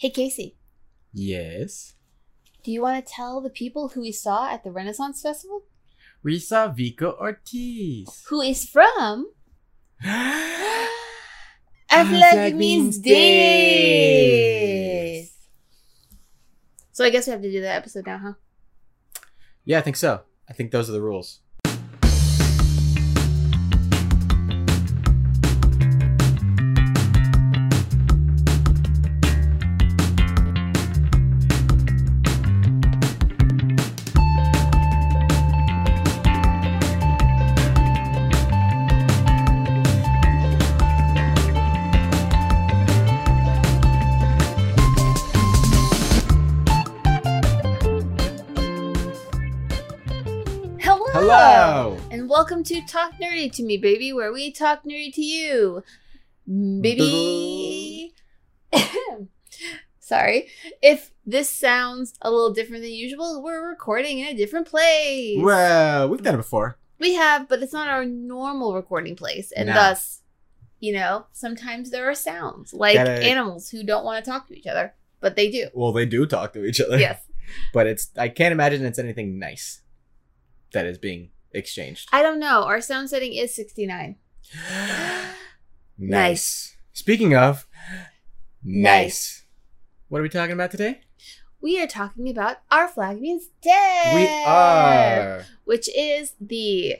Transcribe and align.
Hey, 0.00 0.08
Casey, 0.08 0.56
Yes. 1.12 1.92
do 2.64 2.72
you 2.72 2.80
want 2.80 3.04
to 3.04 3.12
tell 3.12 3.42
the 3.42 3.50
people 3.50 3.88
who 3.88 4.00
we 4.00 4.12
saw 4.12 4.50
at 4.50 4.64
the 4.64 4.70
Renaissance 4.70 5.20
Festival? 5.20 5.64
We 6.22 6.38
saw 6.38 6.68
Vico 6.68 7.12
Ortiz. 7.20 8.24
Who 8.30 8.40
is 8.40 8.64
from 8.64 9.30
yeah, 10.02 10.88
A 11.90 12.06
Flag 12.06 12.32
Flag 12.32 12.56
Means 12.56 12.96
Means 12.96 12.98
Days. 13.00 14.16
So 16.92 17.04
I 17.04 17.10
guess 17.10 17.26
we 17.26 17.32
have 17.32 17.42
to 17.42 17.52
do 17.52 17.60
that 17.60 17.76
episode 17.76 18.06
now, 18.06 18.16
huh? 18.16 18.32
Yeah, 19.66 19.80
I 19.80 19.82
think 19.82 19.96
so. 19.96 20.22
I 20.48 20.54
think 20.54 20.70
those 20.70 20.88
are 20.88 20.92
the 20.94 21.02
rules. 21.02 21.40
Welcome 52.50 52.64
to 52.64 52.82
Talk 52.84 53.12
Nerdy 53.22 53.48
to 53.52 53.62
Me, 53.62 53.76
baby, 53.76 54.12
where 54.12 54.32
we 54.32 54.50
talk 54.50 54.82
nerdy 54.82 55.14
to 55.14 55.22
you. 55.22 55.84
Baby. 56.48 58.12
Sorry. 60.00 60.48
If 60.82 61.12
this 61.24 61.48
sounds 61.48 62.14
a 62.20 62.28
little 62.28 62.52
different 62.52 62.82
than 62.82 62.90
usual, 62.90 63.40
we're 63.40 63.68
recording 63.68 64.18
in 64.18 64.26
a 64.26 64.34
different 64.36 64.66
place. 64.66 65.38
Well, 65.40 66.08
we've 66.08 66.24
done 66.24 66.34
it 66.34 66.38
before. 66.38 66.76
We 66.98 67.14
have, 67.14 67.48
but 67.48 67.62
it's 67.62 67.72
not 67.72 67.86
our 67.86 68.04
normal 68.04 68.74
recording 68.74 69.14
place. 69.14 69.52
And 69.52 69.68
Nah. 69.68 69.74
thus, 69.74 70.22
you 70.80 70.92
know, 70.92 71.26
sometimes 71.32 71.90
there 71.92 72.10
are 72.10 72.16
sounds 72.16 72.74
like 72.74 72.94
Gotta- 72.94 73.22
animals 73.22 73.68
who 73.70 73.84
don't 73.84 74.04
want 74.04 74.24
to 74.24 74.28
talk 74.28 74.48
to 74.48 74.58
each 74.58 74.66
other, 74.66 74.92
but 75.20 75.36
they 75.36 75.52
do. 75.52 75.68
Well, 75.72 75.92
they 75.92 76.04
do 76.04 76.26
talk 76.26 76.52
to 76.54 76.64
each 76.64 76.80
other. 76.80 76.98
yes. 76.98 77.22
But 77.72 77.86
it's 77.86 78.10
I 78.18 78.28
can't 78.28 78.50
imagine 78.50 78.84
it's 78.84 78.98
anything 78.98 79.38
nice 79.38 79.82
that 80.72 80.84
is 80.86 80.98
being 80.98 81.30
exchanged. 81.52 82.08
I 82.12 82.22
don't 82.22 82.38
know. 82.38 82.64
Our 82.64 82.80
sound 82.80 83.10
setting 83.10 83.32
is 83.34 83.54
69. 83.54 84.16
nice. 85.98 86.76
Speaking 86.92 87.34
of 87.36 87.66
Nice. 88.62 88.82
nice. 89.04 89.42
What 90.08 90.18
are 90.18 90.22
we 90.22 90.28
talking 90.28 90.52
about 90.52 90.70
today? 90.70 91.00
We 91.62 91.80
are 91.80 91.86
talking 91.86 92.28
about 92.28 92.58
Our 92.70 92.88
Flag 92.88 93.20
Means 93.20 93.48
Dead. 93.62 94.14
We 94.14 94.26
are. 94.46 95.44
which 95.64 95.88
is 95.96 96.34
the 96.40 96.96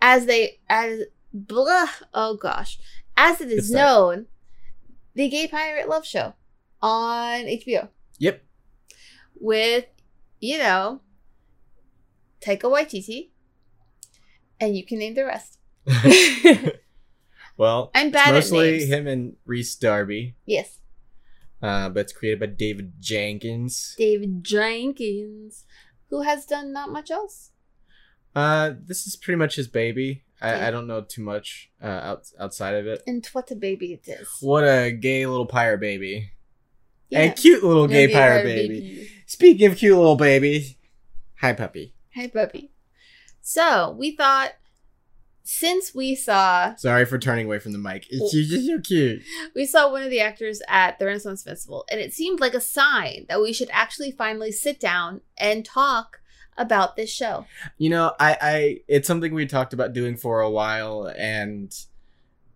as 0.00 0.26
they 0.26 0.58
as 0.68 1.00
blah 1.32 1.86
oh 2.14 2.34
gosh 2.36 2.78
as 3.16 3.40
it 3.40 3.48
is 3.48 3.50
Good 3.50 3.58
is 3.58 3.68
start. 3.68 3.78
known 4.16 4.26
the 5.14 5.28
gay 5.28 5.46
pirate 5.46 5.88
love 5.88 6.04
show 6.06 6.34
on 6.80 7.42
hbo 7.44 7.88
Yep. 8.18 8.42
with 9.38 9.84
you 10.40 10.58
know 10.58 11.02
taika 12.40 12.68
waititi 12.70 13.30
and 14.60 14.76
you 14.76 14.84
can 14.84 14.98
name 14.98 15.14
the 15.14 15.24
rest 15.24 15.58
well, 17.56 17.90
i'm 17.94 18.10
bad 18.10 18.28
at 18.28 18.34
mostly 18.34 18.86
him 18.86 19.06
and 19.06 19.36
Rhys 19.46 19.74
Darby, 19.76 20.36
yes 20.46 20.78
uh, 21.62 21.88
but 21.90 22.00
it's 22.00 22.12
created 22.12 22.40
by 22.40 22.46
David 22.46 22.92
Jenkins. 23.00 23.94
david 23.98 24.42
jenkins 24.44 25.64
who 26.08 26.22
has 26.22 26.46
done 26.46 26.72
not 26.72 26.90
much 26.90 27.10
else 27.10 27.50
Uh, 28.34 28.72
this 28.86 29.06
is 29.08 29.16
pretty 29.16 29.36
much 29.36 29.56
his 29.56 29.66
baby. 29.66 30.22
I, 30.40 30.54
Yeah. 30.54 30.66
I 30.68 30.70
don't 30.70 30.86
know 30.86 31.00
too 31.02 31.22
much 31.22 31.70
uh, 31.82 31.86
out, 32.08 32.22
outside 32.38 32.74
of 32.76 32.86
it. 32.86 33.02
and 33.06 33.26
what 33.32 33.50
a 33.50 33.56
baby 33.56 33.92
it 33.92 34.06
is 34.08 34.28
What 34.40 34.62
a 34.64 34.92
gay 34.92 35.26
little 35.26 35.46
pirate 35.46 35.80
baby. 35.80 36.30
Yeah. 37.10 37.22
And 37.22 37.36
cute 37.36 37.64
little 37.64 37.88
gay 37.88 38.06
Maybe 38.06 38.12
pirate 38.14 38.38
our 38.38 38.44
baby. 38.44 39.10
Speaking 39.26 39.66
of 39.70 39.76
cute 39.76 39.96
little 39.98 40.14
baby, 40.16 40.78
hi 41.42 41.52
puppy. 41.54 41.94
Hi, 42.14 42.28
puppy. 42.28 42.70
So 43.42 43.90
we 43.98 44.14
thought, 44.14 44.52
since 45.42 45.94
we 45.94 46.14
saw 46.14 46.74
Sorry 46.76 47.04
for 47.04 47.18
turning 47.18 47.46
away 47.46 47.58
from 47.58 47.72
the 47.72 47.78
mic. 47.78 48.06
It's 48.10 48.22
oh. 48.22 48.38
you're 48.38 48.46
just 48.46 48.66
so 48.66 48.80
cute. 48.80 49.22
we 49.54 49.66
saw 49.66 49.90
one 49.90 50.02
of 50.02 50.10
the 50.10 50.20
actors 50.20 50.62
at 50.68 50.98
the 50.98 51.06
Renaissance 51.06 51.42
Festival, 51.42 51.84
and 51.90 52.00
it 52.00 52.12
seemed 52.12 52.40
like 52.40 52.54
a 52.54 52.60
sign 52.60 53.26
that 53.28 53.40
we 53.40 53.52
should 53.52 53.70
actually 53.72 54.12
finally 54.12 54.52
sit 54.52 54.78
down 54.78 55.22
and 55.36 55.64
talk 55.64 56.20
about 56.56 56.94
this 56.94 57.10
show. 57.10 57.46
You 57.78 57.90
know, 57.90 58.12
I, 58.20 58.36
I, 58.40 58.80
it's 58.86 59.08
something 59.08 59.34
we 59.34 59.46
talked 59.46 59.72
about 59.72 59.92
doing 59.92 60.16
for 60.16 60.40
a 60.40 60.50
while, 60.50 61.12
and 61.16 61.74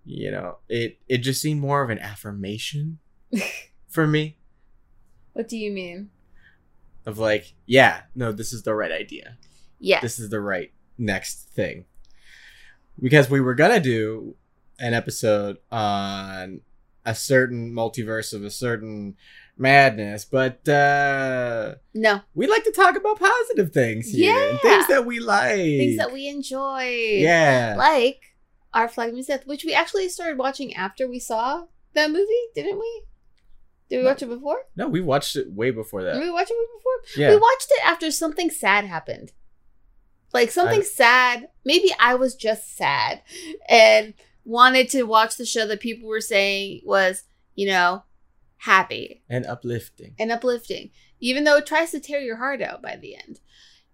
you 0.05 0.31
know, 0.31 0.59
it, 0.69 0.99
it 1.09 1.19
just 1.19 1.41
seemed 1.41 1.61
more 1.61 1.83
of 1.83 1.91
an 1.91 1.99
affirmation 1.99 2.99
for 3.89 4.06
me 4.06 4.37
What 5.33 5.49
do 5.49 5.56
you 5.56 5.72
mean? 5.72 6.11
of 7.06 7.19
like, 7.19 7.53
yeah, 7.66 8.03
no, 8.15 8.33
this 8.33 8.53
is 8.53 8.62
the 8.62 8.75
right 8.75 8.93
idea. 8.93 9.37
Yes. 9.84 10.03
this 10.03 10.19
is 10.19 10.31
the 10.31 10.41
right 10.41 10.72
next 10.99 11.49
thing 11.55 11.84
because 13.03 13.28
we 13.28 13.41
were 13.41 13.55
gonna 13.55 13.81
do 13.81 14.37
an 14.78 14.95
episode 14.95 15.59
on 15.71 16.61
a 17.05 17.15
certain 17.15 17.72
multiverse 17.72 18.33
of 18.33 18.43
a 18.45 18.50
certain 18.50 19.17
madness 19.56 20.25
but 20.25 20.67
uh 20.69 21.75
no 21.95 22.21
we 22.34 22.47
like 22.47 22.65
to 22.65 22.72
talk 22.72 22.97
about 22.97 23.21
positive 23.21 23.72
things 23.72 24.11
here 24.11 24.34
and 24.50 24.59
things 24.61 24.87
that 24.89 25.05
we 25.06 25.21
like 25.21 25.55
things 25.55 25.97
that 25.97 26.12
we 26.12 26.27
enjoy. 26.28 26.83
yeah 27.21 27.75
Like 27.77 28.21
our 28.72 28.89
Flag 28.89 29.12
Means 29.15 29.27
Death, 29.28 29.47
which 29.47 29.65
we 29.65 29.72
actually 29.72 30.09
started 30.09 30.37
watching 30.37 30.75
after 30.75 31.06
we 31.09 31.21
saw 31.21 31.66
that 31.93 32.11
movie, 32.11 32.45
didn't 32.56 32.77
we? 32.81 33.03
Did 33.89 33.99
we 33.99 34.03
No. 34.03 34.09
watch 34.11 34.22
it 34.22 34.27
before? 34.28 34.65
no 34.75 34.89
we 34.89 35.01
watched 35.01 35.37
it 35.37 35.53
way 35.53 35.71
before 35.71 36.03
that. 36.03 36.15
Did 36.15 36.22
we 36.22 36.31
watch 36.33 36.49
it 36.51 36.69
before? 36.78 36.99
yeah 37.22 37.31
We 37.31 37.37
watched 37.37 37.69
it 37.71 37.87
after 37.87 38.11
something 38.11 38.51
sad 38.51 38.84
happened. 38.87 39.33
Like 40.34 40.50
something 40.50 40.81
I- 40.81 40.83
sad. 40.83 41.49
Maybe 41.65 41.91
I 41.99 42.17
was 42.17 42.34
just 42.34 42.77
sad 42.77 43.22
and 43.69 44.12
wanted 44.45 44.91
to 44.91 45.05
watch 45.05 45.37
the 45.37 45.47
show 45.47 45.67
that 45.69 45.81
people 45.81 46.09
were 46.09 46.21
saying 46.21 46.83
was, 46.84 47.22
you 47.55 47.69
know, 47.69 48.03
happy 48.59 49.22
and 49.31 49.47
uplifting 49.47 50.15
and 50.19 50.33
uplifting, 50.33 50.91
even 51.21 51.45
though 51.45 51.56
it 51.56 51.67
tries 51.67 51.93
to 51.93 52.00
tear 52.00 52.21
your 52.21 52.37
heart 52.37 52.61
out 52.61 52.83
by 52.83 52.97
the 52.97 53.17
end. 53.17 53.41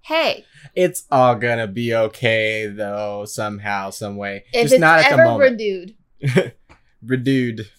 Hey, 0.01 0.47
it's 0.75 1.05
all 1.11 1.35
gonna 1.35 1.67
be 1.67 1.95
okay 1.95 2.67
though 2.67 3.27
somehow 3.27 3.91
some 3.91 4.17
way 4.17 4.45
if 4.53 4.63
just 4.63 4.75
it's 4.75 4.81
not 4.81 5.01
at 5.01 5.05
the 5.05 5.13
ever 5.13 5.25
moment 5.25 5.51
renewed, 5.51 5.95
redued 7.05 7.71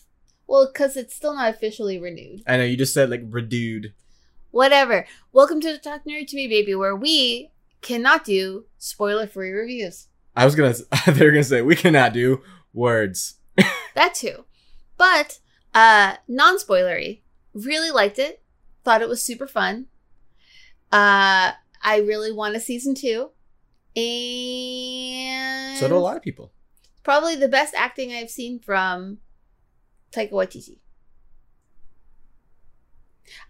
well, 0.46 0.70
because 0.72 0.96
it's 0.96 1.16
still 1.16 1.34
not 1.34 1.50
officially 1.50 1.98
renewed. 1.98 2.44
i 2.46 2.58
know 2.58 2.64
you 2.64 2.78
just 2.78 2.94
said 2.94 3.10
like 3.10 3.24
redued 3.26 3.94
Whatever. 4.52 5.08
Welcome 5.32 5.62
to 5.62 5.72
the 5.72 5.78
Talk 5.78 6.02
Nerd 6.04 6.28
to 6.28 6.36
Me, 6.36 6.46
baby, 6.46 6.76
where 6.76 6.94
we 6.94 7.51
cannot 7.82 8.24
do 8.24 8.66
spoiler-free 8.78 9.52
reviews. 9.52 10.08
I 10.36 10.46
was 10.46 10.56
gonna. 10.56 10.74
They're 11.08 11.32
gonna 11.32 11.44
say 11.44 11.62
we 11.62 11.76
cannot 11.76 12.14
do 12.14 12.42
words. 12.74 13.36
That 13.94 14.16
too. 14.16 14.46
But 14.98 15.40
uh 15.74 16.16
non-spoilery. 16.28 17.22
Really 17.54 17.92
liked 17.92 18.18
it. 18.20 18.42
Thought 18.86 19.02
it 19.02 19.10
was 19.10 19.22
super 19.22 19.48
fun. 19.48 19.88
Uh 20.92 21.52
I 21.84 21.98
really 21.98 22.32
want 22.32 22.56
a 22.56 22.60
season 22.62 22.96
2. 22.96 23.30
And 24.00 25.78
So 25.78 25.90
do 25.90 25.98
a 25.98 26.00
lot 26.00 26.16
of 26.16 26.24
people. 26.24 26.54
Probably 27.04 27.36
the 27.36 27.50
best 27.50 27.74
acting 27.76 28.14
I've 28.14 28.30
seen 28.30 28.60
from 28.60 29.18
Taika 30.14 30.32
Waititi. 30.32 30.78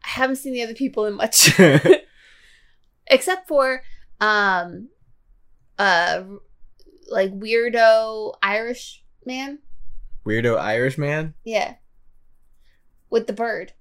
I 0.03 0.07
haven't 0.07 0.37
seen 0.37 0.53
the 0.53 0.63
other 0.63 0.73
people 0.73 1.05
in 1.05 1.13
much 1.15 1.59
except 3.07 3.47
for 3.47 3.83
um 4.21 4.87
uh 5.77 6.23
like 7.09 7.31
weirdo 7.37 8.35
Irish 8.41 9.03
man. 9.25 9.59
Weirdo 10.25 10.57
Irish 10.57 10.97
man. 10.97 11.33
Yeah. 11.43 11.75
With 13.09 13.27
the 13.27 13.33
bird. 13.33 13.73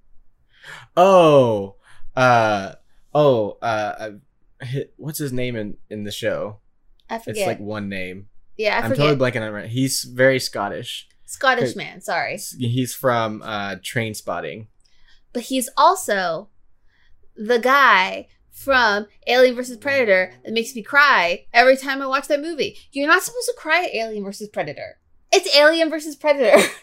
Oh, 0.97 1.75
uh, 2.15 2.73
oh, 3.15 3.57
uh, 3.61 4.11
hit, 4.61 4.93
what's 4.97 5.17
his 5.19 5.31
name 5.31 5.55
in 5.55 5.77
in 5.89 6.03
the 6.03 6.11
show? 6.11 6.59
I 7.09 7.17
forget. 7.19 7.37
It's 7.37 7.47
like 7.47 7.59
one 7.59 7.89
name. 7.89 8.27
yeah, 8.57 8.75
I 8.75 8.81
I'm 8.81 8.91
forget. 8.91 8.97
totally 9.07 9.31
blanking 9.31 9.47
on 9.47 9.55
it. 9.61 9.69
He's 9.69 10.03
very 10.03 10.39
Scottish. 10.39 11.07
Scottish 11.25 11.75
man, 11.75 12.01
sorry. 12.01 12.37
He's 12.59 12.93
from 12.93 13.41
uh 13.43 13.75
Trainspotting. 13.75 14.67
But 15.33 15.43
he's 15.43 15.69
also 15.77 16.49
the 17.37 17.59
guy 17.59 18.27
from 18.51 19.07
Alien 19.27 19.55
vs. 19.55 19.77
Mm. 19.77 19.81
Predator 19.81 20.33
that 20.43 20.53
makes 20.53 20.75
me 20.75 20.83
cry 20.83 21.45
every 21.53 21.77
time 21.77 22.01
I 22.01 22.07
watch 22.07 22.27
that 22.27 22.41
movie. 22.41 22.77
You're 22.91 23.07
not 23.07 23.23
supposed 23.23 23.47
to 23.47 23.55
cry 23.57 23.85
at 23.85 23.95
Alien 23.95 24.23
vs. 24.23 24.49
Predator. 24.49 24.99
It's 25.31 25.55
Alien 25.55 25.89
vs. 25.89 26.15
Predator. 26.15 26.67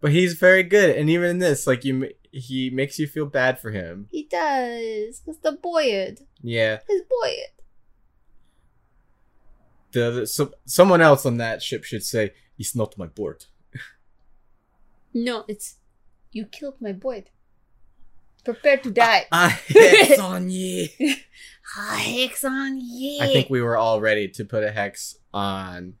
But 0.00 0.12
he's 0.12 0.34
very 0.34 0.62
good, 0.62 0.96
and 0.96 1.10
even 1.10 1.28
in 1.28 1.38
this, 1.40 1.66
like 1.66 1.84
you, 1.84 2.08
he 2.32 2.70
makes 2.70 2.98
you 2.98 3.06
feel 3.06 3.26
bad 3.26 3.58
for 3.58 3.70
him. 3.70 4.08
He 4.10 4.24
does. 4.24 5.20
Because 5.20 5.38
the 5.42 5.52
boyed. 5.52 6.20
Yeah. 6.40 6.78
His 6.88 7.02
boyed. 7.02 7.52
The, 9.92 10.10
the 10.10 10.26
so, 10.26 10.52
someone 10.64 11.02
else 11.02 11.26
on 11.26 11.36
that 11.36 11.62
ship 11.62 11.84
should 11.84 12.02
say, 12.02 12.32
"It's 12.58 12.74
not 12.74 12.98
my 12.98 13.06
board." 13.06 13.44
No, 15.12 15.44
it's 15.48 15.74
you 16.30 16.46
killed 16.46 16.80
my 16.80 16.92
boyed. 16.92 17.30
Prepare 18.44 18.78
to 18.78 18.90
die. 18.90 19.26
I 19.30 19.50
hit 19.50 20.18
on 20.20 20.50
ye. 20.50 20.88
Ah, 21.76 21.96
hex 21.96 22.44
on 22.44 22.80
ye. 22.80 23.20
I 23.20 23.26
think 23.26 23.50
we 23.50 23.62
were 23.62 23.76
all 23.76 24.00
ready 24.00 24.28
to 24.28 24.44
put 24.44 24.64
a 24.64 24.70
hex 24.70 25.16
on 25.32 25.94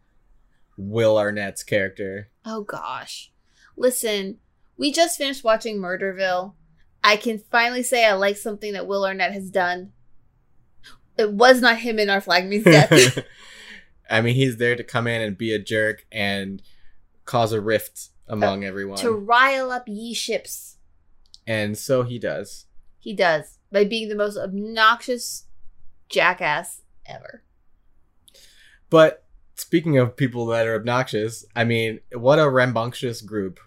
Will 0.76 1.16
Arnett's 1.16 1.62
character. 1.62 2.28
Oh 2.44 2.62
gosh. 2.62 3.30
Listen, 3.76 4.38
we 4.76 4.92
just 4.92 5.18
finished 5.18 5.44
watching 5.44 5.78
Murderville. 5.78 6.54
I 7.04 7.16
can 7.16 7.38
finally 7.38 7.82
say 7.82 8.04
I 8.06 8.14
like 8.14 8.36
something 8.36 8.72
that 8.72 8.86
Will 8.86 9.04
Arnett 9.04 9.32
has 9.32 9.50
done. 9.50 9.92
It 11.16 11.32
was 11.32 11.60
not 11.60 11.78
him 11.78 11.98
in 11.98 12.10
Our 12.10 12.20
Flag 12.20 12.46
Means 12.46 12.64
Death. 12.64 13.24
I 14.10 14.20
mean, 14.22 14.34
he's 14.34 14.56
there 14.56 14.74
to 14.74 14.82
come 14.82 15.06
in 15.06 15.20
and 15.20 15.38
be 15.38 15.52
a 15.54 15.58
jerk 15.58 16.04
and 16.10 16.62
cause 17.24 17.52
a 17.52 17.60
rift 17.60 18.08
among 18.26 18.64
everyone. 18.64 18.98
to 18.98 19.12
rile 19.12 19.70
up 19.70 19.84
ye 19.86 20.14
ships. 20.14 20.76
And 21.46 21.76
so 21.76 22.02
he 22.02 22.18
does. 22.18 22.66
He 22.98 23.14
does 23.14 23.58
by 23.72 23.84
being 23.84 24.08
the 24.08 24.14
most 24.14 24.36
obnoxious 24.36 25.44
jackass 26.08 26.82
ever. 27.06 27.42
But 28.90 29.24
speaking 29.54 29.98
of 29.98 30.16
people 30.16 30.46
that 30.46 30.66
are 30.66 30.74
obnoxious, 30.74 31.44
I 31.54 31.64
mean, 31.64 32.00
what 32.12 32.38
a 32.38 32.50
rambunctious 32.50 33.22
group 33.22 33.60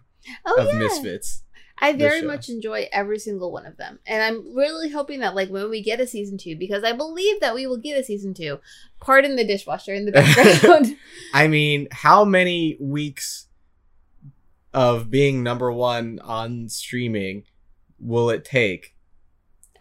Oh 0.46 0.56
of 0.60 0.68
yeah, 0.68 0.80
misfits. 0.80 1.44
I 1.80 1.94
very 1.94 2.22
much 2.22 2.48
enjoy 2.48 2.88
every 2.94 3.20
single 3.20 3.52
one 3.52 3.66
of 3.66 3.76
them, 3.76 4.00
and 4.06 4.24
I'm 4.24 4.56
really 4.56 4.90
hoping 4.90 5.20
that 5.20 5.36
like 5.36 5.50
when 5.50 5.70
we 5.70 5.82
get 5.82 6.00
a 6.00 6.08
season 6.08 6.38
two, 6.38 6.56
because 6.56 6.84
I 6.84 6.94
believe 6.94 7.42
that 7.42 7.56
we 7.56 7.68
will 7.68 7.78
get 7.78 8.00
a 8.00 8.04
season 8.04 8.34
two. 8.34 8.60
Pardon 9.02 9.36
the 9.36 9.46
dishwasher 9.46 9.94
in 9.94 10.06
the 10.06 10.12
background. 10.12 10.96
I 11.34 11.48
mean, 11.48 11.88
how 11.92 12.24
many 12.24 12.78
weeks 12.80 13.48
of 14.74 15.10
being 15.10 15.44
number 15.44 15.72
one 15.72 16.20
on 16.24 16.70
streaming 16.70 17.44
will 18.04 18.30
it 18.30 18.44
take? 18.46 18.96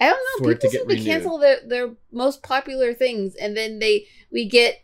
I 0.00 0.08
don't 0.10 0.42
know. 0.42 0.48
People 0.54 0.70
seem 0.70 0.88
to 0.88 1.04
cancel 1.04 1.38
their, 1.38 1.58
their 1.66 1.90
most 2.10 2.42
popular 2.42 2.92
things, 2.94 3.34
and 3.36 3.56
then 3.56 3.78
they 3.78 4.06
we 4.30 4.48
get, 4.48 4.82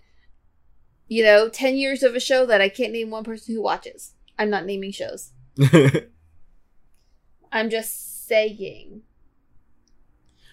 you 1.09 1.25
know, 1.25 1.49
ten 1.49 1.77
years 1.77 2.03
of 2.03 2.15
a 2.15 2.21
show 2.21 2.47
that 2.47 2.61
I 2.61 2.69
can't 2.69 2.93
name 2.93 3.11
one 3.11 3.25
person 3.25 3.55
who 3.55 3.63
watches. 3.63 4.15
I'm 4.39 4.51
not 4.51 4.65
naming 4.67 4.93
shows. 4.93 5.33
I'm 7.53 7.71
just 7.71 8.27
saying. 8.29 9.03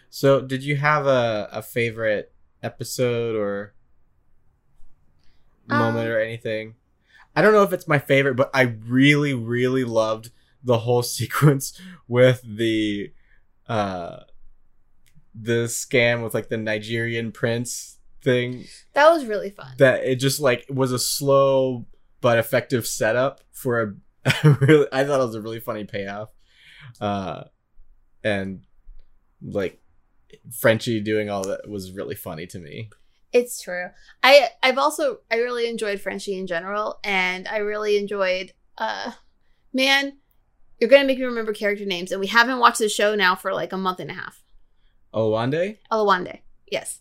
so, 0.09 0.41
did 0.41 0.63
you 0.63 0.77
have 0.77 1.05
a, 1.05 1.49
a 1.51 1.61
favorite 1.61 2.31
episode 2.63 3.35
or 3.35 3.73
moment 5.67 6.07
Um, 6.07 6.13
or 6.13 6.19
anything? 6.19 6.75
I 7.35 7.41
don't 7.41 7.51
know 7.53 7.63
if 7.63 7.73
it's 7.73 7.87
my 7.87 7.99
favorite, 7.99 8.35
but 8.35 8.49
I 8.53 8.61
really, 8.87 9.33
really 9.33 9.83
loved 9.83 10.31
the 10.65 10.79
whole 10.79 11.03
sequence 11.19 11.79
with 12.07 12.41
the 12.43 13.11
uh 13.69 14.17
the 15.33 15.65
scam 15.65 16.23
with 16.23 16.33
like 16.33 16.49
the 16.49 16.57
Nigerian 16.57 17.31
prince 17.31 17.97
thing 18.21 18.65
That 18.93 19.09
was 19.11 19.25
really 19.25 19.49
fun. 19.51 19.73
that 19.77 20.03
it 20.03 20.15
just 20.15 20.39
like 20.39 20.65
was 20.69 20.91
a 20.91 20.99
slow 20.99 21.85
but 22.21 22.37
effective 22.39 22.87
setup 22.87 23.41
for 23.51 23.81
a, 24.25 24.29
a 24.43 24.49
really 24.61 24.87
I 24.91 25.03
thought 25.03 25.19
it 25.21 25.25
was 25.25 25.35
a 25.35 25.41
really 25.41 25.59
funny 25.59 25.83
payoff. 25.85 26.29
Uh 26.99 27.43
and 28.23 28.63
like 29.41 29.79
Frenchie 30.59 30.99
doing 31.01 31.29
all 31.29 31.43
that 31.43 31.69
was 31.69 31.91
really 31.91 32.15
funny 32.15 32.47
to 32.47 32.59
me. 32.59 32.89
It's 33.31 33.61
true. 33.61 33.87
I 34.23 34.49
I've 34.63 34.77
also 34.77 35.19
I 35.29 35.35
really 35.37 35.67
enjoyed 35.69 35.99
Frenchie 35.99 36.37
in 36.39 36.47
general, 36.47 36.99
and 37.03 37.47
I 37.47 37.57
really 37.57 37.97
enjoyed. 37.97 38.53
uh 38.77 39.11
Man, 39.73 40.17
you're 40.79 40.89
gonna 40.89 41.05
make 41.05 41.19
me 41.19 41.25
remember 41.25 41.53
character 41.53 41.85
names, 41.85 42.11
and 42.11 42.19
we 42.19 42.27
haven't 42.27 42.59
watched 42.59 42.79
the 42.79 42.89
show 42.89 43.15
now 43.15 43.35
for 43.35 43.53
like 43.53 43.73
a 43.73 43.77
month 43.77 43.99
and 43.99 44.11
a 44.11 44.15
half. 44.15 44.43
Owande? 45.13 45.77
Oluwande, 45.91 46.39
yes. 46.69 46.99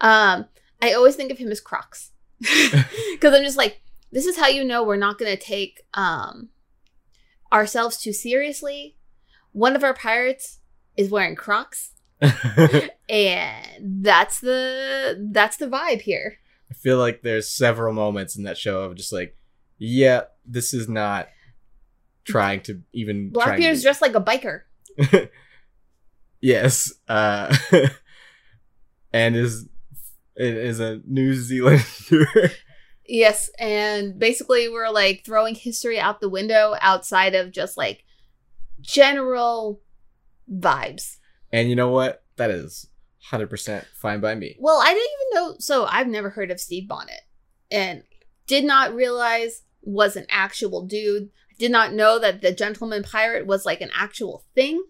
Um, 0.00 0.46
I 0.80 0.92
always 0.92 1.16
think 1.16 1.32
of 1.32 1.38
him 1.38 1.50
as 1.50 1.60
Crocs 1.60 2.12
because 2.40 3.34
I'm 3.34 3.42
just 3.42 3.56
like, 3.56 3.82
this 4.12 4.26
is 4.26 4.38
how 4.38 4.46
you 4.48 4.64
know 4.64 4.84
we're 4.84 4.96
not 4.96 5.18
gonna 5.18 5.36
take 5.36 5.82
um 5.94 6.50
ourselves 7.52 7.96
too 7.96 8.12
seriously. 8.12 8.96
One 9.52 9.74
of 9.74 9.82
our 9.82 9.94
pirates 9.94 10.60
is 10.96 11.10
wearing 11.10 11.34
Crocs, 11.34 11.92
and 13.08 14.04
that's 14.04 14.40
the 14.40 15.28
that's 15.32 15.56
the 15.56 15.66
vibe 15.66 16.02
here. 16.02 16.38
I 16.70 16.74
feel 16.74 16.98
like 16.98 17.22
there's 17.22 17.50
several 17.50 17.92
moments 17.92 18.36
in 18.36 18.44
that 18.44 18.56
show 18.56 18.82
of 18.82 18.94
just 18.94 19.12
like, 19.12 19.36
yeah, 19.76 20.22
this 20.46 20.72
is 20.72 20.88
not 20.88 21.28
trying 22.30 22.60
to 22.62 22.80
even 22.92 23.32
trying 23.32 23.32
to 23.32 23.32
Blackbeard's 23.32 23.82
dressed 23.82 24.02
like 24.02 24.14
a 24.14 24.20
biker. 24.20 24.62
yes, 26.40 26.92
uh, 27.08 27.54
and 29.12 29.36
is 29.36 29.68
is 30.36 30.80
a 30.80 31.00
New 31.06 31.34
Zealander. 31.34 32.50
Yes, 33.12 33.50
and 33.58 34.20
basically 34.20 34.68
we're 34.68 34.88
like 34.88 35.24
throwing 35.24 35.56
history 35.56 35.98
out 35.98 36.20
the 36.20 36.28
window 36.28 36.76
outside 36.80 37.34
of 37.34 37.50
just 37.50 37.76
like 37.76 38.04
general 38.80 39.80
vibes. 40.48 41.16
and 41.52 41.68
you 41.68 41.74
know 41.74 41.88
what? 41.88 42.22
That 42.36 42.50
is 42.52 42.86
hundred 43.22 43.50
percent 43.50 43.84
fine 43.94 44.20
by 44.20 44.36
me. 44.36 44.54
Well, 44.60 44.80
I 44.80 44.94
didn't 44.94 45.10
even 45.20 45.34
know. 45.34 45.56
So 45.58 45.86
I've 45.86 46.06
never 46.06 46.30
heard 46.30 46.52
of 46.52 46.60
Steve 46.60 46.86
Bonnet, 46.86 47.22
and 47.68 48.04
did 48.46 48.64
not 48.64 48.94
realize 48.94 49.62
was 49.82 50.14
an 50.14 50.26
actual 50.30 50.86
dude. 50.86 51.30
Did 51.60 51.70
not 51.72 51.92
know 51.92 52.18
that 52.18 52.40
the 52.40 52.52
gentleman 52.52 53.02
pirate 53.02 53.46
was 53.46 53.66
like 53.66 53.82
an 53.82 53.90
actual 53.94 54.44
thing. 54.54 54.82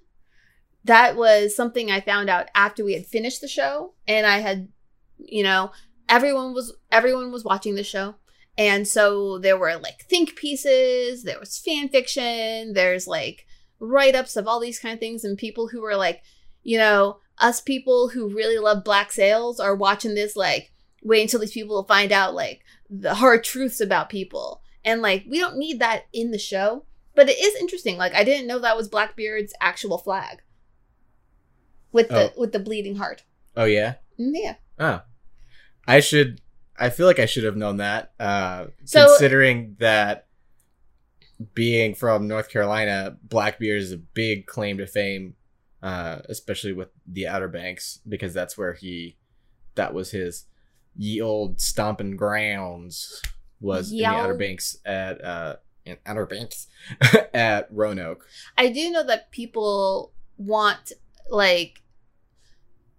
That 0.84 1.16
was 1.16 1.56
something 1.56 1.90
I 1.90 2.00
found 2.00 2.30
out 2.30 2.46
after 2.54 2.84
we 2.84 2.92
had 2.92 3.06
finished 3.06 3.40
the 3.40 3.48
show, 3.48 3.94
and 4.06 4.24
I 4.24 4.38
had, 4.38 4.68
you 5.18 5.42
know, 5.42 5.72
everyone 6.08 6.54
was 6.54 6.72
everyone 6.92 7.32
was 7.32 7.42
watching 7.42 7.74
the 7.74 7.82
show, 7.82 8.14
and 8.56 8.86
so 8.86 9.40
there 9.40 9.58
were 9.58 9.78
like 9.78 10.02
think 10.08 10.36
pieces, 10.36 11.24
there 11.24 11.40
was 11.40 11.58
fan 11.58 11.88
fiction, 11.88 12.72
there's 12.74 13.08
like 13.08 13.46
write 13.80 14.14
ups 14.14 14.36
of 14.36 14.46
all 14.46 14.60
these 14.60 14.78
kind 14.78 14.94
of 14.94 15.00
things, 15.00 15.24
and 15.24 15.36
people 15.36 15.66
who 15.66 15.80
were 15.80 15.96
like, 15.96 16.22
you 16.62 16.78
know, 16.78 17.18
us 17.38 17.60
people 17.60 18.10
who 18.10 18.32
really 18.32 18.58
love 18.58 18.84
black 18.84 19.10
sails 19.10 19.58
are 19.58 19.74
watching 19.74 20.14
this 20.14 20.36
like 20.36 20.70
wait 21.02 21.22
until 21.22 21.40
these 21.40 21.50
people 21.50 21.82
find 21.82 22.12
out 22.12 22.32
like 22.32 22.60
the 22.88 23.14
hard 23.14 23.42
truths 23.42 23.80
about 23.80 24.08
people 24.08 24.62
and 24.84 25.02
like 25.02 25.24
we 25.28 25.38
don't 25.38 25.56
need 25.56 25.78
that 25.80 26.04
in 26.12 26.30
the 26.30 26.38
show 26.38 26.84
but 27.14 27.28
it 27.28 27.38
is 27.38 27.54
interesting 27.60 27.96
like 27.96 28.14
i 28.14 28.24
didn't 28.24 28.46
know 28.46 28.58
that 28.58 28.76
was 28.76 28.88
blackbeard's 28.88 29.52
actual 29.60 29.98
flag 29.98 30.42
with 31.92 32.08
the 32.08 32.32
with 32.36 32.52
the 32.52 32.58
bleeding 32.60 32.96
heart 32.96 33.24
Oh 33.56 33.64
yeah. 33.64 33.94
Mm, 34.18 34.30
yeah 34.34 34.54
Oh, 34.78 35.02
I 35.88 35.98
should. 36.00 36.40
I 36.78 36.88
feel 36.88 37.06
like 37.06 37.18
I 37.18 37.26
should 37.26 37.42
have 37.44 37.56
known 37.56 37.78
that. 37.78 38.12
Uh, 38.18 38.66
So- 38.84 39.06
considering 39.08 39.76
that 39.80 40.28
being 41.52 41.94
from 41.96 42.28
North 42.28 42.48
Carolina, 42.48 43.16
Blackbeard 43.22 43.82
is 43.82 43.92
a 43.92 43.96
big 43.98 44.46
claim 44.46 44.78
to 44.78 44.86
fame, 44.86 45.34
uh, 45.82 46.20
especially 46.28 46.72
with 46.72 46.88
the 47.06 47.26
Outer 47.26 47.48
Banks, 47.48 47.98
because 48.08 48.32
that's 48.32 48.56
where 48.56 48.72
he, 48.74 49.16
that 49.74 49.92
was 49.92 50.12
his 50.12 50.46
ye 50.96 51.20
old 51.20 51.60
stomping 51.60 52.16
grounds 52.16 53.20
was 53.60 53.92
in 53.92 53.98
the 53.98 54.04
Outer 54.06 54.34
Banks 54.34 54.76
at 54.84 55.22
uh 55.24 55.56
in 55.84 55.96
Outer 56.06 56.26
Banks 56.26 56.66
at 57.34 57.68
Roanoke. 57.70 58.26
i 58.58 58.68
do 58.68 58.90
know 58.90 59.02
that 59.04 59.30
people 59.30 60.12
want 60.38 60.92
like 61.30 61.82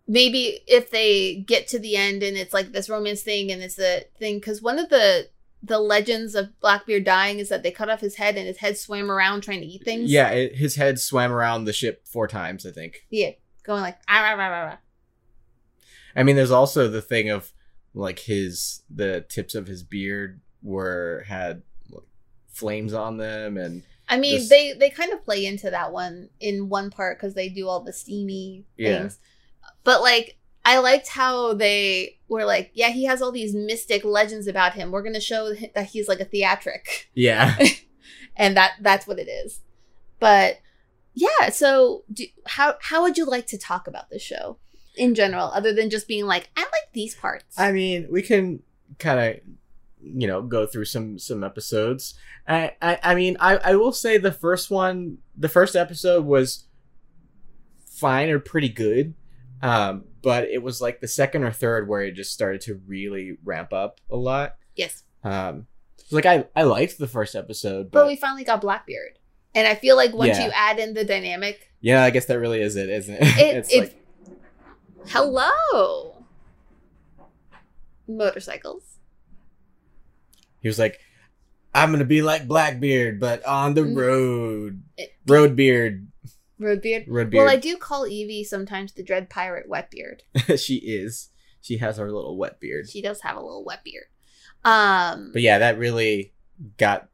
maybe 0.08 0.60
if 0.68 0.91
they 0.91 1.36
get 1.36 1.68
to 1.70 1.80
the 1.80 1.96
end 1.96 2.24
and 2.24 2.38
it's 2.38 2.53
like 2.53 2.72
this 2.72 2.89
romance 2.89 3.22
thing 3.22 3.51
and 3.51 3.62
it's 3.62 3.80
a 3.80 4.03
thing 4.20 4.38
because 4.38 4.62
one 4.62 4.77
of 4.80 4.89
the 4.89 5.27
the 5.63 5.80
legends 5.80 6.34
of 6.34 6.60
blackbeard 6.60 7.03
dying 7.03 7.38
is 7.39 7.50
that 7.50 7.62
they 7.62 7.72
cut 7.72 7.89
off 7.89 8.00
his 8.01 8.15
head 8.15 8.36
and 8.36 8.48
his 8.48 8.58
head 8.58 8.77
swam 8.77 9.12
around 9.12 9.41
trying 9.41 9.62
to 9.62 9.68
eat 9.68 9.84
things 9.86 10.12
Yeah, 10.12 10.30
it, 10.30 10.56
his 10.56 10.75
head 10.75 11.00
swam 11.00 11.32
around 11.32 11.65
the 11.65 11.74
ship 11.74 12.08
four 12.08 12.27
times, 12.27 12.65
I 12.65 12.72
think. 12.72 13.06
yeah 13.10 13.32
going 13.63 13.82
like 13.82 14.00
ah, 14.08 14.22
rah, 14.24 14.34
rah, 14.34 14.48
rah, 14.48 14.63
rah. 14.65 14.77
I 16.15 16.24
mean, 16.24 16.36
there's 16.36 16.51
also 16.51 16.88
the 16.89 17.01
thing 17.01 17.30
of 17.30 17.53
like 17.94 18.20
his 18.20 18.82
the 18.89 19.22
tips 19.30 19.53
of 19.53 19.68
his 19.68 19.84
beard 19.84 20.41
were 20.63 21.24
had 21.27 21.62
like, 21.89 22.03
flames 22.48 22.94
on 22.94 23.18
them, 23.18 23.58
and 23.58 23.84
I 24.10 24.18
mean, 24.18 24.36
This- 24.39 24.50
they 24.50 24.74
they 24.74 24.89
kind 24.89 25.12
of 25.13 25.24
play 25.24 25.46
into 25.46 25.70
that 25.70 25.91
one 25.91 26.30
in 26.39 26.70
one 26.70 26.89
part 26.89 27.18
because 27.18 27.34
they 27.34 27.50
do 27.50 27.68
all 27.68 27.80
the 27.82 27.94
steamy 27.94 28.65
Yeah. 28.77 29.00
things. 29.01 29.20
But 29.84 30.01
like, 30.01 30.38
I 30.65 30.77
liked 30.80 31.08
how 31.08 31.53
they 31.53 32.20
were 32.27 32.46
like, 32.46 32.72
yeah, 32.74 32.89
he 32.89 33.06
has 33.06 33.22
all 33.22 33.32
these 33.32 33.56
mystic 33.56 34.03
legends 34.03 34.48
about 34.48 34.74
him. 34.74 34.91
We're 34.91 35.01
gonna 35.03 35.20
show 35.22 35.53
that 35.53 35.88
he's 35.88 36.08
like 36.08 36.20
a 36.20 36.25
theatric, 36.25 37.10
yeah, 37.15 37.58
and 38.36 38.56
that 38.58 38.74
that's 38.82 39.08
what 39.08 39.18
it 39.20 39.27
is. 39.27 39.62
But 40.20 40.60
yeah. 41.13 41.50
So, 41.50 42.03
do, 42.13 42.25
how 42.46 42.75
how 42.82 43.01
would 43.03 43.18
you 43.18 43.25
like 43.25 43.48
to 43.48 43.58
talk 43.58 43.88
about 43.88 44.10
the 44.10 44.20
show 44.20 44.58
in 44.96 45.15
general, 45.15 45.48
other 45.48 45.74
than 45.74 45.89
just 45.89 46.08
being 46.08 46.25
like, 46.25 46.50
I 46.56 46.62
like 46.62 46.91
these 46.94 47.15
parts? 47.15 47.58
I 47.58 47.72
mean, 47.72 48.08
we 48.12 48.22
can 48.22 48.62
kind 49.00 49.20
of, 49.20 49.41
you 50.03 50.27
know, 50.27 50.41
go 50.41 50.65
through 50.65 50.86
some 50.86 51.17
some 51.20 51.43
episodes. 51.43 52.15
I, 52.48 52.72
I 52.81 53.00
I 53.03 53.15
mean, 53.15 53.38
I 53.39 53.58
I 53.58 53.75
will 53.75 53.91
say 53.93 54.17
the 54.17 54.31
first 54.31 54.70
one, 54.72 55.20
the 55.38 55.50
first 55.50 55.75
episode 55.75 56.25
was 56.25 56.65
fine 57.86 58.29
or 58.29 58.39
pretty 58.39 58.70
good. 58.70 59.13
Um, 59.62 60.05
but 60.24 60.46
it 60.46 60.63
was 60.63 60.81
like 60.81 61.01
the 61.01 61.08
second 61.08 61.43
or 61.43 61.51
third 61.51 61.88
where 61.88 62.01
it 62.01 62.13
just 62.13 62.31
started 62.34 62.62
to 62.62 62.81
really 62.88 63.38
ramp 63.43 63.74
up 63.74 64.01
a 64.10 64.15
lot. 64.15 64.55
yes, 64.75 65.03
Um, 65.24 65.67
like 66.10 66.25
I 66.25 66.46
I 66.55 66.63
liked 66.63 66.98
the 66.98 67.08
first 67.08 67.36
episode, 67.36 67.91
but 67.91 68.00
but, 68.01 68.08
we 68.08 68.15
finally 68.15 68.43
got 68.43 68.60
Blackbeard, 68.62 69.20
and 69.53 69.67
I 69.67 69.75
feel 69.75 69.96
like 69.96 70.13
once 70.15 70.38
Yeah. 70.39 70.46
you 70.48 70.51
add 70.55 70.79
in 70.79 70.96
the 70.96 71.05
dynamic, 71.05 71.72
yeah, 71.79 72.03
I 72.03 72.10
guess 72.10 72.25
that 72.25 72.39
really 72.39 72.60
is 72.62 72.75
it, 72.75 72.89
isn't 72.89 73.13
it? 73.15 73.22
it, 73.22 73.55
it's 73.58 73.72
it 73.74 73.79
like 73.79 73.96
hello 75.10 76.24
motorcycles. 78.08 78.90
He 80.62 80.68
was 80.68 80.80
like, 80.80 81.00
"I'm 81.74 81.91
gonna 81.91 82.06
be 82.06 82.22
like 82.22 82.48
Blackbeard, 82.48 83.20
but 83.20 83.44
on 83.46 83.74
the 83.74 83.82
Mm. 83.82 83.96
road, 83.98 84.84
Roadbeard, 85.27 86.08
Roadbeard. 86.60 87.08
Roadbeard." 87.08 87.34
Well, 87.34 87.50
I 87.50 87.56
do 87.58 87.77
call 87.77 88.08
Evie 88.08 88.44
sometimes 88.44 88.94
the 88.94 89.03
Dread 89.03 89.30
Pirate 89.30 89.70
Wetbeard. 89.70 90.22
she 90.60 90.75
is. 90.77 91.30
She 91.62 91.77
has 91.77 91.98
her 91.98 92.12
little 92.12 92.38
wet 92.38 92.60
beard. 92.60 92.89
She 92.89 93.01
does 93.01 93.22
have 93.22 93.36
a 93.38 93.41
little 93.41 93.63
wet 93.63 93.84
beard. 93.84 94.06
Um, 94.63 95.32
But 95.34 95.41
yeah, 95.41 95.60
that 95.60 95.77
really 95.77 96.34
got 96.77 97.08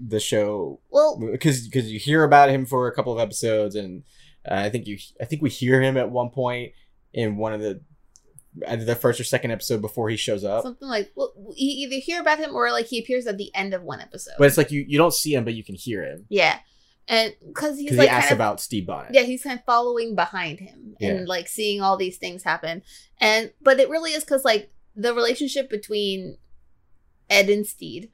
the 0.00 0.20
show 0.20 0.80
well, 0.90 1.18
because 1.18 1.66
because 1.66 1.90
you 1.92 1.98
hear 1.98 2.24
about 2.24 2.50
him 2.50 2.66
for 2.66 2.88
a 2.88 2.94
couple 2.94 3.12
of 3.12 3.18
episodes, 3.20 3.74
and 3.76 4.02
uh, 4.48 4.54
I 4.54 4.70
think 4.70 4.86
you 4.86 4.98
I 5.20 5.24
think 5.24 5.42
we 5.42 5.50
hear 5.50 5.80
him 5.80 5.96
at 5.96 6.10
one 6.10 6.30
point 6.30 6.72
in 7.12 7.36
one 7.36 7.52
of 7.52 7.60
the 7.60 7.80
either 8.68 8.84
the 8.84 8.94
first 8.94 9.18
or 9.20 9.24
second 9.24 9.50
episode 9.50 9.80
before 9.80 10.08
he 10.08 10.16
shows 10.16 10.44
up. 10.44 10.62
something 10.62 10.88
like 10.88 11.10
well, 11.16 11.32
you 11.56 11.86
either 11.88 12.00
hear 12.00 12.20
about 12.20 12.38
him 12.38 12.54
or 12.54 12.70
like 12.70 12.86
he 12.86 12.98
appears 12.98 13.26
at 13.26 13.36
the 13.38 13.54
end 13.54 13.74
of 13.74 13.82
one 13.82 14.00
episode. 14.00 14.34
But 14.38 14.46
it's 14.46 14.56
like 14.56 14.70
you 14.70 14.84
you 14.86 14.98
don't 14.98 15.14
see 15.14 15.34
him, 15.34 15.44
but 15.44 15.54
you 15.54 15.64
can 15.64 15.74
hear 15.74 16.04
him 16.04 16.26
yeah, 16.28 16.58
and 17.08 17.34
because 17.46 17.76
he's 17.76 17.86
because 17.86 17.98
like 17.98 18.08
he 18.08 18.14
asks 18.14 18.30
of, 18.30 18.36
about 18.38 18.60
Steve 18.60 18.86
Bonnet. 18.86 19.10
yeah, 19.12 19.22
he's 19.22 19.42
kind 19.42 19.58
of 19.58 19.64
following 19.64 20.14
behind 20.14 20.60
him 20.60 20.94
Yeah. 21.00 21.10
and 21.10 21.28
like 21.28 21.48
seeing 21.48 21.80
all 21.82 21.96
these 21.96 22.16
things 22.18 22.42
happen. 22.44 22.82
And 23.18 23.52
but 23.60 23.80
it 23.80 23.88
really 23.88 24.12
is 24.12 24.24
because 24.24 24.44
like 24.44 24.70
the 24.96 25.12
relationship 25.14 25.68
between 25.68 26.36
Ed 27.28 27.48
and 27.48 27.66
Stede 27.66 28.10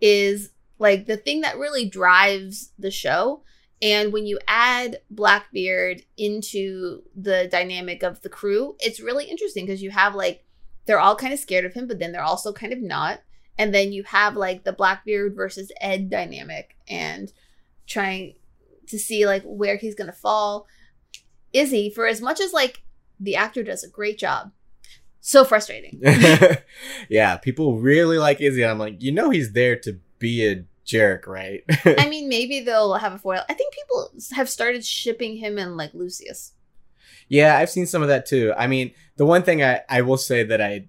is 0.00 0.50
like 0.78 1.06
the 1.06 1.16
thing 1.16 1.42
that 1.42 1.56
really 1.58 1.88
drives 1.88 2.72
the 2.78 2.90
show. 2.90 3.42
And 3.82 4.12
when 4.12 4.26
you 4.26 4.38
add 4.46 5.00
Blackbeard 5.10 6.02
into 6.16 7.02
the 7.14 7.48
dynamic 7.50 8.02
of 8.02 8.22
the 8.22 8.28
crew, 8.28 8.76
it's 8.80 9.00
really 9.00 9.26
interesting 9.26 9.66
because 9.66 9.82
you 9.82 9.90
have 9.90 10.14
like 10.14 10.44
they're 10.86 11.00
all 11.00 11.16
kind 11.16 11.32
of 11.32 11.38
scared 11.38 11.64
of 11.64 11.74
him, 11.74 11.86
but 11.86 11.98
then 11.98 12.12
they're 12.12 12.22
also 12.22 12.52
kind 12.52 12.72
of 12.72 12.80
not. 12.80 13.20
And 13.58 13.74
then 13.74 13.92
you 13.92 14.02
have 14.04 14.36
like 14.36 14.64
the 14.64 14.72
Blackbeard 14.72 15.34
versus 15.34 15.70
Ed 15.80 16.10
dynamic 16.10 16.76
and 16.88 17.32
trying 17.86 18.34
to 18.88 18.98
see 18.98 19.26
like 19.26 19.42
where 19.44 19.76
he's 19.76 19.94
gonna 19.94 20.12
fall. 20.12 20.66
Izzy, 21.52 21.88
for 21.88 22.06
as 22.06 22.20
much 22.20 22.40
as 22.40 22.52
like 22.52 22.82
the 23.20 23.36
actor 23.36 23.62
does 23.62 23.84
a 23.84 23.88
great 23.88 24.18
job, 24.18 24.50
so 25.20 25.44
frustrating. 25.44 26.00
yeah, 27.08 27.36
people 27.36 27.78
really 27.78 28.18
like 28.18 28.40
Izzy, 28.40 28.64
I'm 28.64 28.78
like, 28.78 29.02
you 29.02 29.12
know, 29.12 29.30
he's 29.30 29.52
there 29.52 29.76
to 29.80 30.00
be 30.18 30.46
a 30.46 30.64
jerk, 30.84 31.26
right? 31.26 31.62
I 31.84 32.06
mean, 32.10 32.28
maybe 32.28 32.60
they'll 32.60 32.94
have 32.94 33.14
a 33.14 33.18
foil. 33.18 33.42
I 33.48 33.54
think 33.54 33.74
people 33.74 34.10
have 34.32 34.48
started 34.48 34.84
shipping 34.84 35.36
him 35.36 35.58
and 35.58 35.76
like 35.76 35.92
Lucius. 35.94 36.52
Yeah, 37.28 37.56
I've 37.56 37.70
seen 37.70 37.86
some 37.86 38.02
of 38.02 38.08
that 38.08 38.26
too. 38.26 38.52
I 38.56 38.66
mean, 38.66 38.92
the 39.16 39.26
one 39.26 39.42
thing 39.42 39.62
I, 39.62 39.80
I 39.88 40.02
will 40.02 40.16
say 40.18 40.44
that 40.44 40.60
I, 40.60 40.88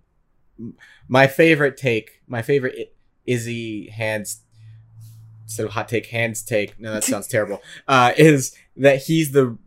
my 1.07 1.27
favorite 1.27 1.77
take, 1.77 2.21
my 2.27 2.41
favorite 2.41 2.75
I- 2.77 2.89
Izzy 3.25 3.89
hands, 3.89 4.41
instead 5.43 5.65
of 5.65 5.71
hot 5.71 5.87
take, 5.89 6.07
hands 6.07 6.43
take, 6.43 6.79
no, 6.79 6.93
that 6.93 7.03
sounds 7.03 7.27
terrible, 7.29 7.61
uh, 7.87 8.11
is 8.17 8.55
that 8.77 9.03
he's 9.03 9.31
the 9.31 9.57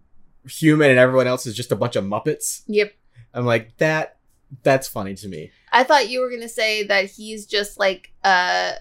human 0.49 0.91
and 0.91 0.99
everyone 0.99 1.27
else 1.27 1.47
is 1.47 1.57
just 1.57 1.73
a 1.73 1.77
bunch 1.77 1.97
of 1.97 2.05
Muppets. 2.05 2.63
Yep. 2.67 2.93
I'm 3.35 3.47
like, 3.47 3.77
that, 3.79 4.19
that's 4.63 4.89
funny 4.89 5.15
to 5.17 5.29
me. 5.29 5.51
I 5.73 5.85
thought 5.85 6.09
you 6.09 6.21
were 6.21 6.31
gonna 6.31 6.49
say 6.49 6.85
that 6.85 7.07
he's 7.07 7.47
just 7.47 7.79
like 7.79 8.13
a 8.25 8.75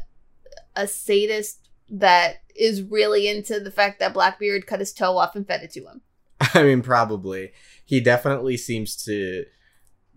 a 0.78 0.88
sadist 0.88 1.68
that 1.90 2.38
is 2.56 2.82
really 2.84 3.28
into 3.28 3.60
the 3.60 3.72
fact 3.72 4.00
that 4.00 4.14
Blackbeard 4.14 4.66
cut 4.68 4.80
his 4.80 4.94
toe 4.94 5.18
off 5.18 5.36
and 5.36 5.46
fed 5.48 5.64
it 5.64 5.72
to 5.72 5.82
him. 5.88 6.02
I 6.54 6.64
mean, 6.64 6.82
probably. 6.82 7.52
He 7.84 8.00
definitely 8.00 8.58
seems 8.58 8.96
to 9.06 9.46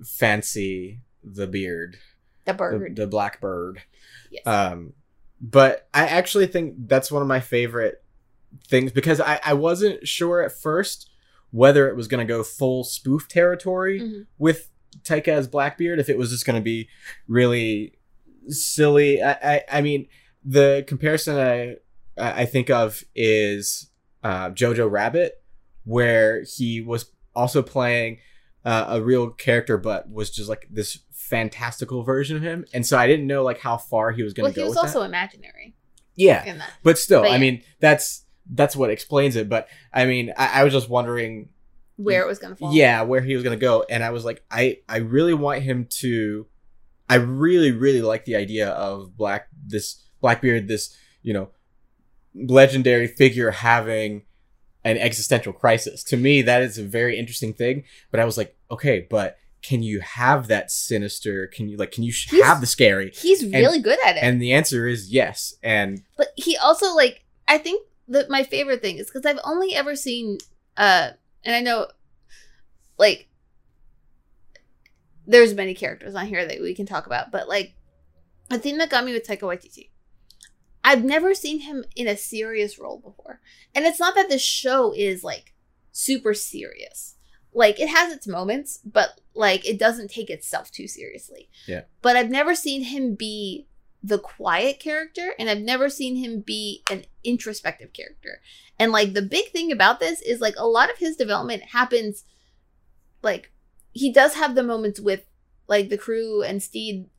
fancy 0.05 1.00
the 1.23 1.47
beard. 1.47 1.97
The 2.45 2.52
the, 2.52 2.57
bird. 2.57 2.97
the 2.97 3.07
black 3.07 3.40
bird. 3.40 3.83
yes. 4.31 4.47
Um, 4.47 4.95
but 5.40 5.88
I 5.95 6.07
actually 6.07 6.47
think 6.47 6.75
that's 6.88 7.11
one 7.12 7.23
of 7.23 7.29
my 7.29 7.40
favorite 7.40 8.02
things 8.69 8.93
because 8.93 9.21
I, 9.21 9.40
I 9.45 9.55
wasn't 9.55 10.07
sure 10.07 10.43
at 10.43 10.52
first 10.52 11.09
whether 11.50 11.88
it 11.88 11.97
was 11.97 12.09
going 12.09 12.26
to 12.26 12.31
go 12.31 12.43
full 12.43 12.85
spoof 12.85 13.29
territory 13.29 14.00
Mhm. 14.00 14.26
with 14.38 14.71
Taika 15.02 15.29
as 15.29 15.49
Blackbeard, 15.49 15.99
if 15.99 16.09
it 16.09 16.19
was 16.19 16.31
just 16.31 16.45
going 16.47 16.57
to 16.61 16.62
be 16.64 16.88
really 17.29 17.95
silly. 18.49 19.23
I, 19.23 19.33
I, 19.33 19.62
I 19.73 19.81
mean, 19.81 20.07
the 20.44 20.85
comparison 20.87 21.37
I, 21.38 21.76
I 22.18 22.44
think 22.47 22.70
of 22.70 23.02
is 23.14 23.90
uh, 24.23 24.50
Jojo 24.50 24.90
Rabbit, 24.90 25.42
where 25.85 26.42
he 26.42 26.80
was 26.80 27.11
also 27.35 27.62
playing 27.62 28.18
uh, 28.64 28.87
a 28.88 29.02
real 29.02 29.30
character, 29.30 29.78
but 29.78 30.11
was 30.11 30.30
just 30.30 30.49
like 30.49 30.66
this 30.70 30.99
fantastical 31.12 32.02
version 32.02 32.37
of 32.37 32.42
him. 32.42 32.64
And 32.75 32.87
so 32.87 32.99
I 32.99 33.06
didn't 33.06 33.26
know 33.26 33.42
like 33.42 33.59
how 33.61 33.76
far 33.76 34.11
he 34.12 34.23
was 34.23 34.32
going 34.35 34.44
well, 34.44 34.52
to 34.52 34.61
he 34.61 34.64
go 34.64 34.68
was 34.68 34.76
with 34.76 34.85
also 34.85 35.00
that. 35.00 35.06
imaginary 35.06 35.75
Yeah, 36.16 36.44
in 36.44 36.59
that. 36.59 36.73
but 36.82 36.99
still, 36.99 37.23
But 37.23 37.30
I 37.32 37.38
mean, 37.38 37.62
that's 37.80 38.25
that's 38.52 38.75
what 38.76 38.90
explains 38.90 39.37
it. 39.37 39.49
But 39.49 39.68
I 39.92 40.06
mean, 40.06 40.32
I, 40.37 40.61
I 40.61 40.64
was 40.64 40.73
just 40.73 40.88
wondering 40.90 41.49
Where 41.97 42.23
it 42.23 42.26
was 42.26 42.38
gonna 42.38 42.56
fall. 42.56 42.75
yeah 42.75 43.02
where 43.02 43.20
he 43.20 43.35
was 43.35 43.42
gonna 43.44 43.56
go 43.56 43.85
and 43.88 44.02
i 44.02 44.09
was 44.11 44.25
like 44.25 44.42
i 44.50 44.78
i 44.88 44.97
really 44.99 45.35
want 45.35 45.62
him 45.62 45.87
to 46.00 46.47
i 47.11 47.16
really 47.16 47.73
really 47.73 48.00
like 48.00 48.25
the 48.25 48.37
idea 48.37 48.70
of 48.70 49.14
black 49.18 49.49
this 49.66 50.02
blackbeard 50.21 50.69
this 50.69 50.97
you 51.23 51.33
know 51.33 51.49
legendary 52.35 53.07
figure 53.07 53.50
having 53.50 54.23
an 54.85 54.97
existential 54.97 55.53
crisis 55.53 56.03
to 56.05 56.17
me 56.17 56.43
that 56.43 56.62
is 56.62 56.79
a 56.79 56.85
very 56.85 57.19
interesting 57.19 57.53
thing 57.53 57.85
but 58.11 58.21
i 58.21 58.25
was 58.25 58.39
like 58.39 58.57
okay 58.71 59.07
but 59.11 59.37
can 59.62 59.83
you 59.83 60.00
have 60.00 60.47
that 60.47 60.71
sinister 60.71 61.47
can 61.49 61.69
you 61.69 61.77
like 61.77 61.93
can 61.93 62.03
you 62.03 62.12
He's- 62.12 62.45
have 62.45 62.61
the 62.61 62.67
scary 62.67 63.11
He's 63.15 63.45
really 63.45 63.81
good 63.81 63.99
at 64.07 64.17
it. 64.17 64.23
and 64.23 64.41
the 64.41 64.53
answer 64.53 64.87
is 64.87 65.12
yes 65.12 65.55
and 65.62 66.03
but 66.17 66.29
he 66.37 66.57
also 66.57 66.95
like 66.95 67.25
i 67.49 67.59
think 67.59 67.87
that 68.09 68.31
my 68.31 68.43
favorite 68.43 68.81
thing 68.81 68.97
is 68.97 69.07
because 69.07 69.27
i've 69.27 69.41
only 69.45 69.75
ever 69.75 69.95
seen 69.95 70.39
uh 70.77 71.11
and 71.45 71.55
i 71.55 71.61
know 71.61 71.89
like 72.99 73.29
there's 75.27 75.53
many 75.55 75.75
characters 75.75 76.15
on 76.15 76.27
here 76.27 76.47
that 76.47 76.61
we 76.61 76.75
can 76.75 76.87
talk 76.87 77.07
about 77.07 77.31
but 77.31 77.49
like 77.49 77.75
the 78.49 78.59
thing 78.59 78.79
that 78.79 78.89
got 78.91 79.05
me 79.05 79.12
with 79.12 79.27
taika 79.27 79.43
waititi 79.43 79.89
i've 80.85 81.05
never 81.05 81.35
seen 81.35 81.61
him 81.61 81.85
in 81.97 82.07
a 82.07 82.17
serious 82.17 82.79
role 82.79 82.99
before 82.99 83.41
and 83.75 83.85
it's 83.85 84.01
not 84.01 84.15
that 84.15 84.29
the 84.29 84.39
show 84.39 84.93
is 84.93 85.23
like 85.25 85.55
super 85.93 86.35
serious 86.35 87.17
like 87.53 87.81
it 87.81 87.89
has 87.89 88.13
its 88.13 88.27
moments 88.27 88.79
but 88.85 89.21
like 89.35 89.69
it 89.69 89.79
doesn't 89.79 90.11
take 90.11 90.31
itself 90.31 90.71
too 90.71 90.87
seriously 90.87 91.49
Yeah. 91.67 91.83
but 92.03 92.17
i've 92.17 92.31
never 92.31 92.55
seen 92.55 92.85
him 92.85 93.15
be 93.15 93.67
the 94.03 94.19
quiet 94.19 94.81
character 94.81 95.35
and 95.39 95.51
I've 95.51 95.61
never 95.61 95.91
seen 95.91 96.17
him 96.17 96.41
be 96.41 96.83
an 96.91 97.05
introspective 97.23 97.93
character. 97.93 98.41
And 98.79 98.93
like 98.93 99.13
the 99.13 99.21
big 99.21 99.51
thing 99.51 99.71
about 99.71 100.01
this 100.01 100.23
is 100.23 100.41
like 100.41 100.55
a 100.57 100.67
lot 100.67 100.91
of 100.91 100.97
his 100.97 101.17
development 101.17 101.63
happens 101.65 102.25
like 103.23 103.53
he 103.93 104.11
does 104.11 104.35
have 104.35 104.55
the 104.55 104.63
moments 104.63 105.01
with 105.01 105.25
like 105.67 105.91
the 105.91 105.99
crew 105.99 106.43
and 106.43 106.63
Stede 106.63 107.11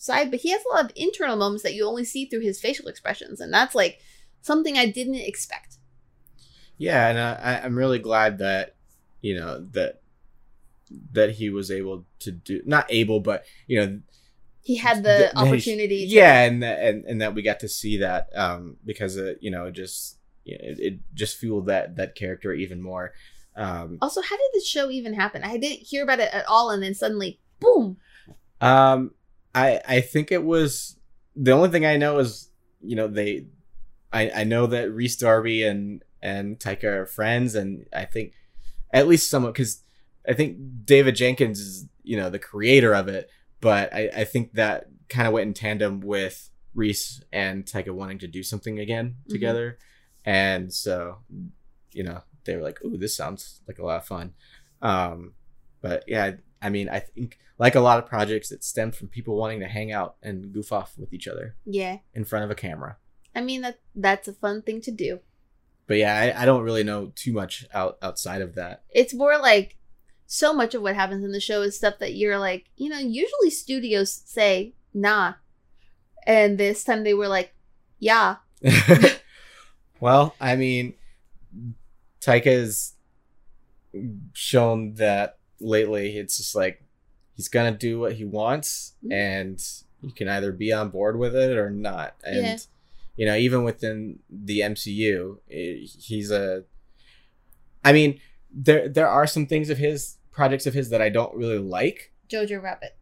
outside, 0.00 0.30
but 0.30 0.40
he 0.40 0.50
has 0.50 0.62
a 0.70 0.74
lot 0.74 0.84
of 0.86 0.92
internal 0.96 1.36
moments 1.36 1.62
that 1.62 1.74
you 1.74 1.86
only 1.86 2.04
see 2.04 2.24
through 2.26 2.40
his 2.40 2.60
facial 2.60 2.88
expressions 2.88 3.40
and 3.40 3.52
that's 3.52 3.74
like 3.74 4.00
something 4.40 4.76
I 4.78 4.86
didn't 4.86 5.16
expect. 5.16 5.76
Yeah, 6.78 7.08
and 7.08 7.18
I, 7.18 7.60
I'm 7.62 7.76
really 7.76 7.98
glad 7.98 8.38
that 8.38 8.74
you 9.20 9.38
know 9.38 9.66
that 9.72 10.00
that 11.12 11.32
he 11.32 11.50
was 11.50 11.70
able 11.70 12.06
to 12.20 12.32
do 12.32 12.62
not 12.64 12.86
able, 12.88 13.20
but 13.20 13.44
you 13.66 13.78
know, 13.78 14.00
He 14.62 14.76
had 14.76 15.02
the 15.02 15.28
he- 15.28 15.36
opportunity 15.36 16.06
to 16.06 16.12
yeah, 16.14 16.44
and 16.44 16.62
that 16.62 16.80
and, 16.80 17.04
and 17.04 17.20
that 17.20 17.34
we 17.34 17.42
got 17.42 17.60
to 17.60 17.68
see 17.68 17.98
that 17.98 18.30
um, 18.34 18.76
because 18.84 19.18
uh, 19.18 19.34
you 19.40 19.50
know 19.50 19.70
just 19.70 20.16
you 20.44 20.56
know, 20.56 20.64
it, 20.64 20.80
it 20.80 20.98
just 21.12 21.36
fueled 21.36 21.66
that 21.66 21.96
that 21.96 22.14
character 22.14 22.54
even 22.54 22.80
more. 22.80 23.12
Um, 23.56 23.98
Also, 24.00 24.22
how 24.22 24.36
did 24.36 24.50
the 24.54 24.64
show 24.64 24.88
even 24.90 25.12
happen? 25.12 25.44
I 25.44 25.58
didn't 25.58 25.80
hear 25.86 26.02
about 26.02 26.20
it 26.20 26.32
at 26.32 26.46
all 26.48 26.70
and 26.70 26.82
then 26.82 26.94
suddenly 26.94 27.40
boom. 27.60 27.98
um, 28.62 29.10
I 29.54 29.80
I 29.86 30.00
think 30.00 30.30
it 30.32 30.44
was 30.44 30.96
the 31.36 31.52
only 31.52 31.68
thing 31.70 31.86
I 31.86 31.96
know 31.96 32.18
is 32.18 32.50
you 32.80 32.96
know 32.96 33.08
they 33.08 33.46
I 34.12 34.30
I 34.30 34.44
know 34.44 34.66
that 34.66 34.92
Rhys 34.92 35.16
Darby 35.16 35.62
and 35.64 36.02
and 36.22 36.58
Taika 36.58 36.84
are 36.84 37.06
friends, 37.06 37.54
and 37.54 37.86
I 37.92 38.04
think 38.04 38.34
at 38.92 39.08
least 39.08 39.30
somewhat 39.30 39.54
because 39.54 39.82
I 40.28 40.34
think 40.34 40.56
David 40.84 41.16
Jenkins 41.16 41.60
is 41.60 41.86
you 42.02 42.16
know 42.16 42.30
the 42.30 42.38
creator 42.38 42.92
of 42.94 43.08
it, 43.08 43.28
but 43.60 43.92
I, 43.92 44.10
I 44.16 44.24
think 44.24 44.52
that 44.54 44.86
kind 45.08 45.26
of 45.26 45.32
went 45.34 45.46
in 45.48 45.54
tandem 45.54 46.00
with 46.00 46.50
Rhys 46.74 47.22
and 47.32 47.64
Taika 47.64 47.90
wanting 47.90 48.18
to 48.20 48.28
do 48.28 48.42
something 48.42 48.78
again 48.78 49.16
Mhm. 49.26 49.30
together, 49.30 49.78
and 50.24 50.72
so 50.72 51.18
you 51.92 52.02
know 52.04 52.22
they 52.44 52.56
were 52.56 52.62
like, 52.62 52.78
oh 52.84 52.96
this 52.96 53.16
sounds 53.16 53.60
like 53.66 53.78
a 53.78 53.84
lot 53.84 53.98
of 53.98 54.06
fun." 54.06 54.34
Um, 54.82 55.34
but 55.80 56.04
yeah, 56.06 56.32
I 56.62 56.68
mean, 56.70 56.88
I 56.88 57.00
think 57.00 57.38
like 57.60 57.74
a 57.74 57.80
lot 57.80 57.98
of 57.98 58.06
projects, 58.06 58.50
it 58.50 58.64
stemmed 58.64 58.96
from 58.96 59.08
people 59.08 59.36
wanting 59.36 59.60
to 59.60 59.66
hang 59.68 59.92
out 59.92 60.16
and 60.22 60.50
goof 60.50 60.72
off 60.72 60.94
with 60.96 61.12
each 61.12 61.28
other 61.28 61.54
Yeah. 61.66 61.98
in 62.14 62.24
front 62.24 62.46
of 62.46 62.50
a 62.50 62.54
camera. 62.54 62.96
I 63.36 63.42
mean 63.42 63.60
that 63.60 63.78
that's 63.94 64.26
a 64.26 64.32
fun 64.32 64.62
thing 64.62 64.80
to 64.80 64.90
do. 64.90 65.20
But 65.86 65.98
yeah, 65.98 66.14
I, 66.34 66.42
I 66.42 66.44
don't 66.46 66.62
really 66.62 66.82
know 66.84 67.12
too 67.14 67.32
much 67.32 67.66
out 67.74 67.98
outside 68.00 68.40
of 68.40 68.54
that. 68.54 68.82
It's 68.90 69.12
more 69.12 69.38
like 69.38 69.76
so 70.26 70.54
much 70.54 70.74
of 70.74 70.80
what 70.82 70.94
happens 70.94 71.22
in 71.22 71.32
the 71.32 71.40
show 71.40 71.60
is 71.60 71.76
stuff 71.76 71.98
that 71.98 72.14
you're 72.14 72.38
like, 72.38 72.70
you 72.76 72.88
know, 72.88 72.98
usually 72.98 73.50
studios 73.50 74.22
say, 74.24 74.72
nah. 74.94 75.34
And 76.26 76.56
this 76.56 76.82
time 76.82 77.04
they 77.04 77.14
were 77.14 77.28
like, 77.28 77.52
yeah. 77.98 78.36
well, 80.00 80.34
I 80.40 80.56
mean, 80.56 80.94
Taika's 82.22 82.94
shown 84.32 84.94
that 84.94 85.38
lately. 85.60 86.16
It's 86.16 86.36
just 86.38 86.54
like 86.54 86.82
he's 87.40 87.48
gonna 87.48 87.72
do 87.72 87.98
what 87.98 88.12
he 88.12 88.24
wants, 88.26 88.92
Mhm. 89.02 89.12
and 89.12 89.62
you 90.02 90.12
can 90.12 90.28
either 90.28 90.52
be 90.52 90.72
on 90.72 90.90
board 90.90 91.18
with 91.18 91.34
it 91.34 91.56
or 91.56 91.70
not. 91.70 92.14
And 92.22 92.36
Yeah. 92.36 92.58
you 93.16 93.24
know, 93.26 93.34
even 93.36 93.64
within 93.64 94.18
the 94.28 94.62
MCU, 94.62 95.40
eh, 95.50 95.86
he's 95.98 96.30
a. 96.30 96.64
I 97.82 97.92
mean, 97.94 98.20
there 98.52 98.88
there 98.90 99.08
are 99.08 99.26
some 99.26 99.46
things 99.46 99.70
of 99.70 99.78
his 99.78 100.18
projects 100.30 100.66
of 100.66 100.74
his 100.74 100.90
that 100.90 101.00
I 101.00 101.08
don't 101.08 101.34
really 101.34 101.58
like. 101.58 102.12
Jojo 102.28 102.62
Rabbit. 102.62 102.94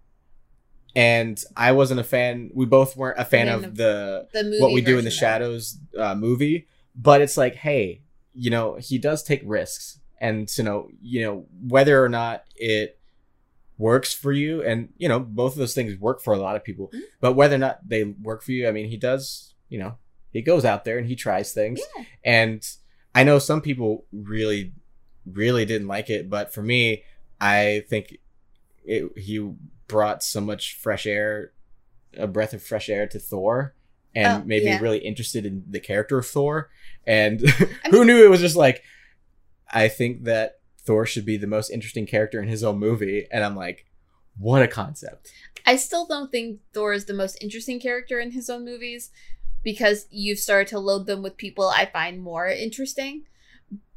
and 0.96 1.42
I 1.56 1.72
wasn't 1.72 2.00
a 2.00 2.04
fan. 2.04 2.50
We 2.54 2.64
both 2.64 2.96
weren't 2.96 3.18
a 3.20 3.24
fan 3.24 3.46
Fan 3.46 3.54
of 3.58 3.64
of 3.64 3.76
the 3.76 4.26
The 4.32 4.42
movie. 4.44 4.60
what 4.60 4.72
we 4.72 4.80
do 4.80 4.98
in 4.98 5.04
the 5.04 5.08
it. 5.10 5.22
shadows 5.24 5.78
uh, 5.96 6.14
movie. 6.14 6.66
But 6.96 7.20
it's 7.20 7.36
like, 7.36 7.54
hey, 7.56 8.00
you 8.34 8.50
know, 8.50 8.76
he 8.76 8.98
does 8.98 9.22
take 9.22 9.42
risks, 9.44 10.00
and 10.20 10.48
you 10.56 10.64
know, 10.64 10.88
you 11.02 11.20
know, 11.22 11.46
whether 11.68 12.02
or 12.02 12.08
not 12.08 12.44
it 12.56 12.97
works 13.78 14.12
for 14.12 14.32
you, 14.32 14.62
and 14.62 14.88
you 14.98 15.08
know, 15.08 15.20
both 15.20 15.52
of 15.52 15.58
those 15.58 15.74
things 15.74 15.98
work 15.98 16.20
for 16.20 16.34
a 16.34 16.38
lot 16.38 16.56
of 16.56 16.64
people. 16.64 16.90
Mhm. 16.94 17.00
But 17.20 17.32
whether 17.34 17.54
or 17.54 17.58
not 17.58 17.88
they 17.88 18.04
work 18.04 18.42
for 18.42 18.52
you, 18.52 18.68
I 18.68 18.72
mean, 18.72 18.88
he 18.88 18.96
does. 18.96 19.54
You 19.68 19.78
know, 19.78 19.98
he 20.32 20.42
goes 20.42 20.64
out 20.64 20.84
there 20.84 20.98
and 20.98 21.06
he 21.06 21.14
tries 21.16 21.52
things, 21.52 21.80
Yeah. 21.96 22.04
and 22.24 22.68
I 23.14 23.24
know 23.24 23.38
some 23.38 23.60
people 23.60 24.04
really, 24.12 24.72
really 25.26 25.64
didn't 25.64 25.88
like 25.88 26.10
it, 26.10 26.28
but 26.30 26.52
for 26.52 26.62
me, 26.62 27.04
I 27.40 27.84
think 27.88 28.18
it, 28.84 29.10
he 29.16 29.52
brought 29.86 30.22
so 30.22 30.40
much 30.40 30.74
fresh 30.78 31.06
air, 31.06 31.52
a 32.16 32.26
breath 32.26 32.52
of 32.54 32.62
fresh 32.62 32.88
air 32.88 33.06
to 33.08 33.18
Thor, 33.18 33.74
and 34.14 34.42
Oh, 34.42 34.46
made 34.46 34.64
me 34.64 34.78
really 34.78 34.98
interested 34.98 35.44
in 35.46 35.64
the 35.68 35.80
character 35.80 36.18
of 36.18 36.26
Thor. 36.26 36.70
And 37.06 37.42
I 37.84 37.88
who 37.90 37.98
mean- 37.98 38.06
knew 38.08 38.24
it 38.24 38.30
was 38.30 38.40
just 38.40 38.56
like, 38.56 38.82
I 39.70 39.88
think 39.88 40.24
that 40.24 40.57
Thor 40.88 41.04
should 41.04 41.26
be 41.26 41.36
the 41.36 41.46
most 41.46 41.68
interesting 41.68 42.06
character 42.06 42.40
in 42.40 42.48
his 42.48 42.64
own 42.64 42.78
movie, 42.78 43.26
and 43.30 43.44
I'm 43.44 43.54
like, 43.54 43.84
what 44.38 44.62
a 44.62 44.66
concept. 44.66 45.30
I 45.66 45.76
still 45.76 46.06
don't 46.06 46.32
think 46.32 46.60
Thor 46.72 46.94
is 46.94 47.04
the 47.04 47.12
most 47.12 47.36
interesting 47.42 47.78
character 47.78 48.18
in 48.18 48.30
his 48.30 48.48
own 48.48 48.64
movies 48.64 49.10
because 49.62 50.06
you've 50.10 50.38
started 50.38 50.68
to 50.68 50.78
load 50.78 51.04
them 51.04 51.22
with 51.22 51.36
people 51.36 51.68
I 51.68 51.84
find 51.84 52.22
more 52.22 52.46
interesting. 52.46 53.24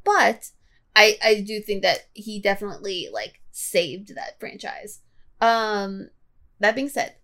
But 0.04 0.50
I 0.94 1.18
I 1.24 1.42
do 1.48 1.62
think 1.62 1.82
that 1.84 2.08
he 2.12 2.42
definitely 2.42 3.08
like 3.10 3.40
saved 3.52 4.14
that 4.16 4.38
franchise. 4.38 5.00
Um 5.40 6.10
that 6.60 6.76
being 6.76 6.90
said, 6.90 7.16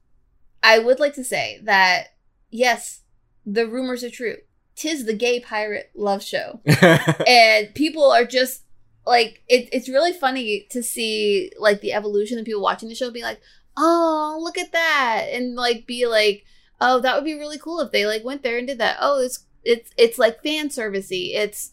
I 0.63 0.79
would 0.79 1.01
like 1.01 1.15
to 1.15 1.25
say 1.25 1.59
that 1.63 2.13
yes, 2.49 3.01
the 3.45 3.67
rumors 3.67 4.01
are 4.01 4.09
true. 4.09 4.37
Tis 4.77 5.03
the 5.03 5.13
gay 5.13 5.41
pirate 5.41 5.91
love 5.93 6.23
show 6.23 6.61
and 7.27 7.75
people 7.75 8.09
are 8.11 8.25
just 8.25 8.63
like 9.07 9.41
it, 9.47 9.69
it's 9.71 9.89
really 9.89 10.13
funny 10.13 10.67
to 10.69 10.83
see 10.83 11.51
like 11.57 11.81
the 11.81 11.93
evolution 11.93 12.37
of 12.37 12.45
people 12.45 12.61
watching 12.61 12.89
the 12.89 12.95
show 12.95 13.09
be 13.09 13.23
like 13.23 13.39
oh 13.77 14.37
look 14.41 14.57
at 14.57 14.71
that 14.71 15.27
and 15.31 15.55
like 15.55 15.87
be 15.87 16.05
like 16.05 16.43
oh 16.81 16.99
that 16.99 17.15
would 17.15 17.25
be 17.25 17.37
really 17.37 17.57
cool 17.57 17.79
if 17.79 17.91
they 17.91 18.05
like 18.05 18.23
went 18.23 18.43
there 18.43 18.57
and 18.57 18.67
did 18.67 18.79
that. 18.79 18.97
Oh 18.99 19.21
it's 19.21 19.45
it's 19.63 19.91
it's 19.97 20.17
like 20.17 20.43
fan 20.43 20.69
servicey. 20.69 21.35
It's 21.35 21.71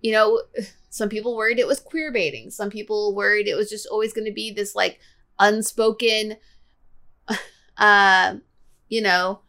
you 0.00 0.12
know 0.12 0.42
some 0.90 1.08
people 1.08 1.36
worried 1.36 1.58
it 1.58 1.66
was 1.66 1.80
queer 1.80 2.12
baiting. 2.12 2.50
Some 2.50 2.70
people 2.70 3.14
worried 3.14 3.48
it 3.48 3.56
was 3.56 3.70
just 3.70 3.86
always 3.86 4.12
going 4.12 4.26
to 4.26 4.32
be 4.32 4.52
this 4.52 4.74
like 4.74 5.00
unspoken 5.38 6.36
uh 7.78 8.34
you 8.88 9.00
know 9.00 9.40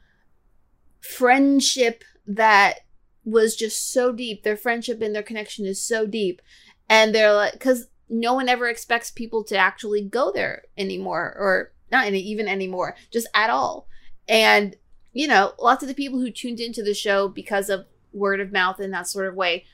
friendship 1.02 2.04
that 2.28 2.80
was 3.26 3.56
just 3.56 3.92
so 3.92 4.12
deep. 4.12 4.44
Their 4.44 4.58
friendship 4.58 5.02
and 5.02 5.13
their 5.13 5.24
connection 5.24 5.65
is 5.65 5.82
so 5.82 6.06
deep 6.06 6.42
and 6.89 7.13
they're 7.13 7.34
like 7.34 7.54
because 7.54 7.88
no 8.10 8.34
one 8.34 8.49
ever 8.49 8.67
expects 8.67 9.12
people 9.12 9.43
to 9.43 9.56
actually 9.56 10.02
go 10.02 10.32
there 10.32 10.63
anymore 10.78 11.36
or 11.38 11.71
not 11.91 12.08
any, 12.08 12.19
even 12.19 12.47
anymore 12.47 12.95
just 13.12 13.28
at 13.34 13.49
all. 13.49 13.88
And 14.28 14.75
you 15.13 15.28
know 15.28 15.54
lots 15.60 15.84
of 15.84 15.89
the 15.89 15.95
people 15.95 16.19
who 16.19 16.32
tuned 16.32 16.60
into 16.60 16.84
the 16.84 16.93
show 16.93 17.28
because 17.28 17.69
of 17.69 17.86
word 18.12 18.39
of 18.39 18.52
mouth 18.52 18.80
in 18.80 18.91
that 18.91 19.08
sort 19.08 19.28
of 19.28 19.36
way 19.36 19.65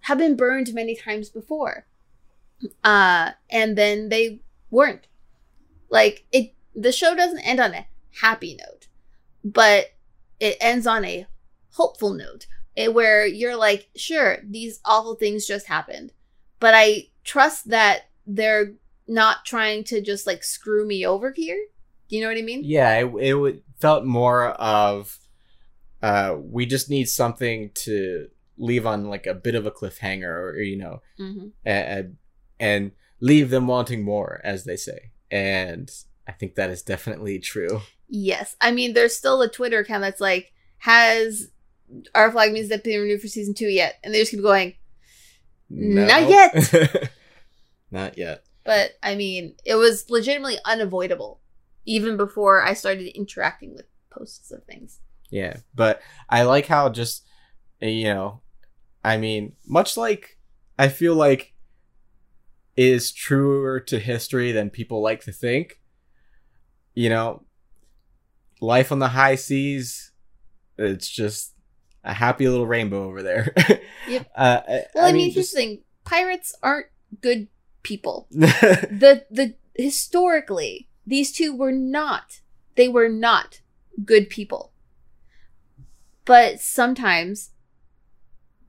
have 0.00 0.18
been 0.18 0.36
burned 0.36 0.72
many 0.72 0.96
times 0.96 1.28
before. 1.28 1.86
Uh 2.82 3.32
and 3.50 3.76
then 3.76 4.08
they 4.08 4.40
weren't. 4.70 5.06
Like 5.90 6.24
it 6.32 6.54
the 6.74 6.92
show 6.92 7.14
doesn't 7.14 7.40
end 7.40 7.60
on 7.60 7.74
a 7.74 7.86
happy 8.20 8.56
note 8.58 8.88
but 9.44 9.92
it 10.40 10.56
ends 10.60 10.86
on 10.86 11.04
a 11.04 11.26
hopeful 11.72 12.12
note 12.12 12.46
eh, 12.76 12.88
where 12.88 13.26
you're 13.26 13.56
like 13.56 13.88
sure 13.96 14.38
these 14.44 14.80
awful 14.84 15.14
things 15.14 15.46
just 15.46 15.66
happened 15.66 16.12
but 16.60 16.74
i 16.74 17.06
trust 17.24 17.68
that 17.70 18.08
they're 18.26 18.72
not 19.08 19.44
trying 19.44 19.84
to 19.84 20.00
just 20.00 20.26
like 20.26 20.44
screw 20.44 20.86
me 20.86 21.04
over 21.06 21.32
here. 21.32 21.58
Do 22.08 22.16
you 22.16 22.22
know 22.22 22.28
what 22.28 22.38
i 22.38 22.42
mean? 22.42 22.62
Yeah, 22.64 22.92
it, 22.94 23.06
it 23.20 23.34
would, 23.34 23.62
felt 23.80 24.04
more 24.04 24.50
of 24.50 25.18
uh, 26.02 26.36
we 26.38 26.66
just 26.66 26.90
need 26.90 27.08
something 27.08 27.70
to 27.74 28.28
leave 28.56 28.86
on 28.86 29.04
like 29.08 29.26
a 29.26 29.34
bit 29.34 29.54
of 29.54 29.66
a 29.66 29.70
cliffhanger, 29.70 30.24
or 30.24 30.60
you 30.60 30.76
know, 30.76 31.02
hmm 31.16 31.48
and 31.64 32.16
and 32.60 32.92
leave 33.20 33.50
them 33.50 33.66
wanting 33.66 34.04
more, 34.04 34.40
as 34.44 34.64
they 34.64 34.76
say. 34.76 35.10
And 35.30 35.90
I 36.26 36.32
think 36.32 36.54
that 36.54 36.70
is 36.70 36.82
definitely 36.82 37.38
true. 37.38 37.80
yes. 38.08 38.56
I 38.60 38.70
mean 38.72 38.94
there's 38.94 39.16
still 39.16 39.42
a 39.42 39.50
twitter 39.50 39.80
account 39.80 40.02
that's 40.02 40.20
like 40.20 40.52
has 40.78 41.48
our 42.14 42.30
flag 42.30 42.52
means 42.52 42.68
that 42.68 42.84
been 42.84 43.00
renewed 43.00 43.20
for 43.20 43.28
season 43.28 43.54
two 43.54 43.68
yet? 43.68 43.98
And 44.02 44.12
they 44.12 44.20
just 44.20 44.30
keep 44.30 44.42
going 44.42 44.74
Not 45.70 46.28
yet. 46.28 47.10
Not 47.90 48.18
yet. 48.18 48.44
but 48.64 48.92
i 49.02 49.14
mean 49.14 49.54
it 49.64 49.74
was 49.76 50.10
legitimately 50.10 50.58
unavoidable 50.64 51.40
even 51.86 52.16
before 52.18 52.62
i 52.62 52.74
started 52.74 53.16
interacting 53.16 53.74
with 53.74 53.86
posts 54.10 54.50
of 54.50 54.62
things 54.64 55.00
Yeah, 55.30 55.58
but 55.74 56.00
I 56.28 56.42
like 56.42 56.66
how 56.66 56.88
just 56.90 57.26
eh, 57.82 57.88
you 57.88 58.04
know, 58.04 58.40
I 59.04 59.16
mean, 59.18 59.52
much 59.66 59.96
like 59.96 60.38
I 60.78 60.88
feel 60.88 61.14
like 61.14 61.52
is 62.76 63.12
truer 63.12 63.80
to 63.80 63.98
history 63.98 64.52
than 64.52 64.70
people 64.70 65.02
like 65.02 65.22
to 65.24 65.32
think. 65.32 65.80
You 66.94 67.10
know, 67.10 67.44
life 68.60 68.90
on 68.92 68.98
the 68.98 69.08
high 69.08 69.36
seas, 69.36 70.12
it's 70.78 71.08
just 71.08 71.54
a 72.04 72.14
happy 72.14 72.48
little 72.48 72.66
rainbow 72.66 73.04
over 73.04 73.22
there. 73.22 73.54
Yep. 74.08 74.30
Uh, 74.34 74.60
I, 74.66 74.84
well 74.94 75.04
i, 75.06 75.12
mean, 75.12 75.24
here's 75.24 75.34
just- 75.34 75.52
the 75.54 75.60
thing 75.60 75.82
pirates 76.04 76.54
aren't 76.62 76.86
good 77.20 77.48
people 77.82 78.26
the 78.30 79.26
the 79.30 79.54
historically 79.74 80.88
these 81.06 81.30
two 81.30 81.54
were 81.54 81.72
not 81.72 82.40
they 82.76 82.88
were 82.88 83.08
not 83.10 83.60
good 84.06 84.30
people 84.30 84.72
but 86.24 86.60
sometimes 86.60 87.50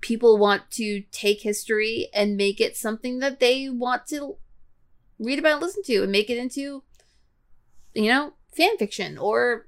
people 0.02 0.38
want 0.38 0.70
to 0.72 1.04
take 1.12 1.42
history 1.42 2.10
and 2.14 2.36
make 2.36 2.60
it 2.60 2.76
something 2.76 3.20
that 3.20 3.40
they 3.40 3.70
want 3.70 4.08
to 4.08 4.36
read 5.20 5.40
about 5.40 5.54
and 5.54 5.62
listen 5.62 5.84
to 5.84 6.04
and 6.04 6.12
make 6.12 6.30
it 6.30 6.38
into 6.38 6.84
you 7.94 8.10
know 8.10 8.34
fan 8.54 8.78
fiction 8.78 9.18
or 9.18 9.68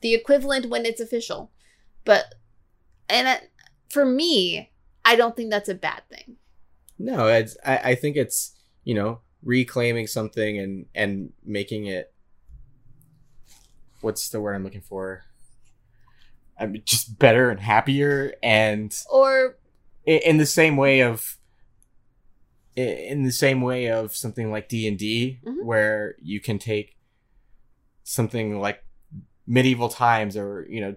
the 0.00 0.14
equivalent 0.14 0.68
when 0.68 0.86
it's 0.86 1.00
official 1.00 1.50
but 2.08 2.34
and 3.08 3.28
I, 3.28 3.40
for 3.90 4.04
me 4.04 4.70
i 5.04 5.14
don't 5.14 5.36
think 5.36 5.50
that's 5.50 5.68
a 5.68 5.74
bad 5.74 6.02
thing 6.08 6.36
No, 6.98 7.28
it's 7.28 7.56
I, 7.64 7.76
I 7.90 7.94
think 7.94 8.16
it's 8.16 8.56
you 8.84 8.94
know 8.94 9.20
reclaiming 9.44 10.06
something 10.08 10.58
and 10.58 10.86
and 10.94 11.32
making 11.44 11.86
it. 11.86 12.12
What's 14.00 14.28
the 14.30 14.40
word 14.40 14.54
I'm 14.54 14.64
looking 14.64 14.80
for? 14.92 15.22
I'm 16.58 16.74
just 16.84 17.18
better 17.18 17.50
and 17.50 17.60
happier, 17.60 18.34
and 18.42 18.90
or 19.10 19.56
i- 20.06 20.22
in 20.30 20.38
the 20.38 20.46
same 20.60 20.76
way 20.76 21.02
of 21.02 21.38
in 22.76 23.22
the 23.24 23.32
same 23.32 23.60
way 23.60 23.90
of 23.90 24.14
something 24.14 24.50
like 24.52 24.68
D&D 24.68 25.40
Mhm. 25.44 25.64
where 25.64 26.14
you 26.22 26.40
can 26.40 26.58
take 26.58 26.96
something 28.04 28.60
like 28.60 28.84
medieval 29.46 29.88
times 29.88 30.36
or 30.36 30.66
you 30.68 30.80
know 30.80 30.94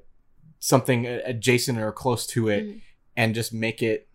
something 0.64 1.06
adjacent 1.08 1.78
or 1.80 1.92
close 1.92 2.26
to 2.28 2.48
it 2.48 2.64
Mhm. 2.64 2.82
and 3.18 3.36
just 3.36 3.52
make 3.52 3.82
it 3.84 4.08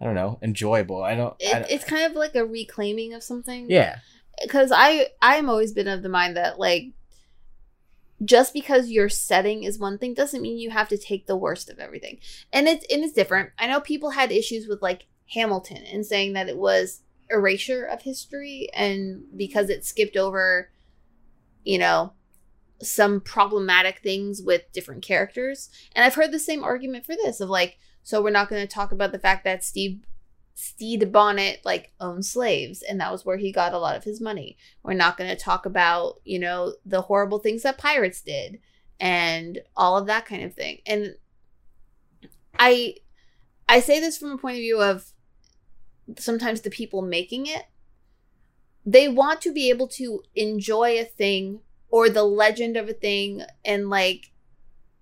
I 0.00 0.04
don't 0.04 0.14
know, 0.14 0.38
enjoyable. 0.42 1.02
I 1.02 1.14
don't, 1.14 1.34
I 1.42 1.60
don't 1.60 1.70
it's 1.70 1.84
kind 1.84 2.04
of 2.04 2.12
like 2.12 2.34
a 2.36 2.44
reclaiming 2.46 3.12
of 3.14 3.22
something. 3.22 3.70
yeah. 3.70 3.98
because 4.42 4.70
I 4.74 5.08
I'm 5.22 5.48
always 5.50 5.72
been 5.72 5.88
of 5.88 6.02
the 6.02 6.08
mind 6.10 6.36
that 6.36 6.58
like 6.58 6.88
just 8.24 8.54
because 8.54 8.88
your 8.90 9.08
setting 9.10 9.62
is 9.64 9.78
one 9.78 9.98
thing 9.98 10.14
doesn't 10.14 10.40
mean 10.42 10.58
you 10.58 10.70
have 10.70 10.88
to 10.88 10.96
take 10.98 11.26
the 11.26 11.36
worst 11.36 11.68
of 11.70 11.78
everything. 11.78 12.18
And 12.52 12.66
it's 12.68 12.86
and 12.92 13.02
it's 13.04 13.12
different. 13.12 13.50
I 13.58 13.66
know 13.66 13.80
people 13.80 14.10
had 14.10 14.30
issues 14.32 14.66
with 14.68 14.80
like 14.82 15.06
Hamilton 15.34 15.82
and 15.92 16.04
saying 16.06 16.32
that 16.34 16.48
it 16.48 16.56
was 16.56 17.02
erasure 17.30 17.84
of 17.84 18.02
history 18.02 18.68
and 18.74 19.24
because 19.36 19.68
it 19.70 19.84
skipped 19.84 20.16
over 20.16 20.70
you 21.64 21.76
know 21.78 22.12
some 22.82 23.20
problematic 23.20 24.00
things 24.00 24.42
with 24.42 24.70
different 24.72 25.02
characters. 25.02 25.70
And 25.94 26.04
I've 26.04 26.14
heard 26.14 26.32
the 26.32 26.38
same 26.38 26.64
argument 26.64 27.06
for 27.06 27.14
this 27.14 27.40
of 27.40 27.48
like 27.48 27.78
so 28.02 28.22
we're 28.22 28.30
not 28.30 28.48
going 28.48 28.64
to 28.64 28.72
talk 28.72 28.92
about 28.92 29.10
the 29.10 29.18
fact 29.18 29.42
that 29.44 29.64
Steve 29.64 30.00
Stede 30.54 31.10
Bonnet 31.12 31.60
like 31.64 31.92
owned 32.00 32.24
slaves 32.24 32.82
and 32.82 33.00
that 33.00 33.12
was 33.12 33.24
where 33.24 33.36
he 33.36 33.50
got 33.50 33.72
a 33.72 33.78
lot 33.78 33.96
of 33.96 34.04
his 34.04 34.20
money. 34.20 34.56
We're 34.82 34.94
not 34.94 35.16
going 35.16 35.28
to 35.28 35.36
talk 35.36 35.66
about, 35.66 36.20
you 36.24 36.38
know, 36.38 36.74
the 36.84 37.02
horrible 37.02 37.38
things 37.38 37.62
that 37.62 37.78
pirates 37.78 38.20
did 38.20 38.60
and 39.00 39.60
all 39.76 39.98
of 39.98 40.06
that 40.06 40.24
kind 40.24 40.44
of 40.44 40.54
thing. 40.54 40.78
And 40.86 41.16
I 42.58 42.96
I 43.68 43.80
say 43.80 44.00
this 44.00 44.16
from 44.16 44.30
a 44.30 44.38
point 44.38 44.56
of 44.56 44.60
view 44.60 44.80
of 44.80 45.12
sometimes 46.16 46.60
the 46.60 46.70
people 46.70 47.02
making 47.02 47.46
it 47.46 47.64
they 48.86 49.08
want 49.08 49.40
to 49.40 49.52
be 49.52 49.68
able 49.68 49.88
to 49.88 50.22
enjoy 50.36 50.98
a 50.98 51.04
thing 51.04 51.60
or 51.90 52.08
the 52.08 52.24
legend 52.24 52.76
of 52.76 52.88
a 52.88 52.92
thing 52.92 53.42
and 53.64 53.88
like 53.88 54.32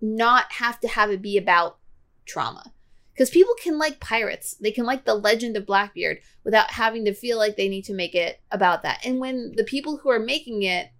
not 0.01 0.53
have 0.53 0.81
to 0.81 0.88
have 0.88 1.11
it 1.11 1.23
be 1.23 1.37
about 1.37 1.79
trauma. 2.27 2.73
Because 3.12 3.31
people 3.31 3.55
can 3.62 3.79
like 3.79 4.01
pirates. 4.01 4.55
They 4.55 4.73
can 4.73 4.85
like 4.85 5.05
the 5.05 5.14
legend 5.14 5.57
of 5.57 5.66
blackbeard 5.66 6.18
without 6.42 6.73
having 6.73 7.05
to 7.05 7.14
feel 7.14 7.38
like 7.38 7.57
they 7.57 7.68
need 7.68 7.85
to 7.85 7.94
make 7.94 8.14
it 8.14 8.40
about 8.51 8.83
that. 8.83 9.01
And 9.05 9.20
when 9.20 9.53
the 9.57 9.62
people 9.62 9.99
who 9.99 10.11
are 10.11 10.18
making 10.18 10.62
it 10.62 10.90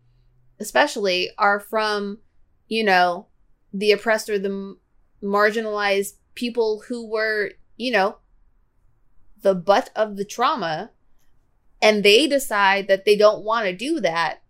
especially 0.59 1.31
are 1.39 1.61
from 1.61 2.19
you 2.69 2.85
know 2.85 3.27
the 3.73 3.93
oppressed 3.93 4.31
or 4.31 4.39
the 4.39 4.77
marginalized 5.23 6.15
people 6.35 6.83
who 6.89 7.07
were 7.07 7.51
you 7.77 7.91
know 7.91 8.19
the 9.43 9.55
butt 9.55 9.91
of 9.95 10.17
the 10.17 10.25
trauma 10.25 10.91
and 11.83 12.03
they 12.03 12.27
decide 12.27 12.89
that 12.89 13.05
they 13.05 13.17
don't 13.17 13.45
want 13.45 13.67
to 13.67 13.77
do 13.77 14.01
that 14.01 14.43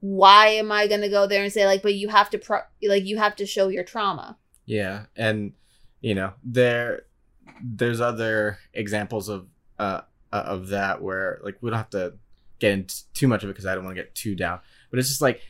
why 0.00 0.48
am 0.48 0.70
i 0.70 0.86
going 0.86 1.00
to 1.00 1.08
go 1.08 1.26
there 1.26 1.42
and 1.42 1.52
say 1.52 1.66
like 1.66 1.82
but 1.82 1.94
you 1.94 2.08
have 2.08 2.30
to 2.30 2.38
pro- 2.38 2.60
like 2.82 3.04
you 3.04 3.16
have 3.18 3.34
to 3.36 3.44
show 3.46 3.68
your 3.68 3.84
trauma 3.84 4.36
Yeah, 4.66 5.06
and 5.16 5.52
you 6.00 6.14
know 6.14 6.32
there 6.44 7.02
there's 7.62 8.00
other 8.00 8.58
examples 8.72 9.28
of 9.28 9.48
uh 9.78 10.02
of 10.32 10.68
that 10.68 11.02
where 11.02 11.40
like 11.42 11.56
we 11.60 11.70
don't 11.70 11.78
have 11.78 11.90
to 11.90 12.14
get 12.60 12.72
into 12.72 12.94
too 13.14 13.26
much 13.26 13.42
of 13.42 13.50
it 13.50 13.52
because 13.54 13.66
I 13.66 13.74
don't 13.74 13.84
want 13.84 13.96
to 13.96 14.02
get 14.02 14.14
too 14.14 14.34
down. 14.34 14.60
But 14.90 14.98
it's 14.98 15.08
just 15.08 15.22
like, 15.22 15.40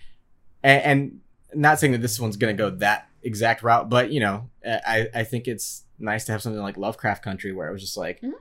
and, 0.62 0.82
and 0.82 1.20
not 1.54 1.78
saying 1.80 1.92
that 1.92 2.02
this 2.02 2.20
one's 2.20 2.36
gonna 2.36 2.54
go 2.54 2.70
that 2.70 3.08
exact 3.22 3.62
route, 3.62 3.88
but 3.90 4.10
you 4.12 4.20
know, 4.20 4.48
I 4.64 5.08
I 5.14 5.24
think 5.24 5.48
it's 5.48 5.84
nice 5.98 6.24
to 6.26 6.32
have 6.32 6.40
something 6.42 6.62
like 6.62 6.76
Lovecraft 6.76 7.22
Country 7.24 7.52
where 7.52 7.68
it 7.68 7.72
was 7.72 7.82
just 7.82 7.96
like, 7.96 8.20
Mhm. 8.22 8.32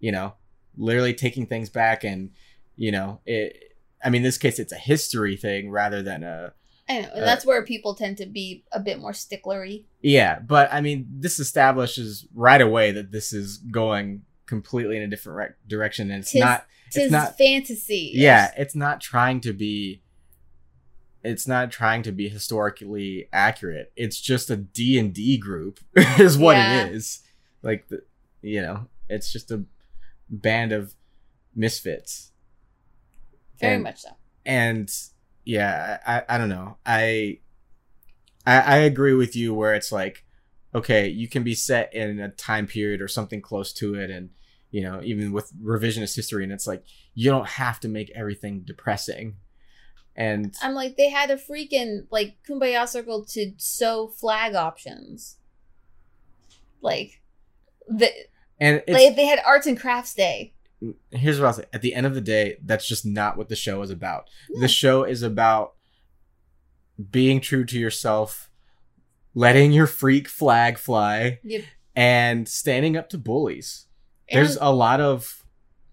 you 0.00 0.12
know, 0.12 0.34
literally 0.76 1.14
taking 1.14 1.46
things 1.46 1.70
back 1.70 2.04
and 2.04 2.30
you 2.76 2.92
know 2.92 3.20
it. 3.26 3.65
I 4.04 4.10
mean, 4.10 4.20
in 4.20 4.24
this 4.24 4.38
case, 4.38 4.58
it's 4.58 4.72
a 4.72 4.76
history 4.76 5.36
thing 5.36 5.70
rather 5.70 6.02
than 6.02 6.22
a 6.22 6.52
I 6.88 7.00
know, 7.00 7.08
and 7.14 7.22
Uh, 7.22 7.24
that's 7.24 7.44
where 7.44 7.62
people 7.64 7.94
tend 7.94 8.16
to 8.18 8.26
be 8.26 8.64
a 8.72 8.78
bit 8.78 9.00
more 9.00 9.10
sticklery. 9.12 9.84
Yeah, 10.02 10.38
but 10.38 10.72
I 10.72 10.80
mean, 10.80 11.06
this 11.10 11.38
establishes 11.40 12.26
right 12.34 12.60
away 12.60 12.92
that 12.92 13.10
this 13.10 13.32
is 13.32 13.56
going 13.58 14.22
completely 14.46 14.96
in 14.96 15.02
a 15.02 15.08
different 15.08 15.36
rec- 15.36 15.56
direction, 15.66 16.10
and 16.10 16.20
it's 16.22 16.30
Tis- 16.32 16.40
not. 16.40 16.66
Tis 16.92 17.10
not- 17.10 17.36
fantasy. 17.36 18.12
Yeah, 18.14 18.52
it's 18.56 18.76
not 18.76 19.00
trying 19.00 19.40
to 19.40 19.52
be. 19.52 20.02
It's 21.24 21.48
not 21.48 21.72
trying 21.72 22.04
to 22.04 22.12
be 22.12 22.28
historically 22.28 23.28
accurate. 23.32 23.90
It's 23.96 24.20
just 24.20 24.48
a 24.48 24.56
D 24.56 24.96
and 24.96 25.12
D 25.12 25.36
group, 25.38 25.80
is 25.96 26.38
what 26.38 26.56
Yeah. 26.56 26.84
it 26.86 26.92
is. 26.92 27.20
Like 27.62 27.88
the, 27.88 28.02
you 28.42 28.62
know, 28.62 28.86
it's 29.08 29.32
just 29.32 29.50
a 29.50 29.64
band 30.30 30.70
of 30.70 30.94
misfits. 31.52 32.30
Very 33.58 33.74
And- 33.74 33.82
much 33.82 33.98
so. 34.00 34.10
and 34.44 34.90
yeah 35.44 35.98
I, 36.06 36.22
I 36.34 36.38
don't 36.38 36.48
know 36.48 36.76
I, 36.84 37.38
I 38.46 38.56
i 38.60 38.76
agree 38.78 39.14
with 39.14 39.36
you 39.36 39.54
where 39.54 39.74
it's 39.74 39.92
like 39.92 40.24
okay 40.74 41.08
you 41.08 41.28
can 41.28 41.42
be 41.42 41.54
set 41.54 41.94
in 41.94 42.18
a 42.20 42.28
time 42.30 42.66
period 42.66 43.00
or 43.00 43.08
something 43.08 43.40
close 43.40 43.72
to 43.74 43.94
it 43.94 44.10
and 44.10 44.30
you 44.70 44.82
know 44.82 45.00
even 45.02 45.32
with 45.32 45.52
revisionist 45.62 46.16
history 46.16 46.42
and 46.44 46.52
it's 46.52 46.66
like 46.66 46.84
you 47.14 47.30
don't 47.30 47.46
have 47.48 47.78
to 47.80 47.88
make 47.88 48.10
everything 48.14 48.60
depressing 48.60 49.36
and 50.18 50.54
I'm 50.62 50.72
like, 50.74 50.96
they 50.96 51.10
had 51.10 51.30
a 51.30 51.36
freaking 51.36 52.06
like 52.10 52.38
kumbaya 52.48 52.88
circle 52.88 53.22
to 53.26 53.52
sew 53.58 54.08
flag 54.08 54.54
options. 54.54 55.36
Like, 56.80 57.20
the, 57.86 58.10
and 58.58 58.82
like 58.88 59.14
they 59.14 59.26
had 59.26 59.40
arts 59.46 59.66
and 59.66 59.78
crafts 59.78 60.14
day. 60.14 60.54
Here's 61.10 61.40
what 61.40 61.46
I'll 61.46 61.52
say. 61.54 61.64
At 61.72 61.82
the 61.82 61.94
end 61.94 62.06
of 62.06 62.14
the 62.14 62.20
day, 62.20 62.56
that's 62.64 62.86
just 62.86 63.06
not 63.06 63.36
what 63.36 63.48
the 63.48 63.56
show 63.56 63.82
is 63.82 63.90
about. 63.90 64.28
No. 64.50 64.60
The 64.60 64.68
show 64.68 65.04
is 65.04 65.22
about 65.22 65.72
being 67.10 67.40
true 67.40 67.64
to 67.64 67.78
yourself, 67.78 68.50
letting 69.34 69.72
your 69.72 69.86
freak 69.86 70.28
flag 70.28 70.78
fly, 70.78 71.40
Yep. 71.44 71.64
and 71.94 72.48
standing 72.48 72.96
up 72.96 73.08
to 73.10 73.18
bullies. 73.18 73.86
There's 74.30 74.56
a 74.60 74.72
lot 74.72 75.00
of 75.00 75.44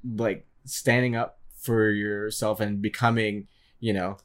like 0.03 0.47
standing 0.65 1.15
up 1.15 1.39
for 1.59 1.89
yourself 1.89 2.59
and 2.59 2.81
becoming, 2.81 3.47
you 3.79 3.93
know, 3.93 4.17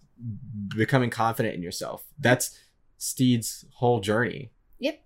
becoming 0.68 1.10
confident 1.10 1.54
in 1.54 1.62
yourself. 1.62 2.04
That's 2.18 2.58
Stede's 2.96 3.64
whole 3.74 4.00
journey. 4.00 4.50
Yep. 4.80 5.00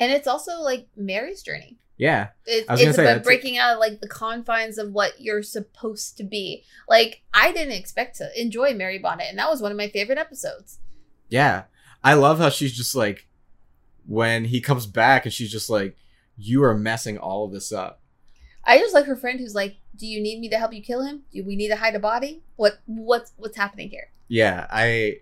And 0.00 0.10
it's 0.12 0.26
also 0.26 0.60
like 0.62 0.88
Mary's 0.96 1.42
journey. 1.42 1.78
Yeah. 1.98 2.28
It, 2.44 2.66
it's 2.68 2.98
about 2.98 3.24
breaking 3.24 3.58
out 3.58 3.74
of 3.74 3.78
like 3.78 4.00
the 4.00 4.08
confines 4.08 4.78
of 4.78 4.92
what 4.92 5.20
you're 5.20 5.42
supposed 5.42 6.16
to 6.18 6.24
be. 6.24 6.64
Like 6.88 7.22
I 7.32 7.52
didn't 7.52 7.74
expect 7.74 8.16
to 8.16 8.40
enjoy 8.40 8.74
Mary 8.74 8.98
Bonnet, 8.98 9.26
and 9.28 9.38
that 9.38 9.48
was 9.48 9.62
one 9.62 9.72
of 9.72 9.78
my 9.78 9.88
favorite 9.88 10.18
episodes. 10.18 10.78
Yeah. 11.28 11.64
I 12.04 12.14
love 12.14 12.38
how 12.38 12.50
she's 12.50 12.76
just 12.76 12.94
like 12.94 13.26
when 14.06 14.44
he 14.44 14.60
comes 14.60 14.86
back 14.86 15.24
and 15.24 15.32
she's 15.32 15.50
just 15.50 15.70
like, 15.70 15.96
You 16.36 16.62
are 16.64 16.74
messing 16.74 17.18
all 17.18 17.44
of 17.44 17.52
this 17.52 17.72
up. 17.72 18.02
I 18.66 18.78
just 18.78 18.94
like 18.94 19.06
her 19.06 19.16
friend 19.16 19.38
who's 19.38 19.54
like, 19.54 19.76
"Do 19.96 20.06
you 20.06 20.20
need 20.20 20.40
me 20.40 20.48
to 20.48 20.58
help 20.58 20.72
you 20.72 20.82
kill 20.82 21.04
him? 21.04 21.22
Do 21.32 21.44
we 21.44 21.54
need 21.54 21.68
to 21.68 21.76
hide 21.76 21.94
a 21.94 22.00
body? 22.00 22.42
What 22.56 22.80
what's 22.86 23.32
what's 23.36 23.56
happening 23.56 23.90
here?" 23.90 24.08
Yeah, 24.28 24.66
I 24.68 25.20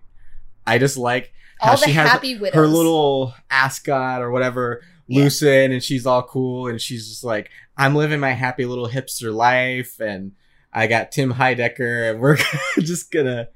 I 0.66 0.78
just 0.78 0.96
like 0.96 1.32
how 1.60 1.72
All 1.72 1.76
she 1.76 1.92
has 1.92 2.10
her 2.54 2.66
little 2.66 3.34
ascot 3.50 4.22
or 4.22 4.30
whatever 4.30 4.82
Yeah. 5.06 5.28
And 5.52 5.82
she's 5.82 6.06
all 6.06 6.22
cool 6.22 6.66
and 6.68 6.80
she's 6.80 7.08
just 7.08 7.24
like, 7.24 7.50
I'm 7.76 7.94
living 7.94 8.20
my 8.20 8.30
happy 8.32 8.64
little 8.64 8.88
hipster 8.88 9.34
life 9.34 10.00
and 10.00 10.32
I 10.72 10.86
got 10.86 11.12
Tim 11.12 11.34
Heidecker 11.34 12.10
and 12.10 12.20
we're 12.20 12.38
just 12.78 13.10
gonna 13.12 13.48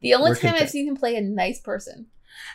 The 0.00 0.14
only 0.14 0.34
time 0.36 0.54
I've 0.54 0.70
seen 0.70 0.86
him 0.88 0.96
play 0.96 1.16
a 1.16 1.20
nice 1.20 1.60
person. 1.60 2.06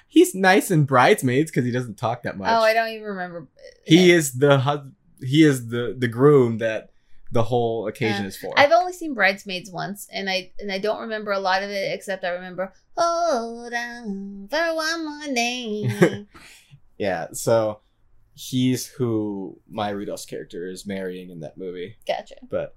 he's 0.08 0.34
nice 0.36 0.72
in 0.72 0.86
bridesmaids 0.86 1.52
because 1.52 1.66
he 1.66 1.72
doesn't 1.72 1.98
talk 1.98 2.24
that 2.24 2.38
much. 2.38 2.50
Oh, 2.50 2.62
I 2.62 2.74
don't 2.74 2.90
even 2.90 3.04
remember. 3.04 3.48
he 3.86 4.12
is 4.12 4.34
the 4.34 4.60
hus- 4.60 4.88
he 5.22 5.44
is 5.44 5.68
the 5.68 5.96
the 5.98 6.08
groom 6.08 6.60
that 6.60 6.92
the 7.32 7.44
whole 7.44 7.88
occasion 7.88 8.26
is 8.26 8.38
for. 8.38 8.54
I've 8.58 8.72
only 8.72 8.94
seen 8.94 9.14
Bridesmaids 9.14 9.70
once, 9.70 10.08
and 10.12 10.30
I 10.30 10.52
and 10.60 10.72
I 10.72 10.80
don't 10.80 11.02
remember 11.02 11.32
a 11.32 11.40
lot 11.40 11.62
of 11.64 11.70
it 11.70 11.92
except 11.94 12.24
I 12.24 12.30
remember 12.30 12.72
hold 12.96 13.74
on 13.74 14.48
for 14.50 14.76
one 14.76 15.06
more 15.06 15.34
day. 15.36 16.26
yeah, 16.98 17.28
so 17.34 17.82
he's 18.38 18.88
who 18.88 19.60
Maya 19.70 19.96
Rudolph's 19.96 20.26
character 20.26 20.70
is 20.70 20.86
marrying 20.86 21.30
in 21.32 21.40
that 21.42 21.58
movie. 21.58 21.96
gotcha. 22.08 22.36
but 22.50 22.76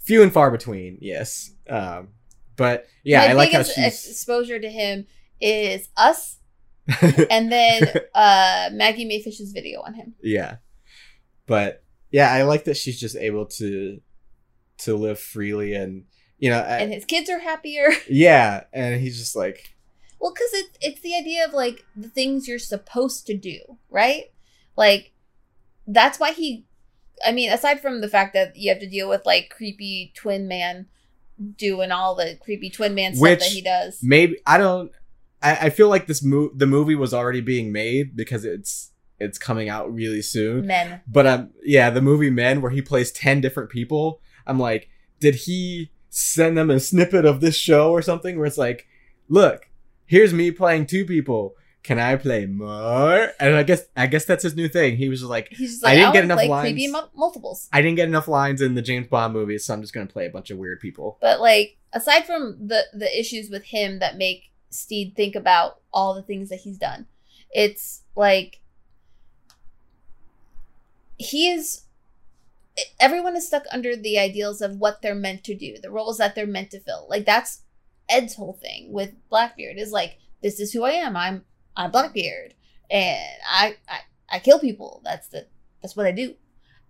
few 0.00 0.22
and 0.22 0.32
far 0.32 0.50
between. 0.50 0.98
Yes, 1.00 1.52
um, 1.68 2.08
but 2.56 2.86
yeah, 3.04 3.20
My 3.20 3.28
I 3.28 3.32
like 3.34 3.52
how 3.52 3.62
she's 3.62 3.78
exposure 4.08 4.58
to 4.58 4.68
him 4.68 5.06
is 5.40 5.88
Us, 5.96 6.38
and 7.30 7.50
then 7.52 7.82
uh 8.14 8.70
Maggie 8.72 9.04
Mae 9.04 9.22
Fish's 9.22 9.52
video 9.52 9.80
on 9.82 9.94
him. 9.94 10.14
yeah, 10.22 10.56
but 11.46 11.84
yeah, 12.10 12.32
I 12.32 12.42
like 12.42 12.64
that 12.64 12.76
she's 12.76 12.98
just 13.00 13.16
able 13.16 13.46
to 13.46 14.00
to 14.78 14.96
live 14.96 15.18
freely 15.20 15.74
and 15.74 16.04
you 16.38 16.50
know, 16.50 16.58
I- 16.58 16.78
And 16.78 16.92
his 16.92 17.04
kids 17.04 17.30
are 17.30 17.38
happier. 17.38 17.90
yeah, 18.10 18.64
and 18.72 19.00
he's 19.00 19.16
just 19.18 19.36
like 19.36 19.71
Well, 20.22 20.32
because 20.32 20.52
it's 20.52 20.78
it's 20.80 21.00
the 21.00 21.16
idea 21.16 21.44
of 21.44 21.52
like 21.52 21.84
the 21.96 22.08
things 22.08 22.46
you're 22.46 22.60
supposed 22.60 23.26
to 23.26 23.36
do, 23.36 23.58
right? 23.90 24.26
Like 24.76 25.12
that's 25.86 26.20
why 26.20 26.30
he 26.30 26.64
I 27.26 27.32
mean, 27.32 27.50
aside 27.50 27.80
from 27.80 28.00
the 28.00 28.08
fact 28.08 28.32
that 28.34 28.56
you 28.56 28.70
have 28.70 28.80
to 28.80 28.88
deal 28.88 29.08
with 29.08 29.26
like 29.26 29.50
creepy 29.50 30.12
twin 30.14 30.46
man 30.46 30.86
doing 31.56 31.90
all 31.90 32.14
the 32.14 32.38
creepy 32.40 32.70
twin 32.70 32.94
man 32.94 33.14
stuff 33.14 33.22
Which 33.22 33.40
that 33.40 33.48
he 33.48 33.62
does. 33.62 33.98
maybe 34.00 34.38
I 34.46 34.58
don't. 34.58 34.92
I, 35.42 35.56
I 35.62 35.70
feel 35.70 35.88
like 35.88 36.06
this 36.06 36.22
mo- 36.22 36.52
the 36.54 36.66
movie 36.68 36.94
was 36.94 37.12
already 37.12 37.40
being 37.40 37.72
made 37.72 38.14
because 38.16 38.44
it's 38.44 38.92
it's 39.18 39.38
coming 39.38 39.68
out 39.68 39.92
really 39.92 40.22
soon. 40.22 40.66
Men. 40.68 41.00
But 41.08 41.26
um, 41.26 41.50
yeah, 41.64 41.90
the 41.90 42.00
movie 42.00 42.30
Men, 42.30 42.62
where 42.62 42.70
he 42.70 42.80
plays 42.80 43.10
ten 43.10 43.40
different 43.40 43.70
people. 43.70 44.20
I'm 44.46 44.60
like, 44.60 44.88
did 45.18 45.34
he 45.34 45.90
send 46.10 46.56
them 46.56 46.70
a 46.70 46.78
snippet 46.78 47.24
of 47.24 47.40
this 47.40 47.56
show 47.56 47.90
or 47.90 48.02
something? 48.02 48.36
Where 48.36 48.46
it's 48.46 48.58
like, 48.58 48.86
look, 49.28 49.68
here's 50.06 50.32
me 50.32 50.50
playing 50.50 50.86
two 50.86 51.04
people. 51.04 51.56
Can 51.82 51.98
I 51.98 52.14
play 52.14 52.46
more? 52.46 53.32
And 53.40 53.56
I 53.56 53.64
guess 53.64 53.84
I 53.96 54.06
guess 54.06 54.24
that's 54.24 54.44
his 54.44 54.54
new 54.54 54.68
thing. 54.68 54.96
He 54.96 55.08
was 55.08 55.18
just 55.20 55.30
like, 55.30 55.48
He's 55.48 55.72
just 55.80 55.84
I 55.84 55.88
like, 55.88 55.92
I 55.92 55.94
didn't 55.96 56.04
didn't 56.04 56.12
get 56.12 56.18
get 56.20 56.24
enough 56.24 56.36
like 56.36 56.48
lines. 56.48 56.64
creepy 56.72 56.88
mu- 56.92 57.08
multiples. 57.16 57.68
I 57.72 57.82
didn't 57.82 57.96
get 57.96 58.06
enough 58.08 58.28
lines 58.28 58.60
in 58.62 58.74
the 58.76 58.82
James 58.82 59.08
Bond 59.08 59.32
movies, 59.32 59.64
so 59.64 59.74
I'm 59.74 59.80
just 59.80 59.92
gonna 59.92 60.06
play 60.06 60.26
a 60.26 60.30
bunch 60.30 60.50
of 60.50 60.58
weird 60.58 60.78
people. 60.78 61.18
But 61.20 61.40
like 61.40 61.78
aside 61.92 62.24
from 62.24 62.56
the 62.68 62.84
the 62.94 63.18
issues 63.18 63.50
with 63.50 63.64
him 63.64 63.98
that 63.98 64.16
make 64.16 64.52
Stede 64.70 65.14
think 65.16 65.34
about 65.34 65.80
all 65.92 66.14
the 66.14 66.22
things 66.22 66.50
that 66.50 66.60
he's 66.60 66.78
done, 66.78 67.06
it's 67.50 68.02
like 68.14 68.60
he 71.18 71.50
is 71.50 71.82
everyone 73.00 73.36
is 73.36 73.46
stuck 73.46 73.64
under 73.72 73.94
the 73.96 74.18
ideals 74.18 74.62
of 74.62 74.76
what 74.78 75.02
they're 75.02 75.14
meant 75.14 75.44
to 75.44 75.54
do, 75.54 75.76
the 75.82 75.90
roles 75.90 76.18
that 76.18 76.34
they're 76.34 76.46
meant 76.46 76.70
to 76.70 76.80
fill. 76.80 77.06
Like 77.10 77.24
that's 77.26 77.62
Ed's 78.08 78.34
whole 78.34 78.58
thing 78.60 78.92
with 78.92 79.14
Blackbeard 79.28 79.78
is 79.78 79.92
like 79.92 80.18
this 80.42 80.60
is 80.60 80.72
who 80.72 80.84
I 80.84 80.92
am. 80.92 81.16
I'm 81.16 81.44
I'm 81.76 81.90
Blackbeard 81.90 82.54
and 82.90 83.20
I 83.48 83.76
I, 83.88 84.00
I 84.30 84.38
kill 84.38 84.58
people. 84.58 85.00
That's 85.04 85.28
the 85.28 85.46
that's 85.80 85.96
what 85.96 86.06
I 86.06 86.12
do. 86.12 86.34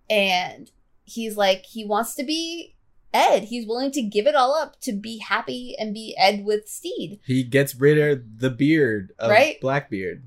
And 0.09 0.69
he's 1.03 1.37
like 1.37 1.65
he 1.65 1.85
wants 1.85 2.15
to 2.15 2.23
be 2.23 2.75
Ed. 3.13 3.45
He's 3.45 3.67
willing 3.67 3.91
to 3.91 4.01
give 4.01 4.25
it 4.25 4.35
all 4.35 4.55
up 4.55 4.79
to 4.81 4.91
be 4.91 5.19
happy 5.19 5.75
and 5.77 5.93
be 5.93 6.15
Ed 6.17 6.43
with 6.43 6.67
Stede. 6.67 7.19
He 7.25 7.43
gets 7.43 7.75
rid 7.75 7.97
of 7.97 8.39
the 8.39 8.49
beard 8.49 9.13
of 9.19 9.29
Right? 9.29 9.61
Blackbeard. 9.61 10.23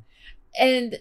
And 0.58 1.00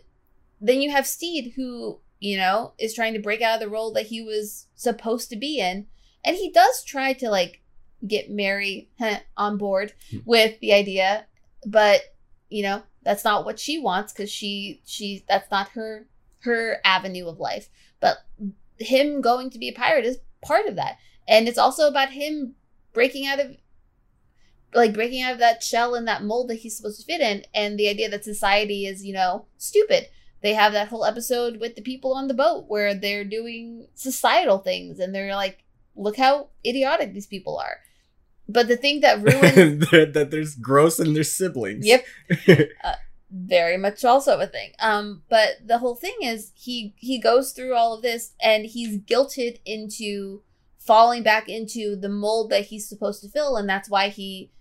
then 0.60 0.82
you 0.82 0.90
have 0.92 1.06
Stede, 1.06 1.54
who, 1.56 2.00
you 2.20 2.38
know, 2.38 2.74
is 2.80 2.94
trying 2.94 3.14
to 3.14 3.20
break 3.20 3.42
out 3.42 3.56
of 3.56 3.60
the 3.60 3.70
role 3.70 3.94
that 3.94 4.08
he 4.08 4.22
was 4.22 4.68
supposed 4.76 5.30
to 5.30 5.36
be 5.36 5.60
in. 5.60 5.86
And 6.24 6.36
he 6.36 6.52
does 6.52 6.84
try 6.84 7.14
to, 7.14 7.30
like, 7.30 7.62
get 8.06 8.30
Mary 8.30 8.90
on 9.38 9.58
board 9.58 9.94
Hmm. 10.12 10.18
with 10.26 10.60
the 10.60 10.74
idea. 10.74 11.26
But, 11.66 12.02
you 12.50 12.64
know, 12.64 12.84
that's 13.04 13.24
not 13.24 13.46
what 13.46 13.60
she 13.60 13.80
wants 13.80 14.14
because 14.14 14.32
she, 14.32 14.82
she, 14.86 15.26
that's 15.28 15.50
not 15.50 15.70
her, 15.70 16.08
her 16.40 16.78
avenue 16.86 17.28
of 17.28 17.40
life. 17.40 17.70
But 18.00 18.18
him 18.78 19.22
going 19.22 19.50
to 19.52 19.60
be 19.60 19.70
a 19.70 19.74
pirate 19.74 20.06
is 20.06 20.20
part 20.44 20.68
of 20.68 20.76
that. 20.76 20.98
And 21.28 21.48
it's 21.48 21.58
also 21.58 21.88
about 21.88 22.10
him 22.12 22.56
breaking 22.94 23.26
out 23.28 23.40
of 23.40 23.58
like 24.74 24.94
breaking 24.94 25.22
out 25.22 25.34
of 25.34 25.40
that 25.40 25.64
shell 25.64 25.96
and 25.96 26.08
that 26.08 26.24
mold 26.24 26.50
that 26.50 26.56
he's 26.56 26.76
supposed 26.76 27.00
to 27.00 27.06
fit 27.06 27.22
in 27.22 27.46
and 27.54 27.78
the 27.80 27.88
idea 27.88 28.10
that 28.10 28.24
society 28.26 28.86
is 28.86 29.06
you 29.06 29.14
know 29.14 29.46
stupid 29.58 30.08
they 30.42 30.54
have 30.54 30.74
that 30.74 30.90
whole 30.90 31.06
episode 31.06 31.60
with 31.60 31.76
the 31.76 31.82
people 31.82 32.14
on 32.14 32.28
the 32.28 32.34
boat 32.34 32.66
where 32.68 32.94
they're 32.94 33.24
doing 33.24 33.88
societal 33.94 34.58
things 34.60 35.00
and 35.00 35.16
they're 35.16 35.36
like 35.36 35.64
look 35.96 36.18
how 36.18 36.50
idiotic 36.66 37.14
these 37.14 37.28
people 37.28 37.58
are 37.58 37.78
but 38.48 38.68
the 38.68 38.78
thing 38.78 39.02
that 39.02 39.22
ruins 39.22 39.90
that 39.90 40.28
there's 40.32 40.56
gross 40.56 41.00
and 41.00 41.16
there's 41.16 41.34
siblings. 41.34 41.86
yep. 41.86 42.06
Very 43.32 43.76
much 43.78 44.06
also 44.06 44.40
a 44.40 44.48
thing. 44.48 44.72
Um 44.80 45.24
but 45.30 45.58
the 45.66 45.80
whole 45.80 45.96
thing 45.96 46.16
is 46.22 46.52
he 46.56 46.94
he 46.98 47.20
goes 47.20 47.52
through 47.52 47.76
all 47.76 47.94
of 47.94 48.02
this 48.02 48.34
and 48.42 48.66
he's 48.66 49.00
guilted 49.00 49.60
into 49.66 50.42
falling 50.78 51.24
back 51.24 51.50
into 51.50 51.96
the 51.96 52.10
mold 52.10 52.52
that 52.52 52.68
he's 52.68 52.88
supposed 52.88 53.22
to 53.24 53.30
fill 53.30 53.58
and 53.58 53.68
that's 53.68 53.90
why 53.90 54.10
he 54.10 54.52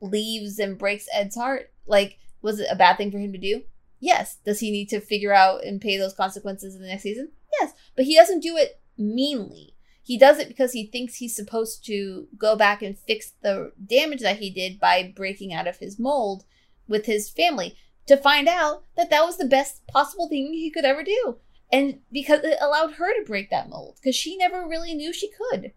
leaves 0.00 0.58
and 0.58 0.78
breaks 0.78 1.06
ed's 1.12 1.36
heart. 1.36 1.70
Like 1.86 2.18
was 2.42 2.60
it 2.60 2.68
a 2.70 2.76
bad 2.76 2.96
thing 2.96 3.10
for 3.10 3.18
him 3.18 3.32
to 3.32 3.38
do? 3.38 3.62
Yes. 4.00 4.38
Does 4.44 4.60
he 4.60 4.70
need 4.70 4.88
to 4.88 5.00
figure 5.00 5.32
out 5.32 5.64
and 5.64 5.80
pay 5.80 5.96
those 5.96 6.14
consequences 6.14 6.74
in 6.74 6.82
the 6.82 6.88
next 6.88 7.02
season? 7.02 7.30
Yes. 7.60 7.72
But 7.94 8.06
he 8.06 8.16
doesn't 8.16 8.40
do 8.40 8.56
it 8.56 8.80
meanly 8.98 9.73
he 10.04 10.18
does 10.18 10.38
it 10.38 10.48
because 10.48 10.72
he 10.72 10.86
thinks 10.86 11.16
he's 11.16 11.34
supposed 11.34 11.84
to 11.86 12.28
go 12.36 12.54
back 12.54 12.82
and 12.82 12.98
fix 12.98 13.32
the 13.42 13.72
damage 13.84 14.20
that 14.20 14.36
he 14.36 14.50
did 14.50 14.78
by 14.78 15.12
breaking 15.16 15.52
out 15.52 15.66
of 15.66 15.78
his 15.78 15.98
mold 15.98 16.44
with 16.86 17.06
his 17.06 17.30
family 17.30 17.74
to 18.06 18.18
find 18.18 18.46
out 18.46 18.84
that 18.98 19.08
that 19.08 19.24
was 19.24 19.38
the 19.38 19.46
best 19.46 19.86
possible 19.86 20.28
thing 20.28 20.52
he 20.52 20.70
could 20.70 20.84
ever 20.84 21.02
do. 21.02 21.36
And 21.72 22.00
because 22.12 22.40
it 22.44 22.58
allowed 22.60 22.92
her 22.92 23.14
to 23.14 23.26
break 23.26 23.48
that 23.48 23.70
mold 23.70 23.96
because 23.96 24.14
she 24.14 24.36
never 24.36 24.68
really 24.68 24.94
knew 24.94 25.10
she 25.10 25.30
could. 25.30 25.72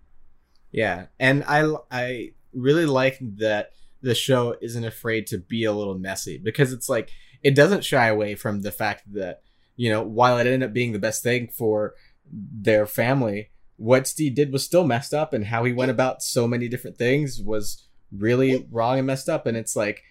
Yeah, 0.71 1.05
and 1.17 1.45
I 1.47 1.73
I 1.89 2.31
really 2.53 2.85
like 2.85 3.19
that 3.37 3.71
the 4.01 4.13
show 4.13 4.57
isn't 4.61 4.83
afraid 4.83 5.27
to 5.27 5.37
be 5.37 5.63
a 5.63 5.71
little 5.71 5.97
messy 5.97 6.37
because 6.37 6.73
it's 6.73 6.89
like 6.89 7.11
it 7.41 7.55
doesn't 7.55 7.85
shy 7.85 8.07
away 8.07 8.35
from 8.35 8.61
the 8.61 8.73
fact 8.73 9.03
that 9.13 9.41
you 9.77 9.89
know 9.89 10.03
while 10.03 10.37
it 10.37 10.41
ended 10.41 10.63
up 10.63 10.73
being 10.73 10.91
the 10.91 10.99
best 10.99 11.23
thing 11.23 11.47
for 11.47 11.95
their 12.29 12.85
family, 12.85 13.51
what 13.77 14.07
Steve 14.07 14.35
did 14.35 14.51
was 14.51 14.63
still 14.65 14.85
messed 14.85 15.13
up, 15.13 15.33
and 15.33 15.45
how 15.45 15.63
he 15.63 15.71
went 15.73 15.91
about 15.91 16.21
so 16.21 16.47
many 16.47 16.67
different 16.67 16.97
things 16.97 17.41
was 17.41 17.87
really 18.11 18.67
wrong 18.71 18.97
and 18.97 19.07
messed 19.07 19.29
up. 19.29 19.45
And 19.45 19.55
it's 19.57 19.75
like 19.75 20.03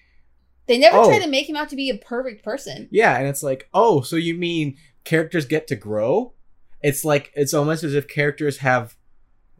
They 0.67 0.79
never 0.79 0.97
Oh. 0.99 1.09
try 1.09 1.19
to 1.19 1.29
make 1.29 1.49
him 1.49 1.57
out 1.57 1.69
to 1.71 1.77
be 1.77 1.91
a 1.91 1.97
perfect 1.99 2.45
person. 2.45 2.89
yeah, 2.91 3.17
and 3.19 3.27
it's 3.29 3.43
like 3.43 3.69
oh, 3.75 4.01
so 4.03 4.17
you 4.17 4.35
mean 4.35 4.77
characters 5.05 5.47
get 5.47 5.67
to 5.69 5.77
grow? 5.77 6.33
It's 6.83 7.05
like 7.05 7.33
it's 7.35 7.55
almost 7.55 7.83
as 7.85 7.95
if 7.95 8.07
characters 8.09 8.59
have 8.59 8.97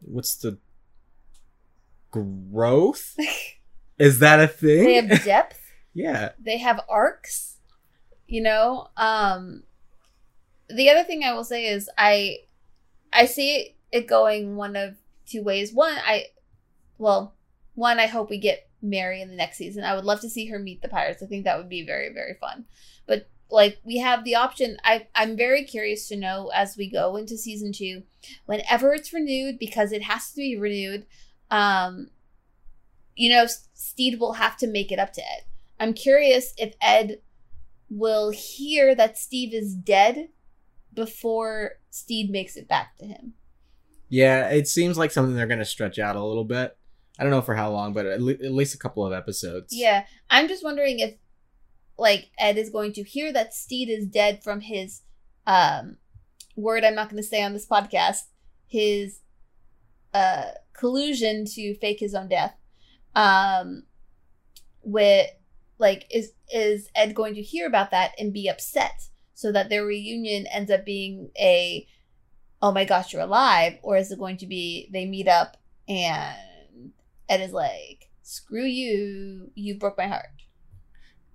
what's 0.01 0.35
the 0.35 0.57
growth 2.11 3.17
Is 3.99 4.19
that 4.19 4.39
a 4.39 4.47
thing? 4.47 4.85
they 4.85 4.93
have 4.95 5.23
depth. 5.23 5.59
yeah. 5.93 6.29
they 6.39 6.57
have 6.57 6.79
arcs 6.87 7.57
you 8.27 8.41
know 8.41 8.87
um 8.97 9.63
the 10.69 10.89
other 10.89 11.03
thing 11.03 11.23
i 11.23 11.33
will 11.33 11.43
say 11.45 11.65
is 11.67 11.89
i 11.97 12.37
i 13.13 13.25
see 13.25 13.75
it 13.91 14.07
going 14.07 14.55
one 14.55 14.75
of 14.75 14.95
two 15.25 15.43
ways. 15.43 15.73
One 15.73 15.95
i 16.05 16.25
well 16.97 17.35
one 17.75 17.99
i 17.99 18.07
hope 18.07 18.29
we 18.29 18.39
get 18.39 18.69
mary 18.81 19.21
in 19.21 19.29
the 19.29 19.35
next 19.35 19.57
season. 19.57 19.83
I 19.83 19.95
would 19.95 20.05
love 20.05 20.21
to 20.21 20.29
see 20.29 20.47
her 20.47 20.59
meet 20.59 20.81
the 20.81 20.89
pirates. 20.89 21.23
I 21.23 21.25
think 21.25 21.45
that 21.45 21.57
would 21.57 21.69
be 21.69 21.85
very 21.85 22.13
very 22.13 22.35
fun. 22.39 22.65
But 23.05 23.29
like 23.49 23.79
we 23.83 23.97
have 23.97 24.23
the 24.23 24.35
option. 24.35 24.77
I 24.83 25.07
i'm 25.15 25.37
very 25.37 25.63
curious 25.63 26.07
to 26.09 26.15
know 26.15 26.51
as 26.53 26.77
we 26.77 26.89
go 26.89 27.15
into 27.15 27.37
season 27.37 27.71
two 27.71 28.03
whenever 28.45 28.93
it's 28.93 29.13
renewed 29.13 29.59
because 29.59 29.91
it 29.91 30.03
has 30.03 30.31
to 30.31 30.37
be 30.37 30.57
renewed 30.57 31.05
um 31.49 32.09
you 33.15 33.31
know 33.31 33.47
stede 33.73 34.19
will 34.19 34.33
have 34.33 34.57
to 34.57 34.67
make 34.67 34.91
it 34.91 34.99
up 34.99 35.13
to 35.13 35.21
ed. 35.21 35.43
I'm 35.79 35.93
curious 35.93 36.53
if 36.57 36.73
Ed 36.81 37.19
will 37.89 38.31
hear 38.31 38.95
that 38.95 39.17
Steve 39.17 39.53
is 39.53 39.73
dead 39.73 40.29
before 40.93 41.73
Stede 41.89 42.29
makes 42.29 42.55
it 42.55 42.67
back 42.67 42.97
to 42.97 43.05
him. 43.05 43.33
Yeah, 44.09 44.49
it 44.49 44.67
seems 44.67 44.97
like 44.97 45.11
something 45.11 45.35
they're 45.35 45.47
going 45.47 45.59
to 45.59 45.65
stretch 45.65 45.99
out 45.99 46.15
a 46.15 46.23
little 46.23 46.45
bit. 46.45 46.77
I 47.19 47.23
don't 47.23 47.31
know 47.31 47.41
for 47.41 47.55
how 47.55 47.71
long, 47.71 47.93
but 47.93 48.05
at, 48.05 48.21
le- 48.21 48.33
at 48.33 48.51
least 48.51 48.75
a 48.75 48.77
couple 48.77 49.05
of 49.05 49.11
episodes. 49.13 49.73
Yeah, 49.75 50.05
I'm 50.29 50.47
just 50.47 50.63
wondering 50.63 50.99
if 50.99 51.15
like 51.97 52.29
Ed 52.37 52.57
is 52.57 52.69
going 52.69 52.93
to 52.93 53.03
hear 53.03 53.33
that 53.33 53.53
Stede 53.53 53.89
is 53.89 54.05
dead 54.05 54.43
from 54.43 54.61
his 54.61 55.01
um 55.47 55.97
word 56.55 56.83
I'm 56.83 56.95
not 56.95 57.09
going 57.09 57.21
to 57.21 57.27
say 57.27 57.41
on 57.41 57.53
this 57.53 57.65
podcast, 57.65 58.23
his 58.67 59.21
uh 60.13 60.51
collusion 60.73 61.45
to 61.45 61.75
fake 61.75 61.99
his 61.99 62.13
own 62.13 62.27
death. 62.27 62.55
Um 63.15 63.83
with 64.83 65.31
like 65.79 66.05
is 66.11 66.33
is 66.53 66.89
Ed 66.95 67.15
going 67.15 67.33
to 67.35 67.41
hear 67.41 67.67
about 67.67 67.91
that 67.91 68.11
and 68.19 68.31
be 68.31 68.47
upset 68.47 69.09
so 69.33 69.51
that 69.51 69.69
their 69.69 69.85
reunion 69.85 70.47
ends 70.47 70.71
up 70.71 70.85
being 70.85 71.29
a 71.37 71.87
oh 72.61 72.71
my 72.71 72.85
gosh 72.85 73.13
you're 73.13 73.21
alive 73.21 73.77
or 73.83 73.97
is 73.97 74.11
it 74.11 74.19
going 74.19 74.37
to 74.37 74.47
be 74.47 74.89
they 74.91 75.05
meet 75.05 75.27
up 75.27 75.57
and 75.87 76.35
Ed 77.29 77.41
is 77.41 77.51
like 77.53 78.09
screw 78.23 78.65
you 78.65 79.51
you 79.55 79.75
broke 79.75 79.97
my 79.97 80.07
heart 80.07 80.25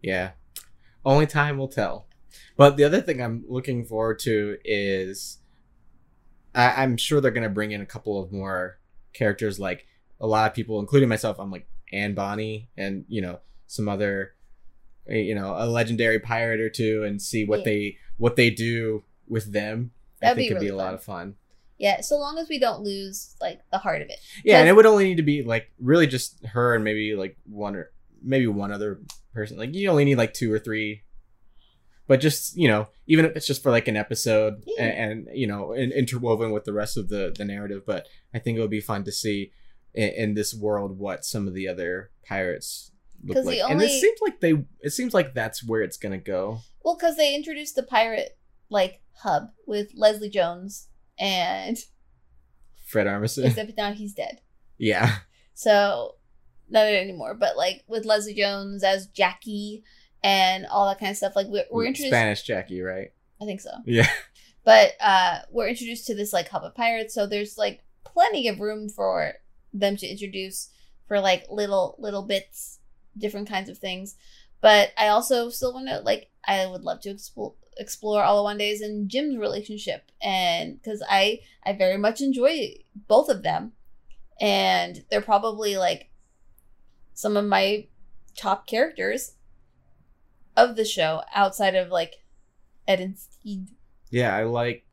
Yeah. 0.03 0.33
Only 1.05 1.27
time 1.27 1.59
will 1.59 1.69
tell. 1.69 2.07
But 2.57 2.77
the 2.77 2.85
other 2.85 3.01
thing 3.01 3.21
I'm 3.21 3.45
looking 3.49 3.85
forward 3.85 4.19
to 4.21 4.59
is 4.65 5.39
I- 6.55 6.83
I'm 6.83 6.97
sure 6.97 7.21
they're 7.21 7.31
going 7.31 7.43
to 7.45 7.49
bring 7.49 7.73
in 7.73 7.81
a 7.81 7.87
couple 7.87 8.23
of 8.23 8.33
more 8.33 8.79
characters 9.13 9.59
like 9.59 9.87
a 10.21 10.27
lot 10.27 10.49
of 10.51 10.55
people, 10.55 10.79
including 10.81 11.09
myself. 11.09 11.39
I'm 11.41 11.51
like 11.51 11.67
Anne 11.93 12.15
Bonny 12.15 12.69
and, 12.77 13.05
you 13.09 13.21
know, 13.23 13.41
some 13.67 13.89
other, 13.89 14.35
you 15.09 15.35
know, 15.35 15.55
a 15.59 15.67
legendary 15.67 16.21
pirate 16.21 16.61
or 16.61 16.69
two 16.71 17.05
and 17.05 17.21
see 17.21 17.45
what 17.45 17.61
Yeah. 17.61 17.65
they 17.65 17.97
what 18.19 18.37
they 18.37 18.51
do 18.51 19.03
with 19.27 19.53
them. 19.53 19.91
I 20.23 20.27
That'd 20.27 20.37
think 20.37 20.49
be 20.51 20.53
it'd 20.53 20.61
be 20.61 20.69
a 20.69 20.73
really 20.73 20.85
lot 20.85 20.95
of 20.95 21.03
fun. 21.03 21.35
yeah 21.79 22.01
so 22.01 22.17
long 22.19 22.39
as 22.39 22.49
we 22.49 22.59
don't 22.59 22.83
lose 22.83 23.35
like 23.41 23.61
the 23.73 23.79
heart 23.79 24.03
of 24.03 24.09
it 24.09 24.19
Yeah, 24.45 24.59
and 24.61 24.69
it 24.69 24.75
would 24.77 24.87
only 24.87 25.05
need 25.05 25.17
to 25.17 25.23
be 25.23 25.43
like 25.43 25.71
really 25.79 26.07
just 26.07 26.45
her 26.47 26.75
and 26.75 26.85
maybe 26.85 27.15
like 27.17 27.37
one 27.45 27.75
or 27.77 27.91
maybe 28.23 28.47
one 28.47 28.71
other 28.73 29.01
person. 29.35 29.57
Like 29.59 29.75
you 29.75 29.89
only 29.91 30.05
need 30.05 30.17
like 30.19 30.33
two 30.35 30.53
or 30.53 30.59
three 30.59 31.03
but 32.09 32.21
just 32.21 32.57
you 32.57 32.69
know 32.69 32.89
even 33.07 33.25
if 33.25 33.37
it's 33.37 33.47
just 33.47 33.63
for 33.63 33.71
like 33.71 33.89
an 33.89 33.97
episode 33.97 34.63
Yeah. 34.67 34.85
and, 34.85 35.27
and 35.29 35.37
you 35.37 35.47
know 35.47 35.73
in, 35.73 35.93
interwoven 35.93 36.51
with 36.53 36.65
the 36.65 36.73
rest 36.73 36.97
of 36.97 37.09
the 37.09 37.33
the 37.37 37.45
narrative 37.45 37.83
but 37.87 38.07
i 38.35 38.39
think 38.39 38.59
it 38.59 38.61
would 38.61 38.71
be 38.71 38.81
fun 38.81 39.05
to 39.05 39.13
see 39.13 39.53
in, 39.95 40.09
in 40.11 40.35
this 40.35 40.53
world 40.55 40.99
what 40.99 41.25
some 41.25 41.47
of 41.49 41.55
the 41.55 41.69
other 41.69 42.11
pirates 42.27 42.91
look 43.25 43.37
like 43.45 43.59
the 43.59 43.67
and 43.69 43.81
it 43.81 43.89
seems 44.01 44.19
like 44.21 44.41
they 44.41 44.55
it 44.81 44.91
seems 44.91 45.15
like 45.15 45.33
that's 45.33 45.65
where 45.67 45.81
it's 45.83 45.97
gonna 45.97 46.19
go 46.19 46.59
Well, 46.85 46.97
because 46.97 47.17
they 47.17 47.35
introduced 47.35 47.77
the 47.77 47.85
pirate 47.85 48.37
like 48.69 49.01
hub 49.19 49.51
with 49.67 49.93
Leslie 49.95 50.31
Jones, 50.31 50.89
and 51.19 51.79
fred 52.85 53.07
armisen 53.07 53.47
except 53.47 53.77
now 53.77 53.93
he's 53.93 54.15
dead, 54.15 54.41
yeah 54.79 55.17
so 55.55 56.17
not 56.71 56.87
anymore. 56.87 57.35
But 57.35 57.57
like 57.57 57.85
with 57.87 58.05
Leslie 58.07 58.35
Jones 58.35 58.83
as 58.83 59.07
Jackie 59.09 59.85
and 60.25 60.67
all 60.67 60.89
that 60.89 60.99
kind 60.99 61.11
of 61.11 61.17
stuff, 61.17 61.37
like 61.37 61.47
we're, 61.49 61.65
we're 61.71 61.87
introduced. 61.87 62.11
spanish 62.13 62.43
jackie 62.43 62.81
right 62.81 63.13
I 63.41 63.45
think 63.45 63.61
so. 63.61 63.71
yeah 63.85 64.09
But 64.65 64.93
uh 65.01 65.41
we're 65.51 65.69
introduced 65.69 66.07
to 66.07 66.15
this 66.15 66.33
like 66.33 66.49
hub 66.49 66.63
of 66.65 66.75
pirates, 66.75 67.15
so 67.15 67.27
there's 67.27 67.59
like 67.59 67.83
plenty 68.05 68.47
of 68.49 68.61
room 68.61 68.89
for 68.89 69.35
them 69.75 69.97
to 69.97 70.07
introduce 70.07 70.71
for 71.09 71.19
like 71.21 71.47
little 71.51 71.97
little 71.99 72.23
bits, 72.23 72.79
different 73.19 73.49
kinds 73.49 73.69
of 73.69 73.79
things. 73.79 74.17
But 74.61 74.93
I 74.97 75.09
also 75.09 75.49
still 75.49 75.75
want 75.75 75.89
to 75.89 75.99
like 76.01 76.31
I 76.47 76.67
would 76.67 76.83
love 76.83 77.01
to 77.03 77.11
explore 77.11 77.55
explore 77.79 78.23
Oluwande 78.23 78.81
and 78.83 79.09
Jim's 79.09 79.37
relationship 79.37 80.11
and 80.23 80.81
because 80.81 81.03
I 81.09 81.41
I 81.65 81.73
very 81.73 81.97
much 81.97 82.21
enjoy 82.21 82.75
both 83.09 83.29
of 83.29 83.43
them 83.43 83.73
and 84.41 85.05
they're 85.11 85.21
probably 85.21 85.77
like 85.77 86.11
some 87.15 87.37
of 87.37 87.45
my 87.45 87.87
top 88.37 88.67
characters 88.67 89.33
of 90.57 90.77
the 90.77 90.85
show 90.85 91.23
outside 91.35 91.75
of 91.75 91.89
like 91.89 92.17
Ed 92.87 93.01
and 93.01 93.19
Stede. 93.19 93.69
Yeah, 94.11 94.37
I 94.37 94.45
like 94.45 94.85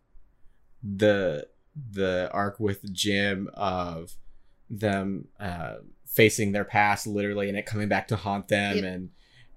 the 0.84 1.48
the 1.92 2.30
arc 2.32 2.60
with 2.60 2.92
Jim 2.94 3.50
of 3.54 4.14
them 4.70 5.28
uh, 5.40 5.76
facing 6.06 6.52
their 6.52 6.66
past 6.66 7.08
literally 7.08 7.50
and 7.50 7.58
it 7.58 7.66
coming 7.66 7.88
back 7.88 8.08
to 8.10 8.16
haunt 8.16 8.48
them 8.48 8.78
Yep. 8.78 8.86
and 8.86 9.10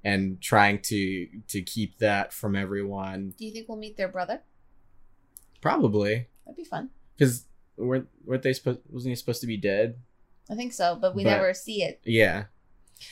and 0.05 0.41
trying 0.41 0.81
to 0.83 1.27
to 1.49 1.63
keep 1.63 1.99
that 1.99 2.33
from 2.33 2.57
everyone. 2.57 3.35
Do 3.39 3.45
you 3.47 3.53
think 3.53 3.69
we'll 3.69 3.79
meet 3.79 3.97
their 3.97 4.09
brother? 4.09 4.43
Probably 5.61 6.27
That'd 6.45 6.57
be 6.57 6.65
fun. 6.65 6.91
because 7.17 7.45
weren't 7.77 8.09
weren't 8.25 8.43
they 8.43 8.53
supposed 8.53 8.81
wasn't 8.91 9.11
he 9.13 9.17
supposed 9.17 9.41
to 9.43 9.47
be 9.47 9.57
dead? 9.57 9.97
I 10.51 10.55
think 10.57 10.73
so, 10.73 10.97
but 11.01 11.15
we 11.15 11.23
But- 11.25 11.31
never 11.31 11.55
see 11.55 11.83
it. 11.83 12.01
Yeah, 12.05 12.45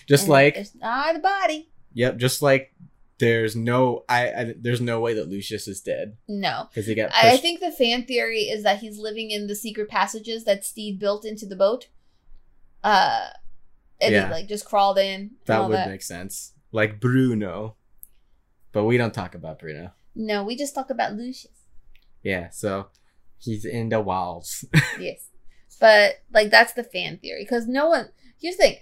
just 0.09 0.25
And 0.25 0.31
like 0.31 0.67
not 0.75 1.15
the 1.15 1.21
body. 1.21 1.71
yep, 1.95 2.17
just 2.17 2.43
like 2.43 2.75
there's 3.19 3.55
no 3.55 4.05
I, 4.09 4.29
I 4.33 4.55
there's 4.59 4.81
no 4.81 4.99
way 5.01 5.15
that 5.15 5.29
Lucius 5.29 5.69
is 5.69 5.81
dead 5.81 6.17
No. 6.27 6.69
because 6.71 6.87
he 6.87 6.95
got 6.95 7.11
I 7.15 7.33
I 7.33 7.37
think 7.37 7.61
the 7.61 7.71
fan 7.71 8.05
theory 8.05 8.45
is 8.45 8.63
that 8.65 8.79
he's 8.81 8.99
living 8.99 9.31
in 9.31 9.47
the 9.47 9.55
secret 9.55 9.89
passages 9.91 10.45
that 10.45 10.65
Steve 10.65 10.99
built 10.99 11.25
into 11.25 11.47
the 11.47 11.55
boat. 11.57 11.89
Uh 12.83 13.29
and 14.01 14.13
Yeah. 14.15 14.27
he 14.27 14.33
like 14.33 14.49
just 14.49 14.65
crawled 14.65 14.99
in 14.99 15.33
that 15.45 15.63
would 15.69 15.77
that. 15.77 15.89
make 15.89 16.03
sense, 16.03 16.53
like 16.73 17.01
Bruno. 17.01 17.77
But 18.73 18.85
we 18.85 18.97
don't 18.97 19.15
talk 19.15 19.35
about 19.35 19.59
Bruno. 19.59 19.93
No, 20.15 20.45
we 20.45 20.57
just 20.57 20.75
talk 20.75 20.91
about 20.91 21.15
Lucius. 21.15 21.65
Yeah, 22.23 22.51
so 22.51 22.89
he's 23.39 23.65
in 23.65 23.89
the 23.89 24.01
walls. 24.01 24.65
yes. 25.01 25.29
But 25.81 26.23
like 26.33 26.51
that's 26.51 26.75
the 26.75 26.85
fan 26.85 27.19
theory. 27.19 27.43
Because 27.45 27.67
no 27.67 27.89
one 27.89 28.11
here's 28.41 28.57
the 28.57 28.63
thing. 28.63 28.77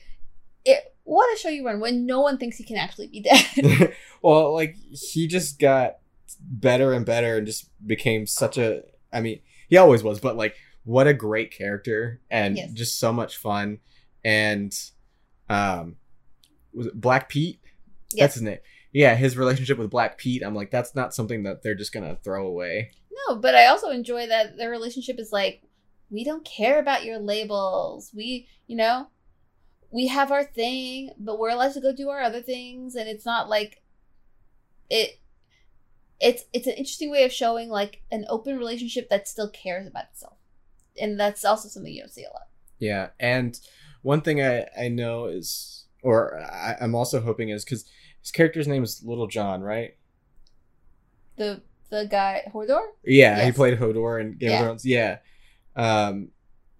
It 0.64 0.94
what 1.05 1.33
a 1.35 1.38
show 1.38 1.48
you 1.48 1.64
run 1.64 1.81
when 1.81 2.05
no 2.05 2.20
one 2.20 2.37
thinks 2.38 2.59
he 2.59 2.64
can 2.64 2.77
actually 2.77 3.07
be 3.07 3.20
dead. 3.20 3.94
well, 4.22 4.53
like 4.53 4.77
he 4.90 5.27
just 5.27 5.59
got 5.59 5.98
better 6.40 6.92
and 6.92 7.07
better 7.07 7.37
and 7.38 7.46
just 7.46 7.70
became 7.87 8.27
such 8.27 8.59
a 8.59 8.83
I 9.12 9.20
mean, 9.20 9.40
he 9.68 9.77
always 9.77 10.03
was, 10.03 10.20
but 10.20 10.37
like 10.37 10.55
what 10.85 11.07
a 11.07 11.14
great 11.14 11.51
character 11.51 12.20
and 12.31 12.57
Yes. 12.57 12.72
just 12.72 12.98
so 12.98 13.12
much 13.12 13.37
fun 13.37 13.79
and 14.24 14.74
um 15.48 15.96
was 16.72 16.87
it 16.88 17.01
Black 17.01 17.29
Pete? 17.29 17.61
That's 18.11 18.18
yes. 18.18 18.35
his 18.35 18.42
name. 18.42 18.59
Yeah, 18.92 19.14
his 19.14 19.37
relationship 19.37 19.79
with 19.79 19.90
Black 19.90 20.16
Pete, 20.18 20.42
I'm 20.42 20.55
like 20.55 20.71
that's 20.71 20.94
not 20.94 21.14
something 21.14 21.42
that 21.42 21.62
they're 21.62 21.75
just 21.75 21.92
going 21.92 22.09
to 22.09 22.21
throw 22.23 22.47
away. 22.47 22.92
No, 23.29 23.37
but 23.37 23.55
I 23.55 23.66
also 23.66 23.90
enjoy 23.90 24.27
that 24.29 24.57
their 24.57 24.71
relationship 24.71 25.18
is 25.18 25.33
like, 25.33 25.62
we 26.11 26.25
don't 26.25 26.44
care 26.44 26.79
about 26.79 27.05
your 27.05 27.18
labels. 27.18 28.11
We, 28.14 28.49
you 28.66 28.77
know, 28.77 29.09
we 29.90 30.07
have 30.07 30.31
our 30.33 30.44
thing, 30.44 31.11
but 31.18 31.38
we're 31.38 31.51
allowed 31.51 31.75
to 31.75 31.81
go 31.81 31.94
do 31.94 32.09
our 32.09 32.23
other 32.23 32.42
things, 32.42 32.94
and 32.94 33.09
it's 33.09 33.27
not 33.27 33.49
like 33.49 33.83
it. 34.90 35.21
It's 36.21 36.44
it's 36.53 36.66
an 36.66 36.75
interesting 36.75 37.11
way 37.11 37.25
of 37.25 37.33
showing 37.33 37.68
like 37.68 38.03
an 38.11 38.25
open 38.29 38.59
relationship 38.59 39.09
that 39.09 39.29
still 39.29 39.49
cares 39.51 39.87
about 39.87 40.07
itself, 40.12 40.38
and 41.01 41.18
that's 41.18 41.44
also 41.44 41.68
something 41.68 41.92
you 41.92 42.03
don't 42.03 42.12
see 42.12 42.25
a 42.25 42.31
lot. 42.31 42.49
Yeah, 42.79 43.09
and 43.21 43.59
one 44.03 44.21
thing 44.21 44.42
I 44.42 44.66
I 44.79 44.88
know 44.88 45.27
is, 45.27 45.87
or 46.03 46.40
I, 46.40 46.77
I'm 46.81 46.94
also 46.94 47.21
hoping 47.21 47.51
is 47.51 47.64
because 47.64 47.85
his 48.23 48.31
character's 48.31 48.69
name 48.69 48.83
is 48.83 49.03
Little 49.05 49.27
John, 49.27 49.61
right? 49.63 49.97
The 51.37 51.63
the 51.91 52.07
guy 52.11 52.43
Hodor. 52.53 52.85
Yeah, 53.05 53.45
he 53.45 53.53
played 53.53 53.79
Hodor 53.79 54.21
in 54.21 54.33
Game 54.37 54.51
Yeah. 54.51 54.59
of 54.59 54.65
Thrones. 54.65 54.85
Yeah, 54.87 55.19
um, 55.77 56.29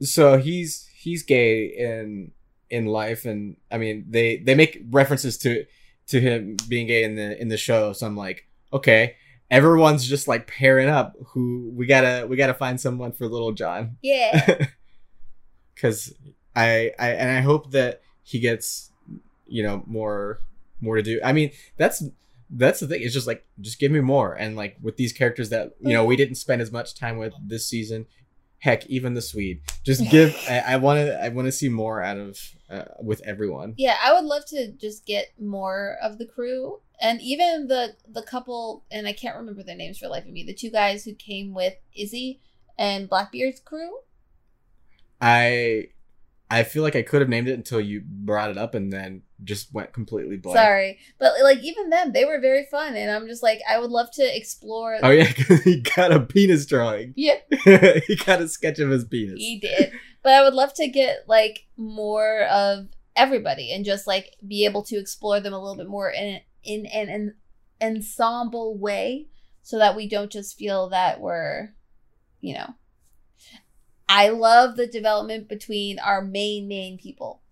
so 0.03 0.38
he's 0.38 0.87
he's 0.94 1.22
gay 1.22 1.66
in 1.66 2.33
in 2.70 2.87
life, 2.87 3.24
and 3.24 3.57
I 3.70 3.79
mean 3.79 4.07
they 4.11 4.38
they 4.38 4.55
make 4.55 4.83
references 4.90 5.38
to 5.38 5.64
to 6.09 6.20
him 6.20 6.57
being 6.68 6.87
gay 6.87 7.05
in 7.05 7.14
the 7.14 7.40
in 7.40 7.48
the 7.48 7.57
show. 7.57 7.92
So 7.92 8.07
I'm 8.07 8.16
like, 8.16 8.46
okay, 8.72 9.16
everyone's 9.51 10.07
just 10.07 10.29
like 10.29 10.46
pairing 10.46 10.88
up. 10.88 11.14
Who 11.29 11.70
we 11.74 11.87
gotta 11.87 12.27
we 12.27 12.37
gotta 12.37 12.55
find 12.55 12.81
someone 12.81 13.12
for 13.12 13.27
Little 13.29 13.53
John. 13.53 13.96
Yeah, 14.03 14.66
because 15.74 16.12
I, 16.55 16.92
I 16.98 17.11
and 17.11 17.31
I 17.38 17.40
hope 17.40 17.70
that 17.70 18.03
he 18.24 18.40
gets 18.40 18.90
you 19.46 19.62
know 19.62 19.83
more 19.87 20.40
more 20.80 20.96
to 20.96 21.02
do. 21.02 21.20
I 21.24 21.32
mean 21.32 21.50
that's 21.76 22.02
that's 22.50 22.80
the 22.80 22.86
thing. 22.86 23.02
It's 23.02 23.14
just 23.14 23.26
like 23.26 23.46
just 23.60 23.78
give 23.78 23.92
me 23.92 24.00
more 24.00 24.34
and 24.34 24.56
like 24.56 24.76
with 24.80 24.96
these 24.96 25.12
characters 25.12 25.50
that 25.50 25.74
you 25.80 25.92
know 25.92 26.04
we 26.04 26.16
didn't 26.16 26.36
spend 26.36 26.62
as 26.62 26.72
much 26.72 26.94
time 26.94 27.18
with 27.18 27.34
this 27.44 27.66
season. 27.66 28.06
Heck, 28.60 28.86
even 28.86 29.14
the 29.14 29.22
Swede. 29.22 29.60
Just 29.84 30.10
give. 30.10 30.36
I 30.50 30.76
want 30.76 30.98
to. 30.98 31.22
I 31.22 31.28
want 31.28 31.46
to 31.46 31.52
see 31.52 31.68
more 31.68 32.02
out 32.02 32.18
of 32.18 32.40
uh, 32.68 32.84
with 33.00 33.22
everyone. 33.24 33.74
yeah. 33.76 33.96
I 34.02 34.12
would 34.12 34.24
love 34.24 34.46
to 34.46 34.72
just 34.72 35.06
get 35.06 35.28
more 35.38 35.96
of 36.02 36.18
the 36.18 36.26
crew, 36.26 36.80
and 37.00 37.20
even 37.20 37.68
the 37.68 37.94
the 38.08 38.22
couple. 38.22 38.84
And 38.90 39.06
I 39.06 39.12
can't 39.12 39.36
remember 39.36 39.62
their 39.62 39.76
names 39.76 39.98
for 39.98 40.08
life 40.08 40.24
of 40.24 40.32
me. 40.32 40.42
The 40.42 40.54
two 40.54 40.70
guys 40.70 41.04
who 41.04 41.14
came 41.14 41.54
with 41.54 41.74
Izzy 41.94 42.40
and 42.76 43.08
Blackbeard's 43.08 43.60
crew. 43.60 43.98
I 45.20 45.88
I 46.50 46.62
feel 46.62 46.82
like 46.82 46.96
I 46.96 47.02
could 47.02 47.20
have 47.20 47.28
named 47.28 47.48
it 47.48 47.52
until 47.54 47.80
you 47.80 48.02
brought 48.04 48.50
it 48.50 48.56
up 48.56 48.74
and 48.74 48.92
then 48.92 49.22
just 49.44 49.72
went 49.72 49.92
completely 49.92 50.37
blank. 50.37 50.56
Sorry, 50.56 50.98
but 51.18 51.32
like 51.42 51.58
even 51.62 51.90
them, 51.90 52.12
they 52.12 52.24
were 52.24 52.40
very 52.40 52.64
fun, 52.70 52.96
and 52.96 53.11
I'm 53.11 53.26
just 53.26 53.42
like, 53.42 53.61
I 53.68 53.78
would 53.78 53.90
love 53.90 54.11
to 54.12 54.37
explore. 54.37 54.98
Oh 55.02 55.11
yeah, 55.11 55.24
he 55.64 55.80
got 55.80 56.11
a 56.11 56.20
penis 56.20 56.64
drawing. 56.66 57.12
yeah, 57.16 57.37
he 58.06 58.16
got 58.16 58.40
a 58.40 58.48
sketch 58.48 58.78
of 58.78 58.88
his 58.90 59.04
penis. 59.04 59.38
he 59.38 59.58
did, 59.58 59.92
but 60.22 60.32
I 60.32 60.42
would 60.42 60.54
love 60.54 60.72
to 60.74 60.88
get 60.88 61.28
like 61.28 61.66
more 61.76 62.42
of 62.44 62.88
everybody 63.14 63.72
and 63.72 63.84
just 63.84 64.06
like 64.06 64.37
be 64.46 64.64
able 64.64 64.82
to 64.84 64.96
explore 64.96 65.40
them 65.40 65.52
a 65.52 65.58
little 65.58 65.76
bit 65.76 65.88
more 65.88 66.11
in 66.11 66.40
in 66.64 66.87
an, 66.87 67.08
an 67.11 67.34
ensemble 67.80 68.76
way, 68.78 69.28
so 69.62 69.78
that 69.78 69.94
we 69.94 70.08
don't 70.08 70.32
just 70.32 70.56
feel 70.56 70.88
that 70.88 71.20
we're, 71.20 71.74
you 72.40 72.54
know. 72.54 72.74
I 74.08 74.30
love 74.30 74.76
the 74.76 74.86
development 74.86 75.48
between 75.48 75.98
our 75.98 76.22
main 76.22 76.66
main 76.68 76.98
people, 76.98 77.42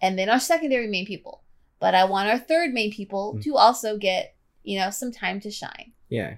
and 0.00 0.18
then 0.18 0.28
our 0.28 0.40
secondary 0.40 0.86
main 0.86 1.06
people. 1.06 1.42
But 1.80 1.94
I 1.94 2.04
want 2.04 2.28
our 2.28 2.38
third 2.38 2.72
main 2.72 2.92
people 2.92 3.34
Mm. 3.34 3.42
to 3.44 3.56
also 3.56 3.96
get 3.98 4.34
you 4.62 4.78
know 4.78 4.90
some 4.90 5.12
time 5.12 5.40
to 5.40 5.50
shine. 5.50 5.92
Yeah. 6.08 6.36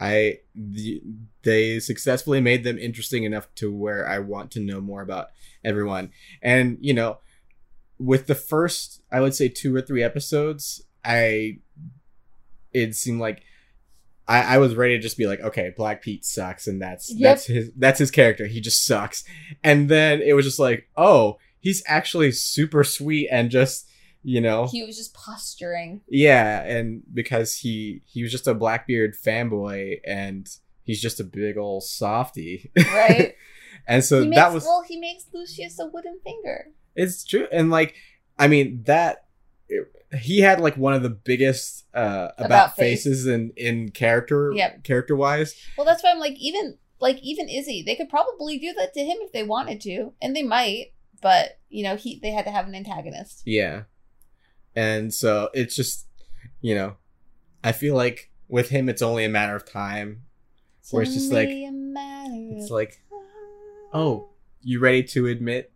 I 0.00 0.40
the, 0.54 1.02
they 1.42 1.80
successfully 1.80 2.40
made 2.40 2.62
them 2.62 2.78
interesting 2.78 3.24
enough 3.24 3.52
to 3.56 3.72
where 3.74 4.06
I 4.08 4.20
want 4.20 4.52
to 4.52 4.60
know 4.60 4.80
more 4.80 5.02
about 5.02 5.28
everyone. 5.64 6.12
And 6.40 6.78
you 6.80 6.94
know, 6.94 7.18
with 7.98 8.26
the 8.28 8.36
first 8.36 9.02
I 9.10 9.20
would 9.20 9.34
say 9.34 9.48
two 9.48 9.74
or 9.74 9.80
three 9.80 10.02
episodes, 10.04 10.82
I 11.04 11.58
it 12.72 12.94
seemed 12.94 13.20
like 13.20 13.42
I, 14.28 14.56
I 14.56 14.58
was 14.58 14.74
ready 14.74 14.94
to 14.96 15.02
just 15.02 15.16
be 15.16 15.26
like, 15.26 15.40
okay, 15.40 15.72
Black 15.76 16.02
Pete 16.02 16.24
sucks, 16.24 16.66
and 16.66 16.80
that's 16.82 17.10
Yep. 17.12 17.20
that's 17.20 17.46
his 17.46 17.70
that's 17.76 17.98
his 17.98 18.10
character. 18.10 18.46
He 18.46 18.60
just 18.60 18.84
sucks. 18.86 19.24
And 19.64 19.88
then 19.88 20.20
it 20.20 20.34
was 20.34 20.44
just 20.44 20.58
like, 20.58 20.88
oh, 20.96 21.38
he's 21.60 21.82
actually 21.86 22.32
super 22.32 22.84
sweet 22.84 23.28
and 23.32 23.50
just 23.50 23.86
you 24.22 24.40
know 24.40 24.66
He 24.66 24.82
was 24.84 24.96
just 24.98 25.14
posturing. 25.14 26.02
yeah, 26.08 26.62
and 26.62 27.02
because 27.14 27.56
he 27.56 28.02
he 28.04 28.22
was 28.22 28.30
just 28.32 28.46
a 28.46 28.54
Blackbeard 28.54 29.14
fanboy, 29.16 30.00
and 30.04 30.46
he's 30.84 31.00
just 31.00 31.20
a 31.20 31.24
big 31.24 31.56
old 31.56 31.84
softy, 31.84 32.70
Right. 32.76 33.34
and 33.86 34.04
so 34.04 34.20
he 34.22 34.28
makes, 34.28 34.36
that 34.40 34.52
was 34.52 34.64
well, 34.64 34.84
he 34.86 34.98
makes 35.00 35.24
Lucius 35.32 35.78
a 35.78 35.86
wooden 35.86 36.18
finger. 36.22 36.66
it's 36.94 37.24
true, 37.24 37.46
and 37.50 37.70
like 37.70 37.94
I 38.38 38.48
mean 38.48 38.82
that 38.84 39.24
he 40.20 40.40
had 40.40 40.60
like 40.60 40.76
one 40.76 40.94
of 40.94 41.02
the 41.02 41.10
biggest 41.10 41.84
uh 41.94 42.28
about, 42.38 42.46
About 42.46 42.76
face. 42.76 43.04
faces 43.04 43.26
in 43.26 43.52
in 43.56 43.90
character 43.90 44.52
Yep. 44.54 44.84
character 44.84 45.14
wise. 45.16 45.54
Well, 45.76 45.84
that's 45.84 46.02
why 46.02 46.10
I'm 46.10 46.18
like, 46.18 46.36
even 46.38 46.78
like 47.00 47.18
even 47.22 47.48
Izzy, 47.48 47.82
they 47.84 47.94
could 47.96 48.08
probably 48.08 48.58
do 48.58 48.72
that 48.74 48.94
to 48.94 49.00
him 49.04 49.18
if 49.20 49.32
they 49.32 49.42
wanted 49.42 49.80
to, 49.82 50.12
and 50.22 50.34
they 50.34 50.42
might. 50.42 50.92
But 51.20 51.58
you 51.68 51.82
know, 51.84 51.96
he 51.96 52.18
they 52.20 52.30
had 52.30 52.44
to 52.46 52.50
have 52.50 52.66
an 52.66 52.74
antagonist. 52.74 53.42
Yeah. 53.44 53.82
And 54.76 55.12
so 55.12 55.50
it's 55.54 55.74
just, 55.74 56.06
you 56.60 56.74
know, 56.74 56.96
I 57.64 57.72
feel 57.72 57.94
like 57.96 58.30
with 58.48 58.68
him 58.70 58.88
it's 58.88 59.02
only 59.02 59.24
a 59.24 59.28
matter 59.28 59.56
of 59.56 59.70
time. 59.70 60.22
Where 60.90 61.02
it's 61.02 61.12
just 61.14 61.30
like- 61.32 61.48
only 61.48 61.66
a 61.66 61.72
matter 61.72 62.56
It's 62.56 62.70
like, 62.70 63.02
oh, 63.92 64.30
you 64.62 64.78
ready 64.80 65.02
to 65.02 65.26
admit 65.26 65.72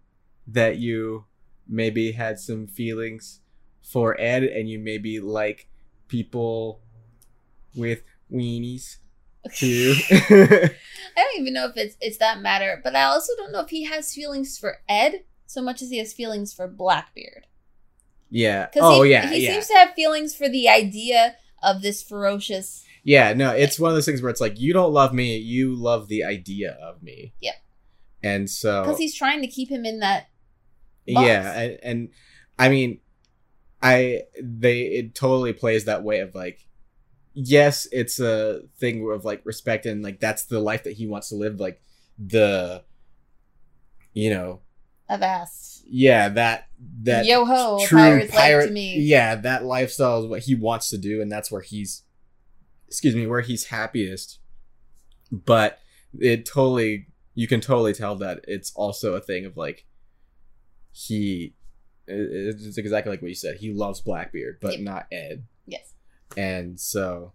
that 0.46 0.78
you 0.78 1.26
maybe 1.68 2.12
had 2.12 2.38
some 2.38 2.66
feelings 2.66 3.40
for 3.82 4.18
Ed 4.20 4.44
and 4.44 4.68
you 4.68 4.78
maybe 4.78 5.20
like 5.20 5.68
people 6.08 6.80
with 7.74 8.02
weenies 8.32 8.98
too? 9.54 9.94
I 10.10 10.70
don't 11.16 11.40
even 11.40 11.54
know 11.54 11.66
if 11.66 11.76
it's 11.76 11.96
it's 12.00 12.18
that 12.18 12.40
matter, 12.40 12.80
but 12.82 12.94
I 12.96 13.02
also 13.04 13.32
don't 13.36 13.52
know 13.52 13.60
if 13.60 13.70
he 13.70 13.84
has 13.84 14.14
feelings 14.14 14.58
for 14.58 14.78
Ed 14.88 15.24
so 15.46 15.60
much 15.60 15.82
as 15.82 15.90
he 15.90 15.98
has 15.98 16.12
feelings 16.12 16.52
for 16.52 16.66
Blackbeard. 16.66 17.46
yeah. 18.30 18.68
Oh 18.76 19.02
he, 19.02 19.10
yeah, 19.10 19.28
he 19.28 19.44
yeah. 19.44 19.52
seems 19.52 19.68
to 19.68 19.74
have 19.74 19.92
feelings 19.94 20.34
for 20.34 20.48
the 20.48 20.68
idea 20.68 21.36
of 21.62 21.82
this 21.82 22.02
ferocious. 22.02 22.84
Yeah, 23.04 23.32
no, 23.34 23.50
it's 23.50 23.78
one 23.80 23.90
of 23.90 23.96
those 23.96 24.06
things 24.06 24.22
where 24.22 24.30
it's 24.30 24.40
like 24.40 24.58
you 24.60 24.72
don't 24.72 24.92
love 24.92 25.12
me, 25.12 25.36
you 25.36 25.74
love 25.74 26.08
the 26.08 26.24
idea 26.24 26.72
of 26.80 27.02
me. 27.02 27.34
Yep. 27.40 27.54
And 28.22 28.48
so 28.48 28.82
Because 28.82 28.98
he's 28.98 29.14
trying 29.14 29.40
to 29.42 29.48
keep 29.48 29.68
him 29.68 29.84
in 29.84 29.98
that. 29.98 30.28
box. 31.08 31.26
yeah, 31.26 31.60
and, 31.60 31.78
and 31.82 32.08
I 32.58 32.68
mean, 32.68 33.00
I 33.82 34.22
they 34.40 34.82
it 34.82 35.14
totally 35.14 35.52
plays 35.52 35.86
that 35.86 36.04
way 36.04 36.20
of 36.20 36.34
like, 36.34 36.66
yes, 37.34 37.88
it's 37.90 38.20
a 38.20 38.62
thing 38.78 39.08
of 39.10 39.24
like 39.24 39.42
respect 39.44 39.86
and 39.86 40.02
like 40.02 40.20
that's 40.20 40.44
the 40.44 40.60
life 40.60 40.84
that 40.84 40.92
he 40.92 41.06
wants 41.06 41.30
to 41.30 41.34
live. 41.34 41.58
Like 41.58 41.82
the, 42.18 42.84
you 44.12 44.30
know, 44.30 44.60
ass. 45.08 45.82
yeah, 45.86 46.28
that 46.30 46.68
that 47.02 47.26
Yo 47.26 47.44
ho, 47.44 47.78
true 47.84 47.98
pirate. 47.98 48.34
life 48.34 48.66
to 48.66 48.72
me. 48.72 48.98
Yeah, 48.98 49.34
that 49.34 49.64
lifestyle 49.64 50.22
is 50.22 50.26
what 50.26 50.42
he 50.42 50.54
wants 50.54 50.88
to 50.90 50.98
do, 50.98 51.20
and 51.20 51.30
that's 51.30 51.50
where 51.50 51.60
he's, 51.60 52.02
excuse 52.88 53.14
me, 53.14 53.26
where 53.26 53.40
he's 53.40 53.66
happiest. 53.66 54.38
But 55.30 55.78
it 56.18 56.44
totally, 56.46 57.06
you 57.34 57.48
can 57.48 57.60
totally 57.60 57.94
tell 57.94 58.16
that 58.16 58.40
it's 58.46 58.72
also 58.74 59.14
a 59.14 59.20
thing 59.20 59.46
of 59.46 59.56
like, 59.56 59.86
he, 60.92 61.54
it's 62.06 62.78
exactly 62.78 63.10
like 63.10 63.22
what 63.22 63.28
you 63.28 63.34
said. 63.34 63.56
He 63.58 63.72
loves 63.72 64.00
Blackbeard, 64.00 64.58
but 64.60 64.72
Yep. 64.72 64.80
not 64.80 65.06
Ed, 65.12 65.44
Yes. 65.66 65.94
and 66.36 66.78
so, 66.80 67.32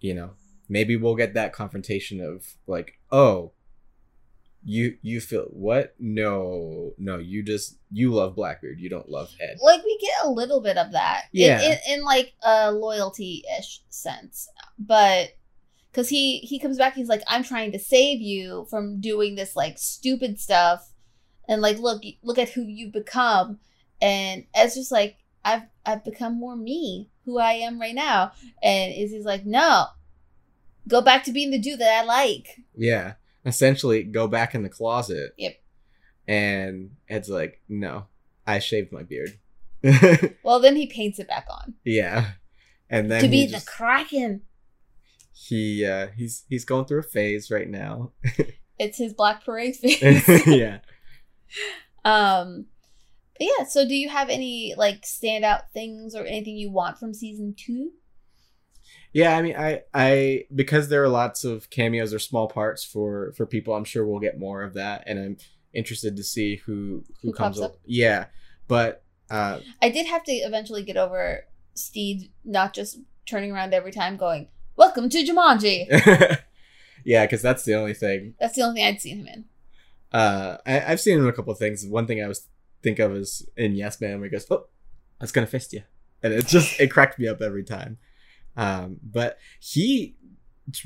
you 0.00 0.14
know, 0.14 0.30
maybe 0.68 0.96
we'll 0.96 1.14
get 1.16 1.34
that 1.34 1.52
confrontation 1.52 2.20
of 2.20 2.56
like, 2.66 2.98
oh. 3.10 3.52
You 4.68 4.96
you 5.00 5.20
feel 5.20 5.44
what? 5.52 5.94
No, 6.00 6.92
no. 6.98 7.18
You 7.18 7.44
just 7.44 7.78
you 7.92 8.12
love 8.12 8.34
Blackbeard. 8.34 8.80
You 8.80 8.88
don't 8.88 9.08
love 9.08 9.30
Ed. 9.40 9.58
Like 9.62 9.84
we 9.84 9.96
get 10.00 10.24
a 10.24 10.30
little 10.30 10.60
bit 10.60 10.76
of 10.76 10.90
that. 10.90 11.26
in- 11.32 11.40
Yeah. 11.42 11.60
In, 11.62 11.78
in, 11.88 12.02
like 12.04 12.32
a 12.42 12.72
loyalty 12.72 13.44
ish 13.60 13.82
sense, 13.90 14.48
but 14.76 15.36
because 15.92 16.08
he 16.08 16.38
he 16.38 16.58
comes 16.58 16.78
back, 16.78 16.94
he's 16.94 17.06
like, 17.08 17.22
I'm 17.28 17.44
trying 17.44 17.70
to 17.72 17.78
save 17.78 18.20
you 18.20 18.66
from 18.68 19.00
doing 19.00 19.36
this 19.36 19.54
like 19.54 19.78
stupid 19.78 20.40
stuff, 20.40 20.90
and 21.48 21.62
like 21.62 21.78
look 21.78 22.02
look 22.24 22.38
at 22.38 22.48
who 22.48 22.62
you've 22.62 22.92
become, 22.92 23.60
and 24.00 24.44
it's 24.54 24.74
just 24.74 24.92
like 24.92 25.16
I've 25.44 25.62
I've 25.84 26.04
become 26.04 26.38
more 26.38 26.56
me, 26.56 27.10
who 27.24 27.38
I 27.38 27.52
am 27.52 27.80
right 27.80 27.94
now, 27.94 28.32
and 28.62 28.92
Izzy's 28.94 29.24
like, 29.24 29.46
no, 29.46 29.86
go 30.88 31.00
back 31.00 31.24
to 31.24 31.32
being 31.32 31.50
the 31.50 31.58
dude 31.58 31.78
that 31.80 32.02
I 32.02 32.04
like. 32.04 32.60
Yeah. 32.76 33.14
Essentially, 33.44 34.02
go 34.02 34.26
back 34.26 34.54
in 34.56 34.62
the 34.64 34.68
closet. 34.68 35.32
Yep. 35.38 35.54
And 36.26 36.90
Ed's 37.08 37.28
like, 37.28 37.60
no, 37.68 38.06
I 38.46 38.58
shaved 38.58 38.90
my 38.92 39.02
beard. 39.04 39.38
Well, 40.42 40.58
then 40.60 40.74
he 40.74 40.86
paints 40.86 41.18
it 41.20 41.28
back 41.28 41.46
on 41.50 41.74
yeah. 41.84 42.32
And 42.90 43.10
then 43.10 43.22
to 43.22 43.28
be 43.28 43.46
he, 43.46 43.52
the 43.52 43.62
Kraken. 43.64 44.42
he 45.32 45.84
uh 45.86 46.08
he's 46.16 46.44
he's 46.48 46.64
going 46.64 46.86
through 46.86 47.00
a 47.00 47.04
phase 47.04 47.50
right 47.50 47.68
now. 47.68 48.12
It's 48.78 48.98
his 48.98 49.14
Black 49.14 49.42
Parade 49.42 49.74
face. 49.82 50.46
yeah. 50.46 50.80
Um, 52.04 52.66
but 53.38 53.48
yeah. 53.58 53.64
So, 53.66 53.86
do 53.86 53.94
you 53.94 54.08
have 54.08 54.28
any 54.28 54.74
like 54.76 55.02
standout 55.02 55.70
things 55.72 56.14
or 56.14 56.24
anything 56.24 56.56
you 56.56 56.70
want 56.70 56.98
from 56.98 57.14
season 57.14 57.54
two? 57.56 57.92
Yeah, 59.12 59.36
I 59.36 59.40
mean 59.40 59.56
I 59.56 59.82
I 59.94 60.44
because 60.54 60.88
there 60.88 61.02
are 61.02 61.08
lots 61.08 61.42
of 61.42 61.70
cameos 61.70 62.12
or 62.12 62.18
small 62.18 62.48
parts 62.48 62.84
for 62.84 63.32
for 63.36 63.46
people, 63.46 63.74
I'm 63.74 63.84
sure 63.84 64.06
we'll 64.06 64.20
get 64.20 64.38
more 64.38 64.62
of 64.62 64.74
that 64.74 65.04
and 65.06 65.18
I'm 65.18 65.36
interested 65.72 66.16
to 66.16 66.22
see 66.22 66.56
who 66.56 67.04
who, 67.22 67.28
Who 67.28 67.32
comes 67.32 67.58
up. 67.58 67.76
Yeah. 67.86 68.26
But 68.68 69.02
uh 69.30 69.60
I 69.80 69.88
did 69.88 70.06
have 70.06 70.22
to 70.24 70.32
eventually 70.32 70.82
get 70.82 70.96
over 70.98 71.46
Stede 71.74 72.30
not 72.44 72.74
just 72.74 72.98
turning 73.26 73.52
around 73.52 73.72
every 73.72 73.90
time 73.90 74.18
going, 74.18 74.48
"Welcome 74.76 75.08
to 75.08 75.24
Jumanji." 75.24 75.86
yeah, 77.04 77.24
because 77.24 77.40
that's 77.40 77.64
the 77.64 77.74
only 77.74 77.94
thing 77.94 78.34
That's 78.38 78.54
the 78.56 78.62
only 78.62 78.80
thing 78.80 78.86
I'd 78.86 79.00
seen 79.00 79.20
him 79.20 79.28
in. 79.28 79.44
Uh, 80.12 80.58
I, 80.66 80.92
I've 80.92 81.00
seen 81.00 81.16
him 81.18 81.24
in 81.24 81.30
a 81.30 81.32
couple 81.32 81.52
of 81.52 81.58
things. 81.58 81.86
One 81.86 82.06
thing 82.06 82.22
I 82.22 82.28
was 82.28 82.48
think 82.82 82.98
of 82.98 83.14
as 83.14 83.48
in 83.56 83.74
Yes 83.74 84.00
Man, 84.00 84.18
where 84.20 84.28
he 84.28 84.32
goes, 84.32 84.46
"Oh, 84.50 84.66
I 85.20 85.24
was 85.24 85.32
gonna 85.32 85.46
fist 85.46 85.72
you," 85.72 85.82
and 86.22 86.32
it 86.32 86.46
just 86.46 86.78
it 86.80 86.90
cracked 86.90 87.18
me 87.18 87.28
up 87.28 87.40
every 87.40 87.64
time. 87.64 87.98
Um, 88.56 88.98
but 89.02 89.38
he 89.60 90.16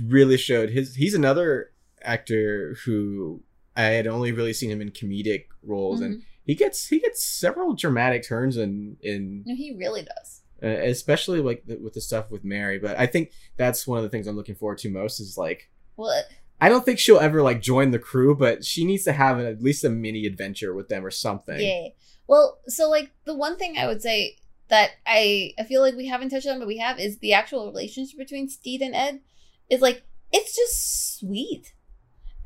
really 0.05 0.37
showed 0.37 0.71
his. 0.71 0.95
He's 0.97 1.15
another 1.15 1.73
actor 2.03 2.77
who 2.85 3.43
I 3.77 3.83
had 3.85 4.07
only 4.07 4.33
really 4.33 4.53
seen 4.53 4.71
him 4.71 4.81
in 4.81 4.91
comedic 4.91 5.45
roles, 5.63 6.01
and 6.01 6.23
he 6.45 6.55
gets 6.55 6.89
he 6.89 6.99
gets 7.01 7.23
several 7.25 7.75
dramatic 7.75 8.27
turns 8.27 8.57
in 8.57 8.97
in 9.01 9.45
No, 9.47 9.55
he 9.55 9.75
really 9.77 10.03
does. 10.03 10.43
uh, 10.63 10.67
especially 10.67 11.41
like 11.41 11.65
the, 11.67 11.77
with 11.77 11.95
the 11.95 12.01
stuff 12.01 12.31
with 12.31 12.45
Mary. 12.45 12.79
But 12.79 12.99
I 12.99 13.07
think 13.07 13.31
that's 13.57 13.87
one 13.87 13.99
of 13.99 14.03
the 14.05 14.11
things 14.11 14.27
I'm 14.27 14.37
looking 14.37 14.55
forward 14.57 14.79
to 14.79 14.91
most 14.91 15.21
is 15.21 15.39
like 15.39 15.71
Well, 15.97 16.23
I 16.61 16.69
don't 16.69 16.85
think 16.85 16.99
she'll 16.99 17.19
ever 17.19 17.43
like 17.43 17.63
join 17.63 17.91
the 17.91 17.99
crew, 17.99 18.35
but 18.35 18.65
she 18.65 18.85
needs 18.85 19.05
to 19.05 19.13
have 19.13 19.39
an, 19.39 19.47
at 19.47 19.63
least 19.63 19.85
a 19.85 19.91
mini 19.91 20.27
adventure 20.27 20.75
with 20.75 20.89
them 20.89 21.05
or 21.05 21.11
something. 21.11 21.61
yeah. 21.61 21.89
Well, 22.27 22.61
so 22.69 22.89
like 22.89 23.11
the 23.25 23.35
one 23.35 23.57
thing 23.57 23.77
I 23.77 23.87
would 23.87 24.03
say 24.03 24.37
that 24.69 24.91
I 25.07 25.53
I 25.59 25.65
feel 25.65 25.81
like 25.83 25.97
we 25.97 26.07
haven't 26.07 26.31
touched 26.31 26.47
on, 26.47 26.59
but 26.59 26.69
we 26.69 26.79
have 26.79 26.99
is 26.99 27.19
the 27.19 27.33
actual 27.33 27.67
relationship 27.67 28.19
between 28.19 28.49
Stede 28.49 28.83
and 28.83 28.95
Ed. 28.95 29.21
Is 29.69 29.81
like 29.81 30.05
it's 30.33 30.55
just 30.55 31.19
sweet, 31.19 31.75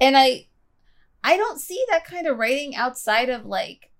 and 0.00 0.16
I 0.16 0.46
I 1.22 1.36
don't 1.36 1.60
see 1.60 1.84
that 1.90 2.04
kind 2.04 2.26
of 2.26 2.38
writing 2.38 2.74
outside 2.76 3.28
of 3.28 3.44
like 3.44 3.90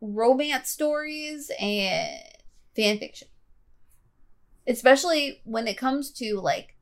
romance 0.00 0.68
stories 0.68 1.50
and 1.58 2.18
fan 2.76 2.98
fiction, 2.98 3.28
especially 4.66 5.40
when 5.44 5.66
it 5.66 5.76
comes 5.76 6.10
to 6.12 6.40
like 6.40 6.76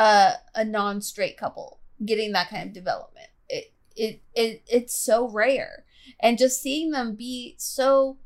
a 0.00 0.32
a 0.54 0.64
non 0.64 1.00
straight 1.00 1.36
couple 1.36 1.78
getting 2.04 2.32
that 2.32 2.48
kind 2.50 2.66
of 2.68 2.72
development. 2.72 3.28
It 3.48 3.72
it 3.96 4.22
it 4.34 4.62
it's 4.66 4.94
so 4.98 5.28
rare 5.28 5.84
and 6.20 6.38
just 6.38 6.62
seeing 6.62 6.90
them 6.90 7.14
be 7.14 7.54
so 7.58 8.16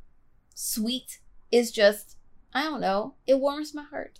sweet 0.54 1.18
is 1.50 1.72
just 1.72 2.16
i 2.52 2.62
don't 2.62 2.80
know 2.80 3.14
it 3.26 3.40
warms 3.40 3.74
my 3.74 3.82
heart 3.82 4.18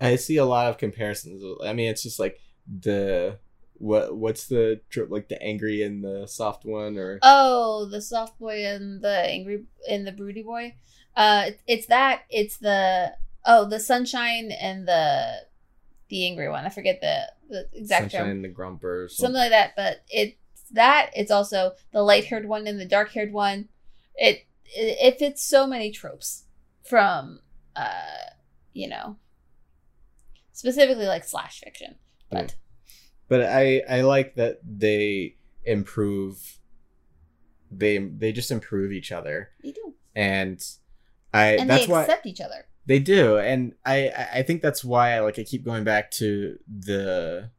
I 0.00 0.14
see 0.16 0.36
a 0.36 0.44
lot 0.44 0.68
of 0.68 0.78
comparisons. 0.78 1.42
I 1.64 1.72
mean, 1.72 1.88
it's 1.90 2.04
just 2.04 2.20
like 2.20 2.38
the 2.68 3.38
what 3.74 4.16
what's 4.16 4.46
the 4.46 4.80
like 5.08 5.28
the 5.28 5.42
angry 5.42 5.82
and 5.82 6.04
the 6.04 6.26
soft 6.28 6.64
one 6.64 6.96
or 6.96 7.18
oh 7.22 7.84
the 7.90 8.00
soft 8.00 8.38
boy 8.38 8.64
and 8.64 9.02
the 9.02 9.08
angry 9.28 9.64
and 9.90 10.06
the 10.06 10.12
broody 10.12 10.42
boy 10.44 10.74
uh 11.16 11.44
it- 11.48 11.60
it's 11.66 11.86
that 11.86 12.22
it's 12.30 12.58
the 12.58 13.12
oh 13.44 13.64
the 13.64 13.80
sunshine 13.80 14.52
and 14.52 14.86
the 14.86 15.32
the 16.08 16.26
angry 16.26 16.48
one. 16.48 16.64
I 16.64 16.68
forget 16.68 17.00
the 17.00 17.22
the 17.48 17.68
exact 17.72 18.10
sunshine 18.12 18.20
term. 18.20 18.30
And 18.30 18.44
the 18.44 18.48
grumper 18.48 19.04
or 19.04 19.08
something 19.08 19.34
like 19.34 19.50
that 19.50 19.74
but 19.76 20.02
it's 20.08 20.36
that 20.72 21.10
it's 21.14 21.30
also 21.30 21.72
the 21.92 22.02
light 22.02 22.26
haired 22.26 22.46
one 22.46 22.66
and 22.66 22.78
the 22.78 22.84
dark 22.84 23.12
haired 23.12 23.32
one. 23.32 23.68
It, 24.16 24.46
it 24.64 24.98
it 25.00 25.18
fits 25.18 25.42
so 25.42 25.66
many 25.66 25.90
tropes 25.90 26.44
from 26.84 27.40
uh 27.76 28.30
you 28.72 28.88
know 28.88 29.16
specifically 30.52 31.06
like 31.06 31.24
slash 31.24 31.60
fiction 31.60 31.96
but 32.30 32.54
But 33.28 33.42
I 33.42 33.82
I 33.88 34.00
like 34.00 34.34
that 34.36 34.60
they 34.64 35.36
improve. 35.64 36.58
They 37.70 37.98
they 37.98 38.32
just 38.32 38.50
improve 38.50 38.92
each 38.92 39.12
other, 39.12 39.50
they 39.62 39.72
do. 39.72 39.94
And 40.14 40.62
I 41.32 41.56
and 41.60 41.68
that's 41.70 41.86
they 41.86 41.92
why 41.92 42.02
accept 42.02 42.26
each 42.26 42.40
other 42.40 42.66
They 42.88 42.98
do, 42.98 43.38
and 43.38 43.74
I 43.84 44.10
I- 44.38 44.42
think 44.42 44.62
that's 44.62 44.82
why 44.82 45.12
I 45.14 45.20
like 45.20 45.38
I 45.38 45.44
keep 45.44 45.62
going 45.64 45.84
back 45.84 46.10
to 46.12 46.58
the 46.66 47.50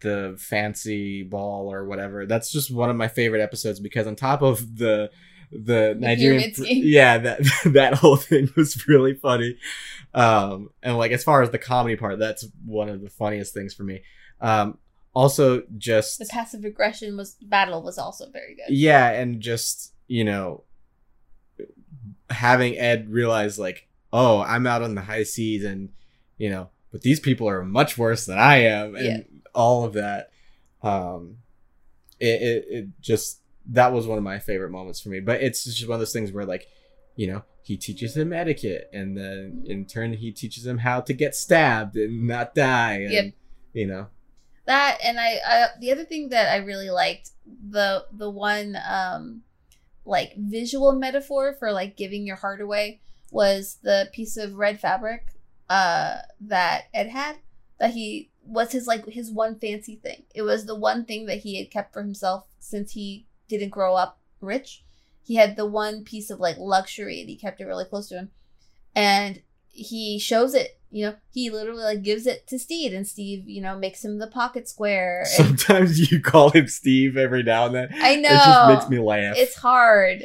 the 0.00 0.36
fancy 0.38 1.22
ball 1.22 1.72
or 1.72 1.84
whatever. 1.84 2.24
That's 2.26 2.50
just 2.50 2.70
one 2.70 2.90
of 2.90 2.96
my 2.96 3.08
favorite 3.08 3.40
episodes 3.42 3.80
because 3.80 4.06
on 4.06 4.16
top 4.16 4.40
of 4.42 4.76
the 4.78 5.10
the 5.50 5.96
Nigerian 5.98 6.50
pyramid 6.52 6.84
yeah 6.84 7.16
that 7.18 7.38
that 7.72 7.94
whole 7.94 8.16
thing 8.16 8.50
was 8.54 8.86
really 8.86 9.14
funny 9.14 9.56
um 10.12 10.68
and 10.82 10.98
like 10.98 11.10
as 11.10 11.24
far 11.24 11.40
as 11.40 11.48
the 11.48 11.58
comedy 11.58 11.96
part 11.96 12.18
that's 12.18 12.46
one 12.66 12.90
of 12.90 13.00
the 13.00 13.08
funniest 13.08 13.54
things 13.54 13.72
for 13.72 13.82
me 13.82 14.02
um 14.42 14.76
also 15.14 15.62
just 15.78 16.18
The 16.18 16.26
passive 16.26 16.66
aggression 16.66 17.16
was 17.16 17.34
battle 17.40 17.82
was 17.82 17.96
also 17.96 18.28
very 18.30 18.56
good. 18.56 18.66
yeah 18.76 19.08
and 19.10 19.40
just 19.40 19.94
you 20.06 20.22
know 20.24 20.64
having 22.28 22.76
ed 22.78 23.08
realize 23.08 23.58
like 23.58 23.87
oh 24.12 24.40
i'm 24.40 24.66
out 24.66 24.82
on 24.82 24.94
the 24.94 25.00
high 25.02 25.22
seas 25.22 25.64
and 25.64 25.90
you 26.36 26.48
know 26.50 26.68
but 26.92 27.02
these 27.02 27.20
people 27.20 27.48
are 27.48 27.62
much 27.64 27.98
worse 27.98 28.26
than 28.26 28.38
i 28.38 28.56
am 28.56 28.94
and 28.96 29.04
Yeah. 29.06 29.18
all 29.54 29.84
of 29.84 29.92
that 29.94 30.30
um 30.82 31.38
it, 32.20 32.42
it 32.42 32.64
it 32.70 32.86
just 33.00 33.40
that 33.70 33.92
was 33.92 34.06
one 34.06 34.18
of 34.18 34.24
my 34.24 34.38
favorite 34.38 34.70
moments 34.70 35.00
for 35.00 35.08
me 35.10 35.20
but 35.20 35.42
it's 35.42 35.64
just 35.64 35.86
one 35.88 35.94
of 35.96 36.00
those 36.00 36.12
things 36.12 36.32
where 36.32 36.46
like 36.46 36.66
you 37.16 37.26
know 37.26 37.42
he 37.62 37.76
teaches 37.76 38.16
him 38.16 38.32
etiquette 38.32 38.88
and 38.92 39.16
then 39.16 39.62
in 39.66 39.84
turn 39.84 40.14
he 40.14 40.32
teaches 40.32 40.66
him 40.66 40.78
how 40.78 41.00
to 41.00 41.12
get 41.12 41.34
stabbed 41.34 41.96
and 41.96 42.26
not 42.26 42.54
die 42.54 42.94
and 43.02 43.12
Yep. 43.12 43.24
you 43.74 43.86
know 43.86 44.06
that 44.64 44.98
and 45.04 45.18
I, 45.20 45.38
I 45.46 45.66
the 45.80 45.92
other 45.92 46.04
thing 46.04 46.30
that 46.30 46.50
i 46.52 46.56
really 46.56 46.90
liked 46.90 47.30
the 47.70 48.04
the 48.12 48.30
one 48.30 48.76
um 48.88 49.42
like 50.06 50.32
visual 50.38 50.92
metaphor 50.92 51.54
for 51.58 51.72
like 51.72 51.96
giving 51.96 52.26
your 52.26 52.36
heart 52.36 52.60
away 52.62 53.00
was 53.30 53.78
the 53.82 54.08
piece 54.12 54.36
of 54.36 54.54
red 54.54 54.80
fabric 54.80 55.26
uh 55.68 56.16
that 56.40 56.84
ed 56.94 57.08
had 57.08 57.36
that 57.78 57.90
he 57.90 58.30
was 58.48 58.72
his 58.72 58.86
like 58.86 59.06
his 59.06 59.30
one 59.30 59.58
fancy 59.58 59.96
thing. 59.96 60.24
It 60.34 60.42
was 60.42 60.64
the 60.64 60.74
one 60.74 61.04
thing 61.04 61.26
that 61.26 61.38
he 61.38 61.58
had 61.58 61.70
kept 61.70 61.92
for 61.92 62.02
himself 62.02 62.46
since 62.58 62.92
he 62.92 63.26
didn't 63.46 63.68
grow 63.68 63.94
up 63.94 64.18
rich. 64.40 64.84
He 65.22 65.34
had 65.34 65.56
the 65.56 65.66
one 65.66 66.04
piece 66.04 66.30
of 66.30 66.40
like 66.40 66.56
luxury 66.58 67.20
and 67.20 67.28
he 67.28 67.36
kept 67.36 67.60
it 67.60 67.66
really 67.66 67.84
close 67.84 68.08
to 68.08 68.16
him. 68.16 68.30
And 68.94 69.42
he 69.68 70.18
shows 70.18 70.54
it 70.54 70.80
you 70.90 71.04
know 71.04 71.14
he 71.30 71.50
literally 71.50 71.82
like 71.82 72.02
gives 72.02 72.26
it 72.26 72.46
to 72.46 72.58
steve 72.58 72.92
and 72.92 73.06
steve 73.06 73.46
you 73.46 73.60
know 73.60 73.78
makes 73.78 74.04
him 74.04 74.18
the 74.18 74.26
pocket 74.26 74.66
square 74.66 75.20
and 75.20 75.28
sometimes 75.28 76.10
you 76.10 76.20
call 76.20 76.50
him 76.50 76.66
steve 76.66 77.16
every 77.16 77.42
now 77.42 77.66
and 77.66 77.74
then. 77.74 77.88
I 78.00 78.16
know 78.16 78.30
it 78.30 78.42
just 78.42 78.68
makes 78.68 78.88
me 78.88 78.98
laugh. 78.98 79.36
It's 79.36 79.54
hard. 79.54 80.24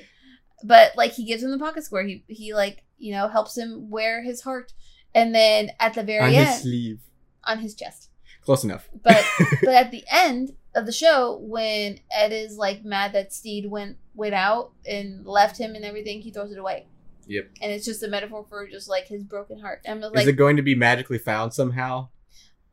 But 0.64 0.96
like 0.96 1.12
he 1.12 1.26
gives 1.26 1.44
him 1.44 1.52
the 1.52 1.60
pocket 1.60 1.84
square. 1.84 2.04
He 2.04 2.24
he 2.28 2.54
like 2.54 2.84
you 3.04 3.12
know 3.12 3.28
helps 3.28 3.58
him 3.58 3.90
wear 3.90 4.24
his 4.24 4.42
heart. 4.42 4.74
And 5.14 5.36
then 5.36 5.72
at 5.80 5.94
the 5.94 6.04
very 6.04 6.24
on 6.24 6.34
end 6.34 6.48
his 6.48 6.62
sleeve. 6.62 7.02
on 7.44 7.60
his 7.60 7.76
chest. 7.76 8.10
Close 8.42 8.64
enough. 8.64 8.90
But 9.04 9.24
but 9.62 9.74
at 9.74 9.92
the 9.92 10.04
end 10.12 10.56
of 10.74 10.86
the 10.86 10.92
show 10.92 11.38
when 11.42 12.00
ed 12.12 12.32
is 12.32 12.58
like 12.58 12.84
mad 12.84 13.14
that 13.14 13.34
stede 13.34 13.70
went 13.70 13.98
went 14.16 14.34
out 14.34 14.72
and 14.88 15.26
left 15.26 15.58
him 15.60 15.76
and 15.76 15.86
everything 15.86 16.22
he 16.22 16.32
throws 16.32 16.52
it 16.52 16.58
away. 16.58 16.88
Yep. 17.26 17.52
and 17.62 17.72
it's 17.72 17.86
just 17.86 18.04
a 18.04 18.10
metaphor 18.10 18.46
for 18.50 18.68
just 18.68 18.90
like 18.90 19.08
his 19.08 19.24
broken 19.24 19.60
heart. 19.60 19.82
And 19.86 20.04
I'm 20.04 20.16
is 20.16 20.28
it 20.28 20.34
going 20.34 20.58
to 20.58 20.62
be 20.62 20.76
magically 20.76 21.18
found 21.18 21.54
somehow? 21.54 22.10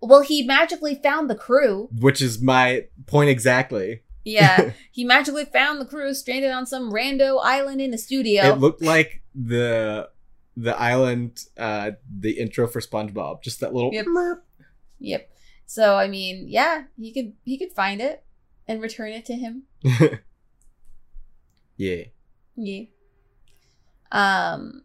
Well 0.00 0.22
he 0.22 0.44
magically 0.44 0.94
found 0.94 1.28
the 1.28 1.34
crew. 1.34 1.88
Which 1.98 2.22
is 2.22 2.40
my 2.40 2.86
point 3.06 3.30
exactly. 3.30 4.02
Yeah. 4.24 4.72
He 4.92 5.04
magically 5.04 5.44
found 5.44 5.80
the 5.80 5.86
crew 5.86 6.12
stranded 6.14 6.50
on 6.50 6.66
some 6.66 6.92
rando 6.92 7.38
island 7.42 7.80
in 7.80 7.94
a 7.94 7.98
studio. 7.98 8.42
It 8.44 8.58
looked 8.58 8.82
like 8.82 9.22
the 9.34 10.10
the 10.56 10.78
island 10.78 11.44
uh 11.56 11.92
the 12.18 12.32
intro 12.38 12.66
for 12.66 12.80
spongebob 12.80 13.42
just 13.42 13.60
that 13.60 13.72
little 13.74 13.90
Yep. 13.92 14.06
merp. 14.06 14.40
Yep. 14.98 15.30
So 15.66 15.96
I 15.96 16.08
mean, 16.08 16.46
yeah, 16.48 16.84
he 16.98 17.12
could 17.12 17.34
he 17.44 17.56
could 17.58 17.72
find 17.72 18.00
it 18.00 18.24
and 18.66 18.80
return 18.82 19.12
it 19.12 19.24
to 19.26 19.34
him. 19.34 19.62
yeah 21.76 22.04
Yeah. 22.56 22.82
Um 24.12 24.82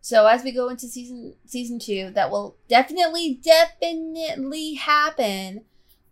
so 0.00 0.26
as 0.26 0.42
we 0.42 0.50
go 0.52 0.68
into 0.68 0.88
season 0.88 1.34
season 1.46 1.78
2, 1.78 2.10
that 2.14 2.30
will 2.30 2.56
definitely 2.68 3.40
definitely 3.42 4.74
happen. 4.74 5.64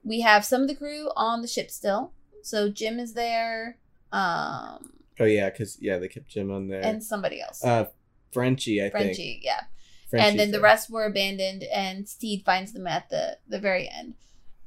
We 0.05 0.21
have 0.21 0.45
some 0.45 0.63
of 0.63 0.69
the 0.69 0.75
crew 0.77 1.11
on 1.17 1.43
the 1.43 1.49
ship 1.49 1.71
still. 1.71 2.13
So 2.43 2.69
Jim 2.69 2.99
is 2.99 3.15
there 3.15 3.79
um 4.13 4.91
oh 5.21 5.25
yeah 5.25 5.51
because 5.51 5.79
yeah 5.81 5.99
they 5.99 6.09
kept 6.09 6.27
jim 6.29 6.51
on 6.51 6.67
there 6.67 6.81
and 6.85 7.03
somebody 7.05 7.41
else. 7.41 7.65
uh 7.65 7.87
frenchie 8.33 8.81
i 8.81 8.85
think. 8.85 8.93
Frenchie, 8.93 9.41
yeah. 9.43 9.63
Frenchie's 10.09 10.31
and 10.31 10.41
then 10.41 10.51
the 10.51 10.61
rest 10.61 10.91
were 10.91 11.05
abandoned 11.05 11.63
and 11.65 12.09
stede 12.09 12.43
finds 12.45 12.73
them 12.73 12.87
at 12.87 13.09
the 13.11 13.39
the 13.49 13.61
very 13.61 13.89
end. 13.89 14.15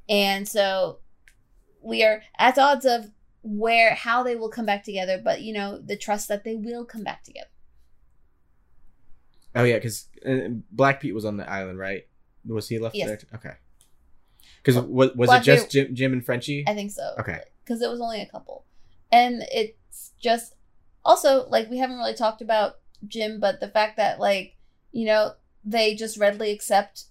And 0.08 0.48
so 0.48 1.00
we 1.82 2.04
are 2.04 2.24
at 2.38 2.58
odds 2.58 2.86
of 2.86 3.12
where 3.42 3.94
how 3.94 4.24
they 4.24 4.38
will 4.38 4.48
come 4.50 4.66
back 4.66 4.84
together 4.86 5.20
but 5.22 5.42
you 5.42 5.52
know 5.54 5.78
the 5.80 5.98
trust 5.98 6.30
that 6.30 6.46
they 6.46 6.56
will 6.56 6.86
come 6.86 7.04
back 7.04 7.24
together. 7.24 7.48
Oh 9.56 9.64
yeah 9.64 9.76
because 9.76 10.08
uh, 10.26 10.48
black 10.72 11.02
pete 11.02 11.14
was 11.14 11.26
on 11.26 11.38
the 11.38 11.50
island 11.50 11.78
right? 11.78 12.08
Was 12.46 12.68
he 12.70 12.80
left 12.80 12.96
Yes. 12.96 13.08
there? 13.08 13.20
Okay. 13.36 13.54
Because 14.64 14.82
was, 14.82 15.14
was 15.16 15.28
Black 15.28 15.42
it 15.42 15.46
just 15.46 15.66
Pete- 15.66 15.72
jim, 15.88 15.96
jim 15.96 16.14
and 16.14 16.26
frenchie? 16.26 16.64
I 16.68 16.74
think 16.74 16.92
so. 16.92 17.16
Okay. 17.20 17.40
Because 17.64 17.82
it 17.82 17.90
was 17.90 18.00
only 18.02 18.22
a 18.22 18.26
couple. 18.26 18.66
And 19.12 19.44
it's 19.52 20.12
just 20.20 20.56
also 21.06 21.48
like 21.50 21.70
we 21.70 21.78
haven't 21.78 21.98
really 21.98 22.14
talked 22.14 22.42
about 22.42 22.80
jim 23.08 23.40
but 23.40 23.60
the 23.60 23.68
fact 23.68 23.98
that 23.98 24.20
like 24.20 24.56
you 24.92 25.06
know 25.06 25.34
they 25.64 25.96
just 25.96 26.18
readily 26.18 26.52
accept 26.52 27.06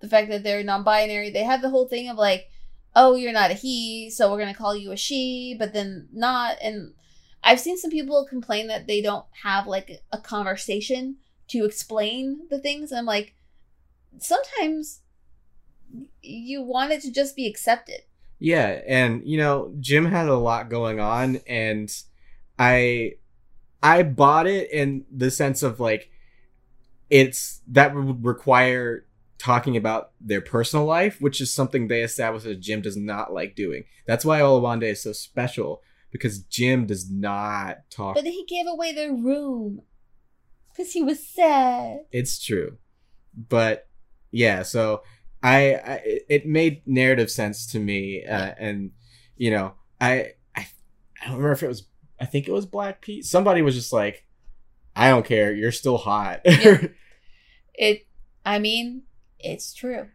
the 0.00 0.08
fact 0.08 0.28
that 0.28 0.42
they're 0.42 0.62
non-binary 0.62 1.30
they 1.30 1.44
have 1.44 1.62
the 1.62 1.70
whole 1.70 1.88
thing 1.88 2.08
of 2.08 2.16
like 2.16 2.48
oh 2.94 3.14
you're 3.14 3.32
not 3.32 3.50
a 3.50 3.54
he 3.54 4.10
so 4.10 4.30
we're 4.30 4.44
to 4.44 4.54
call 4.54 4.76
you 4.76 4.92
a 4.92 4.96
she 4.96 5.54
but 5.58 5.72
then 5.72 6.08
not 6.12 6.56
and 6.62 6.92
i've 7.42 7.60
seen 7.60 7.76
some 7.76 7.90
people 7.90 8.26
complain 8.28 8.66
that 8.66 8.86
they 8.86 9.00
don't 9.00 9.26
have 9.42 9.66
like 9.66 10.02
a 10.12 10.18
conversation 10.18 11.16
to 11.48 11.64
explain 11.64 12.40
the 12.50 12.58
things 12.58 12.90
and 12.90 12.98
i'm 12.98 13.06
like 13.06 13.34
sometimes 14.18 15.00
you 16.22 16.62
want 16.62 16.92
it 16.92 17.02
to 17.02 17.12
just 17.12 17.36
be 17.36 17.46
accepted. 17.46 18.02
Yeah, 18.38 18.80
and 18.86 19.22
you 19.24 19.38
know, 19.38 19.72
Jim 19.80 20.04
had 20.04 20.28
a 20.28 20.36
lot 20.36 20.68
going 20.68 21.00
on 21.00 21.40
and 21.46 21.94
I 22.58 23.14
I 23.82 24.02
bought 24.02 24.46
it 24.46 24.70
in 24.70 25.04
the 25.10 25.30
sense 25.30 25.62
of 25.62 25.80
like 25.80 26.10
it's 27.10 27.60
that 27.68 27.94
would 27.94 28.24
require 28.24 29.06
talking 29.38 29.76
about 29.76 30.12
their 30.20 30.40
personal 30.40 30.86
life, 30.86 31.20
which 31.20 31.40
is 31.40 31.52
something 31.52 31.88
they 31.88 32.02
established 32.02 32.44
that 32.44 32.60
Jim 32.60 32.80
does 32.80 32.96
not 32.96 33.32
like 33.32 33.56
doing. 33.56 33.84
That's 34.06 34.24
why 34.24 34.40
Oluwande 34.40 34.84
is 34.84 35.02
so 35.02 35.12
special 35.12 35.82
because 36.12 36.42
Jim 36.44 36.86
does 36.86 37.10
not 37.10 37.90
talk. 37.90 38.14
But 38.14 38.24
he 38.24 38.44
gave 38.46 38.66
away 38.68 38.94
their 38.94 39.12
room 39.12 39.82
because 40.70 40.92
he 40.92 41.02
was 41.02 41.26
sad. 41.26 42.00
It's 42.12 42.42
true, 42.42 42.78
but 43.48 43.88
yeah. 44.30 44.62
So 44.62 45.02
I, 45.42 45.74
I 45.74 46.00
it 46.28 46.46
made 46.46 46.82
narrative 46.86 47.30
sense 47.30 47.66
to 47.72 47.80
me, 47.80 48.24
uh, 48.24 48.54
and 48.58 48.92
you 49.36 49.50
know, 49.50 49.74
I, 50.00 50.34
I 50.54 50.68
I 51.20 51.26
don't 51.26 51.36
remember 51.36 51.52
if 51.52 51.62
it 51.62 51.68
was. 51.68 51.88
I 52.22 52.26
think 52.26 52.46
it 52.46 52.52
was 52.52 52.66
Black 52.66 53.00
Pete. 53.00 53.24
Somebody 53.24 53.62
was 53.62 53.74
just 53.74 53.92
like, 53.92 54.24
"I 54.94 55.08
don't 55.10 55.26
care. 55.26 55.52
You're 55.52 55.72
still 55.72 55.98
hot." 55.98 56.40
Yeah. 56.46 56.86
It, 57.74 58.06
I 58.44 58.58
mean, 58.58 59.02
it's 59.40 59.74
true. 59.74 60.08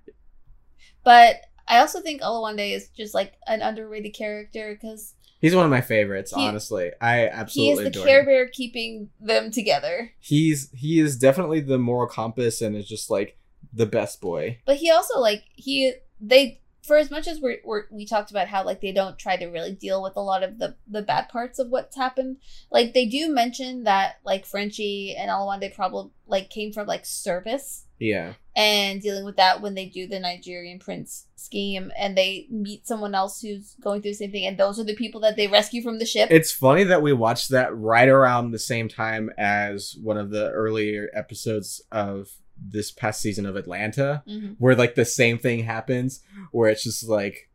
But 1.03 1.37
I 1.67 1.79
also 1.79 1.99
think 2.01 2.21
Oluwande 2.21 2.71
is 2.71 2.89
just 2.89 3.13
like 3.13 3.33
an 3.47 3.61
underrated 3.61 4.13
character 4.13 4.77
because 4.79 5.15
He's 5.41 5.55
one 5.55 5.65
of 5.65 5.71
my 5.71 5.81
favorites. 5.81 6.33
He- 6.33 6.41
honestly, 6.41 6.91
I 7.01 7.27
absolutely 7.27 7.83
he 7.83 7.89
is 7.89 7.93
the 7.93 8.03
Care 8.05 8.19
him. 8.21 8.25
Bear 8.25 8.47
keeping 8.49 9.09
them 9.19 9.51
together. 9.51 10.11
He's 10.19 10.71
he 10.71 10.99
is 10.99 11.17
definitely 11.17 11.59
the 11.59 11.77
moral 11.77 12.07
compass, 12.07 12.61
and 12.61 12.75
is 12.75 12.87
just 12.87 13.09
like 13.09 13.37
the 13.73 13.85
best 13.85 14.21
boy. 14.21 14.59
But 14.65 14.77
he 14.77 14.89
also 14.89 15.19
like 15.19 15.43
he 15.55 15.93
they 16.21 16.61
for 16.88 16.95
as 16.97 17.11
much 17.11 17.27
as 17.27 17.41
we're, 17.41 17.59
we're 17.65 17.83
we 17.91 18.05
talked 18.05 18.31
about 18.31 18.47
how 18.47 18.63
like 18.63 18.79
they 18.79 18.93
don't 18.93 19.19
try 19.19 19.35
to 19.35 19.47
really 19.47 19.73
deal 19.73 20.01
with 20.01 20.15
a 20.15 20.21
lot 20.21 20.41
of 20.41 20.57
the 20.57 20.75
the 20.88 21.01
bad 21.01 21.27
parts 21.27 21.59
of 21.59 21.69
what's 21.69 21.97
happened. 21.97 22.38
Like 22.71 22.93
they 22.93 23.05
do 23.05 23.29
mention 23.29 23.83
that 23.83 24.19
like 24.23 24.45
Frenchie 24.45 25.13
and 25.15 25.29
Oluwande 25.29 25.75
probably 25.75 26.11
like 26.25 26.49
came 26.49 26.71
from 26.71 26.88
like 26.88 27.05
service 27.05 27.85
Yeah, 27.99 28.33
and 28.55 29.01
dealing 29.01 29.25
with 29.25 29.35
that 29.35 29.61
when 29.61 29.75
they 29.75 29.85
do 29.85 30.07
the 30.07 30.19
Nigerian 30.19 30.79
prince 30.79 31.27
scheme 31.35 31.91
and 31.97 32.17
they 32.17 32.47
meet 32.49 32.88
someone 32.88 33.13
else 33.13 33.41
who's 33.41 33.75
going 33.81 34.01
through 34.01 34.11
the 34.11 34.15
same 34.15 34.31
thing 34.31 34.45
and 34.45 34.57
those 34.57 34.79
are 34.79 34.85
the 34.85 34.95
people 34.95 35.21
that 35.21 35.35
they 35.35 35.47
rescue 35.47 35.83
from 35.83 35.99
the 35.99 36.05
ship. 36.05 36.29
It's 36.31 36.51
funny 36.53 36.85
that 36.85 37.01
we 37.01 37.11
watched 37.11 37.49
that 37.49 37.75
right 37.75 38.07
around 38.07 38.51
the 38.51 38.59
same 38.59 38.88
time 38.88 39.29
as 39.38 39.95
one 40.01 40.17
of 40.17 40.29
the 40.29 40.49
earlier 40.51 41.09
episodes 41.13 41.81
of 41.91 42.29
this 42.61 42.91
past 42.91 43.21
season 43.21 43.45
of 43.45 43.55
Atlanta, 43.55 44.23
Mhm. 44.27 44.55
where 44.59 44.75
like 44.75 44.95
the 44.95 45.05
same 45.05 45.37
thing 45.37 45.63
happens, 45.63 46.21
where 46.51 46.69
it's 46.69 46.83
just 46.83 47.03
like, 47.07 47.49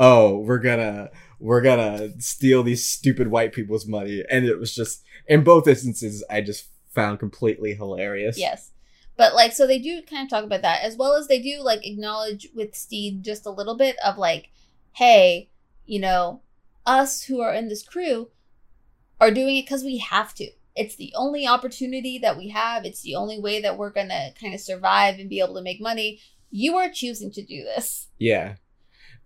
oh, 0.00 0.38
we're 0.38 0.58
gonna 0.58 1.10
we're 1.40 1.60
gonna 1.60 2.10
steal 2.20 2.62
these 2.62 2.86
stupid 2.86 3.28
white 3.28 3.52
people's 3.52 3.86
money, 3.86 4.24
and 4.30 4.44
it 4.44 4.58
was 4.58 4.74
just 4.74 5.02
in 5.26 5.44
both 5.44 5.68
instances 5.68 6.24
I 6.30 6.40
just 6.40 6.68
found 6.88 7.18
completely 7.20 7.74
hilarious. 7.74 8.38
Yes. 8.38 8.70
But 9.16 9.34
like 9.34 9.52
so 9.52 9.66
they 9.66 9.78
do 9.78 10.00
kind 10.02 10.24
of 10.24 10.30
talk 10.30 10.44
about 10.44 10.62
that 10.62 10.82
as 10.82 10.96
well 10.96 11.14
as 11.14 11.26
they 11.28 11.40
do 11.40 11.60
like 11.60 11.84
acknowledge 11.86 12.48
with 12.54 12.74
Stede 12.74 13.22
just 13.24 13.46
a 13.46 13.50
little 13.50 13.76
bit 13.76 13.96
of 14.04 14.16
like, 14.18 14.50
hey, 14.92 15.50
you 15.86 15.98
know, 16.00 16.42
us 16.86 17.22
who 17.24 17.40
are 17.40 17.52
in 17.54 17.68
this 17.68 17.82
crew, 17.82 18.30
are 19.20 19.30
doing 19.32 19.56
it 19.56 19.62
because 19.62 19.82
we 19.84 19.98
have 19.98 20.32
to. 20.34 20.48
It's 20.78 20.96
the 20.96 21.12
only 21.16 21.46
opportunity 21.46 22.18
that 22.20 22.36
we 22.38 22.48
have. 22.48 22.84
It's 22.84 23.02
the 23.02 23.16
only 23.16 23.40
way 23.40 23.60
that 23.62 23.76
we're 23.76 23.90
going 23.90 24.08
to 24.08 24.32
kind 24.40 24.54
of 24.54 24.60
survive 24.60 25.18
and 25.18 25.28
be 25.28 25.40
able 25.40 25.54
to 25.54 25.62
make 25.62 25.80
money. 25.80 26.20
You 26.50 26.76
are 26.76 26.88
choosing 26.88 27.30
to 27.32 27.42
do 27.44 27.64
this. 27.64 28.08
Yeah. 28.18 28.54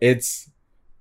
It's 0.00 0.50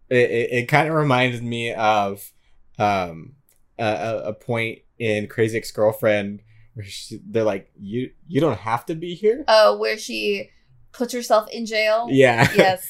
it, 0.09 0.29
it, 0.29 0.51
it 0.51 0.65
kind 0.67 0.87
of 0.89 0.93
reminded 0.93 1.41
me 1.43 1.73
of 1.73 2.31
um 2.77 3.33
a, 3.79 4.21
a- 4.25 4.33
point 4.33 4.79
in 4.99 5.27
Crazy 5.27 5.57
Ex-Girlfriend 5.57 6.41
where 6.73 6.85
she, 6.85 7.19
they're 7.25 7.43
like 7.43 7.71
you 7.79 8.11
you 8.27 8.41
don't 8.41 8.59
have 8.59 8.85
to 8.87 8.95
be 8.95 9.15
here. 9.15 9.43
Oh, 9.47 9.77
where 9.77 9.97
she 9.97 10.49
puts 10.91 11.13
herself 11.13 11.49
in 11.51 11.65
jail. 11.65 12.07
Yeah. 12.11 12.47
Yes. 12.55 12.87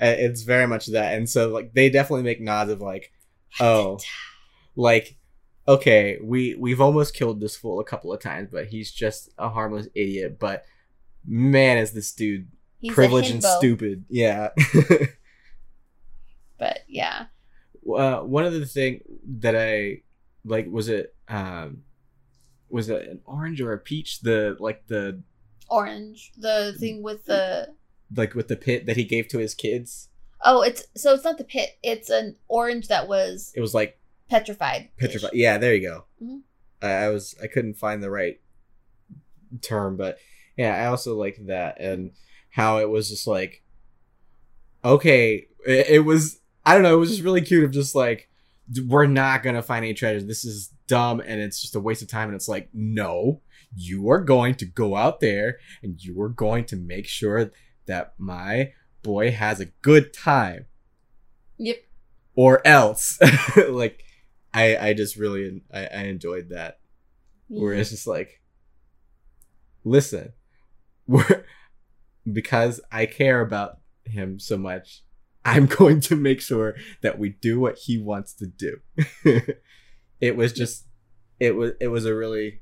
Uh, 0.00 0.14
it's 0.16 0.42
very 0.42 0.66
much 0.66 0.86
that 0.86 1.14
and 1.14 1.28
so 1.28 1.48
like 1.50 1.72
they 1.74 1.88
definitely 1.90 2.22
make 2.22 2.40
nods 2.40 2.70
of 2.70 2.80
like 2.80 3.10
oh 3.58 3.98
like 4.76 5.16
okay 5.70 6.18
we 6.22 6.54
we've 6.56 6.80
almost 6.80 7.14
killed 7.14 7.40
this 7.40 7.56
fool 7.56 7.80
a 7.80 7.84
couple 7.84 8.12
of 8.12 8.20
times 8.20 8.48
but 8.50 8.66
he's 8.66 8.90
just 8.90 9.30
a 9.38 9.48
harmless 9.48 9.86
idiot 9.94 10.38
but 10.38 10.64
man 11.26 11.78
is 11.78 11.92
this 11.92 12.12
dude 12.12 12.48
He's 12.80 12.92
privileged 12.92 13.30
and 13.30 13.42
stupid 13.44 14.04
yeah 14.08 14.50
But 16.58 16.80
yeah. 16.88 17.26
uh, 17.88 18.20
one 18.20 18.44
of 18.44 18.52
the 18.52 18.66
thing 18.66 19.00
that 19.38 19.56
i 19.56 20.02
like 20.44 20.66
was 20.70 20.88
it 20.88 21.14
um 21.28 21.84
was 22.68 22.90
it 22.90 23.08
an 23.08 23.20
orange 23.24 23.60
or 23.60 23.72
a 23.72 23.78
peach 23.78 24.20
the 24.20 24.56
like 24.60 24.86
the 24.86 25.22
Orange. 25.70 26.32
The 26.36 26.74
thing 26.78 27.00
with 27.00 27.26
the 27.26 27.68
like 28.14 28.34
with 28.34 28.48
the 28.48 28.56
pit 28.56 28.86
that 28.86 28.96
he 28.96 29.04
gave 29.04 29.28
to 29.28 29.38
his 29.38 29.54
kids 29.54 30.08
Oh, 30.42 30.62
it's 30.62 30.84
so 30.96 31.12
it's 31.14 31.24
not 31.24 31.38
the 31.38 31.44
pit. 31.44 31.78
It's 31.82 32.08
an 32.08 32.36
orange 32.48 32.88
that 32.88 33.08
was 33.08 33.52
it 33.54 33.60
was 33.60 33.74
like 33.74 33.99
petrified. 34.30 34.88
petrified 34.98 35.32
yeah 35.34 35.58
there 35.58 35.74
you 35.74 35.82
go 35.88 36.04
Mhm. 36.22 36.40
I, 36.80 36.88
I 37.04 37.08
was 37.10 37.34
i 37.42 37.46
couldn't 37.46 37.74
find 37.74 38.02
the 38.02 38.10
right 38.10 38.40
term 39.60 39.96
but 39.96 40.18
yeah 40.56 40.74
i 40.74 40.86
also 40.86 41.16
like 41.16 41.36
that 41.46 41.80
and 41.80 42.12
how 42.50 42.78
it 42.78 42.88
was 42.88 43.08
just 43.10 43.26
like 43.26 43.62
okay 44.84 45.46
it, 45.66 45.86
it 45.90 46.04
was 46.04 46.40
i 46.64 46.74
don't 46.74 46.82
know 46.82 46.94
it 46.94 46.98
was 47.00 47.10
just 47.10 47.22
really 47.22 47.40
cute 47.40 47.64
of 47.64 47.70
just 47.70 47.94
like 47.94 48.28
we're 48.86 49.06
not 49.06 49.42
gonna 49.42 49.62
find 49.62 49.84
any 49.84 49.94
treasures 49.94 50.24
this 50.26 50.44
is 50.44 50.72
dumb 50.86 51.20
and 51.20 51.40
it's 51.40 51.60
just 51.60 51.74
a 51.76 51.80
waste 51.80 52.02
of 52.02 52.08
time 52.08 52.28
and 52.28 52.36
it's 52.36 52.48
like 52.48 52.68
no 52.72 53.40
you 53.76 54.10
are 54.10 54.20
going 54.20 54.54
to 54.54 54.64
go 54.64 54.96
out 54.96 55.20
there 55.20 55.58
and 55.82 56.02
you 56.02 56.20
are 56.20 56.28
going 56.28 56.64
to 56.64 56.76
make 56.76 57.06
sure 57.06 57.52
that 57.86 58.14
my 58.18 58.72
boy 59.02 59.30
has 59.30 59.60
a 59.60 59.66
good 59.66 60.12
time 60.12 60.66
Yep. 61.58 61.76
or 62.34 62.66
else 62.66 63.18
like 63.68 64.02
i 64.54 64.76
i 64.76 64.92
just 64.92 65.16
really 65.16 65.62
i, 65.72 65.86
I 65.86 66.02
enjoyed 66.04 66.50
that 66.50 66.78
where 67.48 67.74
it's 67.74 67.90
just 67.90 68.06
like 68.06 68.40
listen 69.84 70.32
we're 71.06 71.44
because 72.30 72.80
i 72.92 73.06
care 73.06 73.40
about 73.40 73.78
him 74.04 74.38
so 74.38 74.56
much 74.56 75.02
i'm 75.44 75.66
going 75.78 76.00
to 76.00 76.16
make 76.16 76.40
sure 76.40 76.74
that 77.02 77.18
we 77.18 77.30
do 77.30 77.58
what 77.58 77.78
he 77.78 77.98
wants 77.98 78.32
to 78.34 78.46
do 78.46 78.78
it 80.20 80.36
was 80.36 80.52
just 80.52 80.86
it 81.38 81.56
was 81.56 81.72
it 81.80 81.88
was 81.88 82.04
a 82.04 82.14
really 82.14 82.60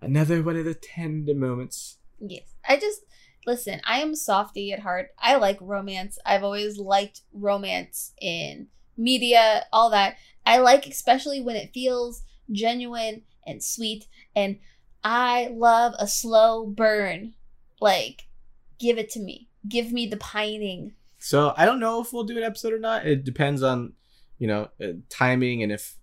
another 0.00 0.42
one 0.42 0.56
of 0.56 0.64
the 0.64 0.74
tender 0.74 1.34
moments 1.34 1.98
Yes. 2.20 2.54
I 2.68 2.78
just 2.78 3.00
listen, 3.46 3.80
I 3.84 4.00
am 4.00 4.14
softy 4.14 4.72
at 4.72 4.80
heart. 4.80 5.08
I 5.18 5.36
like 5.36 5.58
romance. 5.60 6.18
I've 6.24 6.44
always 6.44 6.78
liked 6.78 7.22
romance 7.32 8.12
in 8.20 8.68
media, 8.96 9.64
all 9.72 9.90
that. 9.90 10.16
I 10.46 10.58
like 10.58 10.86
especially 10.86 11.40
when 11.40 11.56
it 11.56 11.72
feels 11.72 12.22
genuine 12.50 13.22
and 13.46 13.62
sweet 13.62 14.06
and 14.34 14.58
I 15.04 15.48
love 15.52 15.94
a 15.98 16.06
slow 16.06 16.66
burn. 16.66 17.34
Like 17.80 18.26
give 18.78 18.98
it 18.98 19.10
to 19.10 19.20
me. 19.20 19.48
Give 19.68 19.92
me 19.92 20.06
the 20.06 20.16
pining. 20.16 20.92
So 21.18 21.52
I 21.56 21.66
don't 21.66 21.80
know 21.80 22.00
if 22.00 22.12
we'll 22.12 22.24
do 22.24 22.36
an 22.36 22.42
episode 22.44 22.72
or 22.72 22.78
not. 22.78 23.06
It 23.06 23.24
depends 23.24 23.62
on, 23.62 23.92
you 24.38 24.46
know, 24.46 24.68
uh, 24.82 24.92
timing 25.10 25.62
and 25.62 25.70
if 25.70 25.96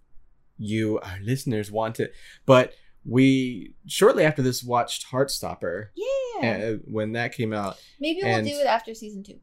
you, 0.58 1.00
our 1.00 1.18
listeners, 1.22 1.72
want 1.72 2.00
it. 2.00 2.14
But 2.46 2.74
we 3.06 3.74
shortly 3.88 4.24
after 4.26 4.42
this 4.42 4.64
watched 4.64 5.08
Heartstopper 5.12 5.88
Yeah. 5.96 6.50
uh, 6.52 6.74
when 6.86 7.14
that 7.14 7.34
came 7.34 7.54
out. 7.54 7.78
Maybe 8.00 8.20
we'll 8.24 8.32
and- 8.36 8.48
do 8.48 8.54
it 8.60 8.68
after 8.68 8.94
season 8.94 9.24
2. 9.24 9.40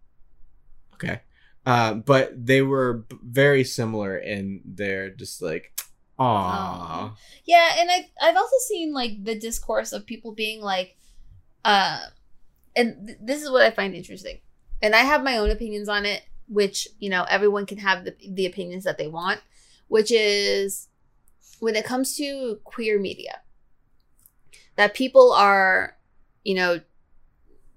Okay, 0.94 1.20
um, 1.66 2.00
but 2.00 2.46
they 2.46 2.62
were 2.62 3.04
very 3.22 3.64
similar 3.64 4.16
in 4.18 4.60
their 4.64 5.10
just 5.10 5.40
like, 5.40 5.72
Aw. 6.18 7.08
aww, 7.08 7.16
Yeah, 7.44 7.76
and 7.78 7.90
I've 7.90 8.04
I've 8.20 8.36
also 8.36 8.56
seen 8.68 8.92
like 8.92 9.24
the 9.24 9.38
discourse 9.38 9.92
of 9.92 10.06
people 10.06 10.32
being 10.32 10.60
like, 10.60 10.96
uh, 11.64 12.00
and 12.76 13.06
th- 13.06 13.18
this 13.20 13.42
is 13.42 13.50
what 13.50 13.62
I 13.62 13.70
find 13.70 13.94
interesting, 13.94 14.40
and 14.82 14.94
I 14.94 15.00
have 15.00 15.24
my 15.24 15.38
own 15.38 15.50
opinions 15.50 15.88
on 15.88 16.04
it, 16.06 16.22
which 16.48 16.86
you 16.98 17.08
know 17.10 17.24
everyone 17.24 17.66
can 17.66 17.78
have 17.78 18.04
the 18.04 18.14
the 18.28 18.46
opinions 18.46 18.84
that 18.84 18.98
they 18.98 19.08
want, 19.08 19.40
which 19.88 20.12
is 20.12 20.88
when 21.60 21.76
it 21.76 21.84
comes 21.84 22.16
to 22.16 22.60
queer 22.64 23.00
media, 23.00 23.40
that 24.76 24.94
people 24.94 25.32
are, 25.32 25.96
you 26.44 26.54
know, 26.54 26.80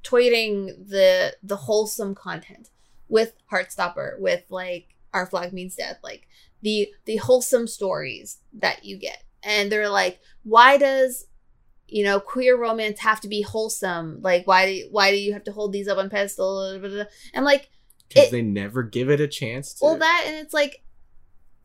tweeting 0.03 0.89
the 0.89 1.35
the 1.41 1.55
wholesome 1.55 2.13
content 2.13 2.69
with 3.09 3.33
Heartstopper, 3.51 4.19
with 4.19 4.43
like 4.49 4.95
Our 5.13 5.25
Flag 5.25 5.53
Means 5.53 5.75
Death, 5.75 5.99
like 6.03 6.27
the 6.61 6.89
the 7.05 7.17
wholesome 7.17 7.67
stories 7.67 8.39
that 8.53 8.85
you 8.85 8.97
get. 8.97 9.23
And 9.43 9.71
they're 9.71 9.89
like 9.89 10.19
why 10.43 10.77
does 10.77 11.27
you 11.87 12.03
know 12.03 12.19
queer 12.19 12.57
romance 12.57 12.99
have 12.99 13.21
to 13.21 13.27
be 13.27 13.41
wholesome? 13.41 14.19
Like 14.21 14.45
why 14.47 14.65
do 14.65 14.87
why 14.91 15.11
do 15.11 15.17
you 15.17 15.33
have 15.33 15.43
to 15.45 15.51
hold 15.51 15.73
these 15.73 15.87
up 15.87 15.97
on 15.97 16.09
pedestal 16.09 16.61
and 17.33 17.45
like 17.45 17.69
because 18.09 18.31
they 18.31 18.41
never 18.41 18.83
give 18.83 19.09
it 19.09 19.19
a 19.19 19.27
chance 19.27 19.73
to. 19.73 19.85
well 19.85 19.97
that 19.97 20.23
and 20.27 20.35
it's 20.35 20.53
like 20.53 20.83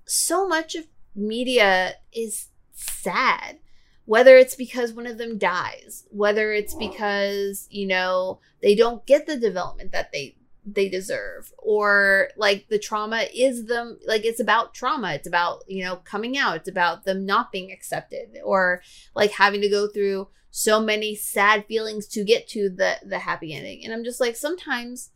so 0.07 0.47
much 0.47 0.75
of 0.75 0.87
media 1.15 1.95
is 2.13 2.49
sad 2.73 3.59
whether 4.05 4.37
it's 4.37 4.55
because 4.55 4.93
one 4.93 5.07
of 5.07 5.19
them 5.19 5.39
dies 5.39 6.05
whether 6.11 6.53
it's 6.53 6.75
because 6.75 7.67
you 7.71 7.87
know 7.87 8.41
they 8.61 8.75
don't 8.75 9.07
get 9.07 9.27
the 9.27 9.37
development 9.37 9.93
that 9.93 10.11
they 10.13 10.37
they 10.65 10.89
deserve 10.89 11.53
or 11.59 12.29
like 12.37 12.67
the 12.69 12.79
trauma 12.79 13.25
is 13.35 13.67
them 13.67 13.99
like 14.07 14.25
it's 14.25 14.39
about 14.39 14.73
trauma 14.73 15.13
it's 15.13 15.27
about 15.27 15.65
you 15.67 15.85
know 15.85 15.97
coming 15.97 16.39
out 16.39 16.57
it's 16.57 16.69
about 16.69 17.05
them 17.05 17.27
not 17.27 17.51
being 17.51 17.73
accepted 17.73 18.39
or 18.45 18.81
like 19.15 19.33
having 19.33 19.61
to 19.61 19.69
go 19.69 19.89
through 19.89 20.29
so 20.53 20.79
many 20.79 21.15
sad 21.15 21.65
feelings 21.67 22.07
to 22.07 22.23
get 22.23 22.47
to 22.47 22.69
the 22.69 22.99
the 23.03 23.21
happy 23.21 23.55
ending. 23.55 23.81
And 23.83 23.93
i'm 23.93 24.05
just 24.05 24.21
like 24.21 24.37
sometimes 24.37 25.11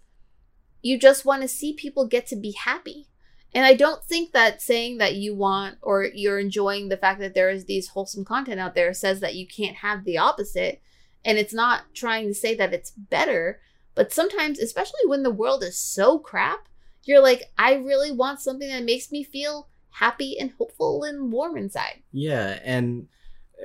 you 0.83 0.99
just 0.99 1.25
want 1.25 1.43
to 1.43 1.49
see 1.49 1.75
people 1.75 2.09
get 2.09 2.27
to 2.29 2.37
be 2.37 2.53
happy. 2.53 3.07
And 3.55 3.65
i 3.65 3.75
don't 3.75 4.03
think 4.03 4.33
that 4.33 4.63
saying 4.63 4.97
that 4.99 5.15
you 5.15 5.37
want 5.37 5.77
or 5.83 6.05
you're 6.05 6.41
enjoying 6.41 6.89
the 6.89 6.97
fact 6.97 7.21
that 7.21 7.35
there 7.35 7.51
is 7.51 7.67
these 7.67 7.89
wholesome 7.89 8.25
content 8.25 8.59
out 8.59 8.75
there 8.75 8.93
says 8.95 9.21
that 9.21 9.35
you 9.35 9.47
can't 9.47 9.77
have 9.77 10.05
the 10.05 10.19
opposite. 10.19 10.81
And 11.23 11.39
it's 11.39 11.55
not 11.55 11.95
trying 11.95 12.27
to 12.29 12.35
say 12.35 12.55
that 12.55 12.73
it's 12.73 12.91
better 12.93 13.61
but 13.97 14.13
sometimes 14.13 14.61
especially 14.61 15.01
when 15.07 15.25
the 15.25 15.31
world 15.31 15.65
is 15.65 15.77
so 15.77 16.19
crap 16.21 16.69
you're 17.03 17.23
like 17.23 17.43
i 17.59 17.75
really 17.75 18.13
want 18.13 18.41
something 18.41 18.69
that 18.69 18.85
makes 18.85 19.11
me 19.11 19.25
feel 19.25 19.69
happy 19.91 20.39
and 20.39 20.53
hopeful 20.59 21.03
and 21.03 21.33
warm 21.33 21.57
inside 21.57 22.03
Yeah, 22.13 22.61
and 22.63 23.09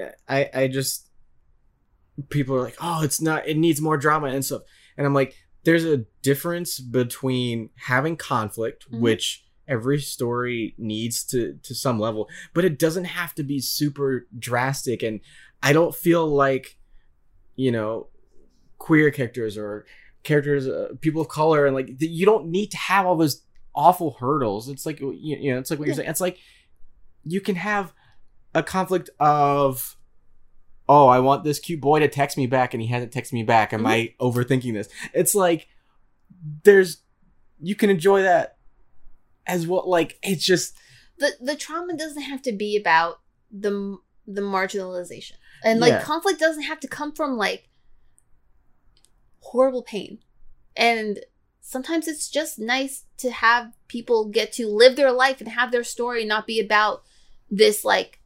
uh, 0.01 0.11
I 0.27 0.49
I 0.53 0.67
just 0.67 1.09
people 2.29 2.55
are 2.55 2.61
like, 2.61 2.77
"Oh, 2.82 3.03
it's 3.03 3.21
not 3.21 3.47
it 3.47 3.57
needs 3.57 3.82
more 3.82 3.97
drama 3.97 4.27
and 4.27 4.43
stuff." 4.45 4.61
And 4.97 5.05
I'm 5.05 5.13
like, 5.13 5.36
there's 5.63 5.86
a 5.86 6.05
difference 6.21 6.79
between 6.79 7.69
having 7.75 8.15
conflict, 8.17 8.91
Mhm. 8.91 8.99
which 8.99 9.45
every 9.67 9.99
story 9.99 10.73
needs 10.77 11.23
to 11.25 11.59
to 11.63 11.75
some 11.75 11.99
level, 11.99 12.29
but 12.53 12.65
it 12.65 12.79
doesn't 12.79 13.05
have 13.05 13.34
to 13.36 13.43
be 13.43 13.59
super 13.59 14.27
drastic 14.38 15.03
and 15.03 15.19
I 15.63 15.73
don't 15.73 15.95
feel 15.95 16.27
like 16.27 16.77
you 17.55 17.71
know, 17.71 18.07
queer 18.77 19.11
characters 19.11 19.57
or 19.57 19.86
characters 20.24 20.67
uh, 20.67 20.89
people 21.01 21.22
of 21.22 21.28
color 21.28 21.65
and 21.65 21.76
like 21.76 21.97
th- 21.99 22.11
you 22.11 22.26
don't 22.26 22.47
need 22.47 22.72
to 22.72 22.78
have 22.78 23.05
all 23.05 23.15
those 23.15 23.43
awful 23.74 24.17
hurdles. 24.19 24.69
It's 24.69 24.86
like 24.86 24.99
you, 24.99 25.13
you 25.13 25.51
know, 25.53 25.59
it's 25.59 25.69
like 25.72 25.80
what 25.80 25.88
you're 25.88 25.95
saying. 25.95 26.09
It's 26.09 26.22
like 26.22 26.38
you 27.26 27.39
can 27.41 27.55
have 27.55 27.93
a 28.53 28.61
conflict 28.63 29.09
of 29.19 29.95
oh 30.89 31.07
i 31.07 31.19
want 31.19 31.43
this 31.45 31.59
cute 31.59 31.80
boy 31.80 31.99
to 31.99 32.07
text 32.09 32.36
me 32.36 32.47
back 32.47 32.74
and 32.74 32.82
he 32.82 32.88
hasn't 32.89 33.13
texted 33.13 33.32
me 33.34 33.43
back 33.43 33.72
am 33.72 33.86
i 33.86 34.13
overthinking 34.19 34.74
this 34.74 34.89
it's 35.13 35.34
like 35.34 35.67
there's 36.63 37.03
you 37.61 37.76
can 37.76 37.89
enjoy 37.89 38.24
that 38.24 38.57
as 39.47 39.67
well 39.67 39.88
like 39.89 40.17
it's 40.24 40.43
just 40.43 40.76
the 41.19 41.32
the 41.39 41.55
trauma 41.55 41.95
doesn't 41.95 42.24
have 42.24 42.41
to 42.41 42.51
be 42.51 42.76
about 42.76 43.22
the 43.51 43.97
the 44.28 44.41
marginalization 44.41 45.34
and 45.63 45.80
like 45.80 45.91
Yeah. 45.91 46.01
conflict 46.01 46.39
doesn't 46.39 46.63
have 46.63 46.80
to 46.82 46.88
come 46.88 47.13
from 47.13 47.38
like 47.38 47.69
horrible 49.41 49.83
pain 49.83 50.19
and 50.75 51.19
sometimes 51.61 52.07
it's 52.07 52.29
just 52.29 52.59
nice 52.59 53.05
to 53.17 53.31
have 53.31 53.73
people 53.87 54.25
get 54.25 54.51
to 54.53 54.67
live 54.67 54.95
their 54.95 55.11
life 55.11 55.39
and 55.39 55.49
have 55.49 55.71
their 55.71 55.83
story 55.83 56.25
not 56.25 56.47
be 56.47 56.59
about 56.59 57.03
this 57.49 57.85
like 57.85 58.19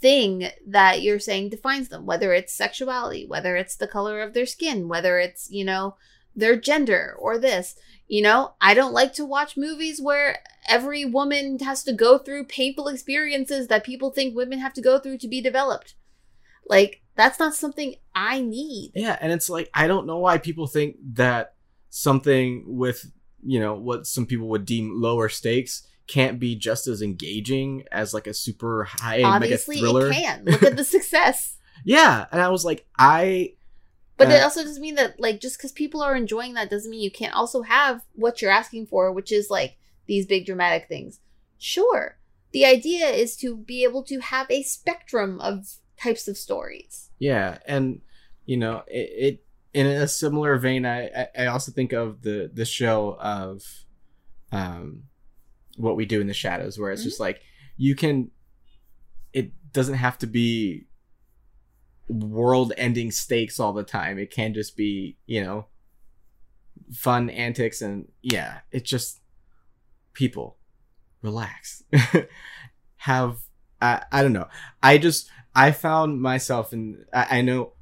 thing 0.00 0.48
that 0.66 1.02
you're 1.02 1.18
saying 1.18 1.50
defines 1.50 1.88
them, 1.88 2.06
whether 2.06 2.32
it's 2.32 2.52
sexuality, 2.52 3.26
whether 3.26 3.56
it's 3.56 3.76
the 3.76 3.86
color 3.86 4.20
of 4.20 4.34
their 4.34 4.46
skin, 4.46 4.88
whether 4.88 5.18
it's, 5.18 5.50
you 5.50 5.64
know, 5.64 5.96
their 6.34 6.56
gender 6.56 7.14
or 7.18 7.38
this. 7.38 7.76
You 8.08 8.22
know, 8.22 8.54
I 8.60 8.74
don't 8.74 8.92
like 8.92 9.12
to 9.14 9.24
watch 9.24 9.56
movies 9.56 10.00
where 10.00 10.38
every 10.68 11.04
woman 11.04 11.58
has 11.60 11.84
to 11.84 11.92
go 11.92 12.18
through 12.18 12.44
painful 12.46 12.88
experiences 12.88 13.68
that 13.68 13.84
people 13.84 14.10
think 14.10 14.34
women 14.34 14.58
have 14.58 14.72
to 14.74 14.82
go 14.82 14.98
through 14.98 15.18
to 15.18 15.28
be 15.28 15.40
developed. 15.40 15.94
Like, 16.66 17.02
that's 17.20 17.38
not 17.38 17.54
something 17.54 17.94
I 18.14 18.40
need. 18.40 18.92
Yeah, 18.94 19.16
and 19.20 19.32
it's 19.32 19.48
like 19.50 19.70
I 19.74 19.86
don't 19.86 20.06
know 20.06 20.18
why 20.18 20.38
people 20.38 20.66
think 20.66 20.96
that 21.14 21.54
something 21.90 22.64
with 22.66 23.10
you 23.44 23.60
know 23.60 23.74
what 23.74 24.06
some 24.06 24.26
people 24.26 24.48
would 24.48 24.64
deem 24.64 25.00
lower 25.00 25.28
stakes 25.28 25.86
can't 26.06 26.40
be 26.40 26.56
just 26.56 26.86
as 26.88 27.02
engaging 27.02 27.84
as 27.92 28.12
like 28.12 28.26
a 28.26 28.34
super 28.34 28.84
high 28.84 29.22
Obviously, 29.22 29.76
mega 29.76 29.86
thriller. 29.86 30.08
it 30.10 30.14
can. 30.14 30.44
Look 30.44 30.62
at 30.62 30.76
the 30.76 30.84
success. 30.96 31.56
Yeah, 31.84 32.26
and 32.32 32.40
I 32.40 32.48
was 32.48 32.64
like, 32.64 32.84
I 32.98 33.54
But 34.16 34.28
it 34.30 34.40
Uh, 34.40 34.44
also 34.44 34.62
doesn't 34.64 34.82
mean 34.82 34.96
that, 34.96 35.18
like, 35.20 35.40
just 35.40 35.56
because 35.56 35.72
people 35.72 36.02
are 36.02 36.16
enjoying 36.16 36.54
that 36.54 36.68
doesn't 36.68 36.90
mean 36.90 37.00
you 37.00 37.10
can't 37.12 37.34
also 37.34 37.62
have 37.62 38.02
what 38.14 38.42
you're 38.42 38.50
asking 38.50 38.86
for, 38.86 39.12
which 39.12 39.30
is 39.32 39.48
like 39.50 39.76
these 40.06 40.26
big 40.26 40.46
dramatic 40.46 40.88
things. 40.88 41.20
Sure. 41.58 42.18
The 42.52 42.64
idea 42.66 43.06
is 43.08 43.36
to 43.36 43.56
be 43.56 43.84
able 43.84 44.02
to 44.04 44.18
have 44.18 44.50
a 44.50 44.62
spectrum 44.64 45.40
of 45.40 45.76
types 45.96 46.26
of 46.26 46.36
stories. 46.36 47.09
Yeah, 47.20 47.58
and 47.66 48.00
you 48.46 48.56
know 48.56 48.82
it, 48.88 49.10
it 49.26 49.44
in 49.72 49.86
a 49.86 50.08
similar 50.08 50.58
vein. 50.58 50.84
I 50.84 51.28
I- 51.38 51.46
also 51.46 51.70
think 51.72 51.92
of 51.92 52.22
the 52.22 52.50
the 52.52 52.64
show 52.64 53.16
of 53.20 53.62
um 54.50 55.04
what 55.76 55.96
we 55.96 56.06
do 56.06 56.20
in 56.20 56.26
the 56.26 56.34
shadows, 56.34 56.78
where 56.78 56.90
it's 56.92 57.04
just 57.04 57.20
like 57.20 57.42
you 57.76 57.94
can. 57.94 58.32
It 59.32 59.52
doesn't 59.72 59.94
have 59.94 60.18
to 60.18 60.26
be 60.26 60.86
world-ending 62.08 63.12
stakes 63.12 63.60
all 63.60 63.72
the 63.72 63.84
time. 63.84 64.18
It 64.18 64.30
can 64.32 64.52
just 64.54 64.76
be 64.76 65.16
you 65.26 65.42
know 65.44 65.66
fun 66.92 67.30
antics 67.30 67.82
and 67.82 68.08
yeah, 68.22 68.58
it 68.72 68.84
just 68.84 69.20
people 70.12 70.56
relax. 71.22 71.82
Have 72.96 73.38
I 73.80 74.02
I 74.12 74.22
don't 74.22 74.32
know. 74.32 74.48
I 74.82 74.98
just 74.98 75.30
I 75.66 75.72
found 75.72 76.20
myself 76.22 76.72
in 76.72 77.04
I, 77.12 77.38
I 77.38 77.40
know 77.42 77.72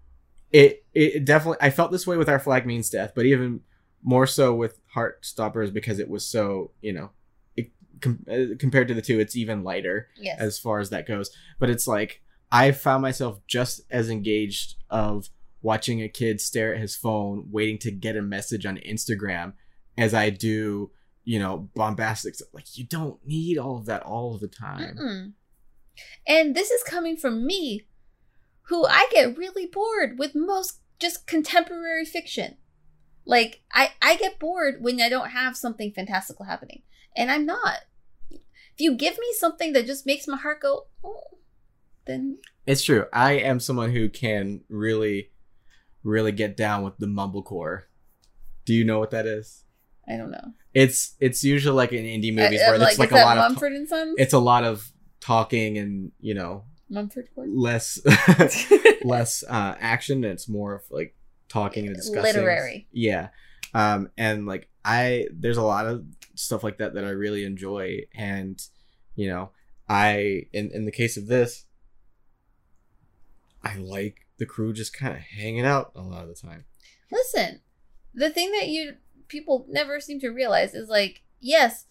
it 0.53 0.85
it 0.95 1.25
definitely 1.25 1.59
I 1.61 1.71
felt 1.71 1.93
this 1.93 2.07
way 2.07 2.17
with 2.17 2.29
our 2.29 2.39
flag 2.39 2.67
means 2.67 2.91
death, 2.91 3.13
but 3.15 3.27
even 3.27 3.61
more 4.03 4.27
so 4.27 4.55
with 4.55 4.81
Heartstoppers 4.95 5.73
because 5.73 5.99
it 5.99 6.09
was 6.09 6.25
so, 6.25 6.71
you 6.81 6.93
know, 6.93 7.11
it, 7.57 7.71
com- 8.01 8.25
uh, 8.31 8.55
compared 8.59 8.89
to 8.89 8.95
the 8.95 9.03
two, 9.03 9.19
it's 9.21 9.37
even 9.37 9.65
lighter 9.65 10.09
Yes. 10.17 10.39
as 10.41 10.59
far 10.59 10.79
as 10.79 10.91
that 10.91 11.07
goes. 11.07 11.31
But 11.59 11.69
it's 11.71 11.87
like 11.87 12.23
I 12.51 12.73
found 12.73 13.03
myself 13.03 13.41
just 13.47 13.83
as 13.91 14.09
engaged 14.09 14.77
of 14.89 15.29
watching 15.61 16.01
a 16.03 16.09
kid 16.09 16.41
stare 16.41 16.75
at 16.75 16.81
his 16.81 16.97
phone, 16.97 17.49
waiting 17.51 17.79
to 17.79 17.91
get 17.91 18.17
a 18.17 18.23
message 18.23 18.65
on 18.65 18.77
Instagram, 18.79 19.53
as 19.99 20.15
I 20.15 20.31
do, 20.31 20.91
you 21.25 21.39
know, 21.41 21.69
bombastic. 21.75 22.37
stuff. 22.37 22.49
Like 22.55 22.79
you 22.79 22.85
don't 22.85 23.19
need 23.27 23.59
all 23.59 23.77
of 23.77 23.87
that 23.87 24.03
all 24.05 24.35
of 24.35 24.41
the 24.41 24.49
time. 24.49 24.97
Mm-mm. 24.97 25.33
And 26.27 26.55
this 26.55 26.71
is 26.71 26.83
coming 26.83 27.17
from 27.17 27.47
me, 27.47 27.87
who 28.63 28.87
I 28.87 29.09
get 29.11 29.37
really 29.37 29.67
bored 29.67 30.19
with 30.19 30.35
most 30.35 30.81
just 30.99 31.27
contemporary 31.27 32.05
fiction. 32.05 32.57
Like 33.25 33.63
I, 33.73 33.91
I 34.01 34.17
get 34.17 34.39
bored 34.39 34.77
when 34.81 35.01
I 35.01 35.09
don't 35.09 35.31
have 35.31 35.57
something 35.57 35.93
fantastical 35.93 36.47
happening, 36.47 36.83
and 37.17 37.31
I'm 37.31 37.45
not. 37.47 37.81
If 38.31 38.41
you 38.79 38.95
give 38.97 39.19
me 39.19 39.27
something 39.39 39.73
that 39.73 39.87
just 39.87 40.07
makes 40.07 40.27
my 40.29 40.37
heart 40.37 40.61
go, 40.63 40.87
oh, 41.05 41.25
then 42.07 42.39
It's 42.67 42.83
true. 42.83 43.07
I 43.13 43.33
am 43.33 43.61
someone 43.61 43.91
who 43.91 44.09
can 44.09 44.63
really, 44.69 45.31
really 46.03 46.33
get 46.33 46.57
down 46.57 46.85
with 46.85 46.97
the 46.99 47.07
mumblecore. 47.07 47.83
Do 48.65 48.73
you 48.75 48.85
know 48.85 48.99
what 48.99 49.11
that 49.11 49.27
is? 49.27 49.65
I 50.09 50.17
don't 50.17 50.31
know. 50.31 50.53
It's 50.73 51.15
it's 51.21 51.45
usually 51.45 51.77
like 51.77 51.93
in 51.93 52.05
indie 52.05 52.35
movies 52.35 52.61
Uh, 52.63 52.73
where 52.73 52.89
it's 52.89 52.99
like 52.99 53.11
a 53.13 53.17
lot 53.17 53.37
of 53.37 53.51
Mumford 53.51 53.73
and 53.73 53.89
Sons. 53.89 54.15
it's 54.17 54.33
a 54.33 54.39
lot 54.39 54.65
of 54.65 54.91
talking 55.29 55.77
and 55.77 56.13
you 56.21 56.35
know 56.35 56.65
Mumford 56.89 57.29
Court. 57.35 57.49
less 57.51 58.01
less 59.05 59.45
uh 59.49 59.75
action 59.79 60.25
and 60.25 60.33
it's 60.33 60.49
more 60.49 60.75
of 60.75 60.83
like 60.91 61.15
talking 61.49 61.87
and 61.87 61.95
discussing 61.95 62.23
Literary. 62.23 62.87
yeah 62.93 63.29
um 63.75 64.11
and 64.17 64.47
like 64.47 64.69
i 64.85 65.27
there's 65.33 65.59
a 65.59 65.63
lot 65.63 65.87
of 65.87 66.05
stuff 66.35 66.65
like 66.65 66.79
that 66.79 66.95
that 66.95 67.05
i 67.05 67.11
really 67.11 67.45
enjoy 67.45 68.01
and 68.15 68.63
you 69.17 69.29
know 69.29 69.51
i 69.89 70.47
in 70.53 70.71
in 70.73 70.87
the 70.87 70.93
case 70.93 71.19
of 71.19 71.27
this 71.27 71.67
i 73.63 73.77
like 73.77 74.27
the 74.39 74.47
crew 74.47 74.73
just 74.73 74.95
kind 74.95 75.15
of 75.15 75.21
hanging 75.21 75.67
out 75.67 75.93
a 75.95 76.01
lot 76.01 76.23
of 76.23 76.29
the 76.29 76.35
time 76.35 76.65
Listen, 77.11 77.61
the 78.15 78.31
thing 78.31 78.53
that 78.53 78.69
you 78.69 78.97
people 79.29 79.67
never 79.69 80.01
seem 80.01 80.21
to 80.21 80.29
realize 80.29 80.75
is 80.75 80.89
like, 80.89 81.23
yes, 81.41 81.87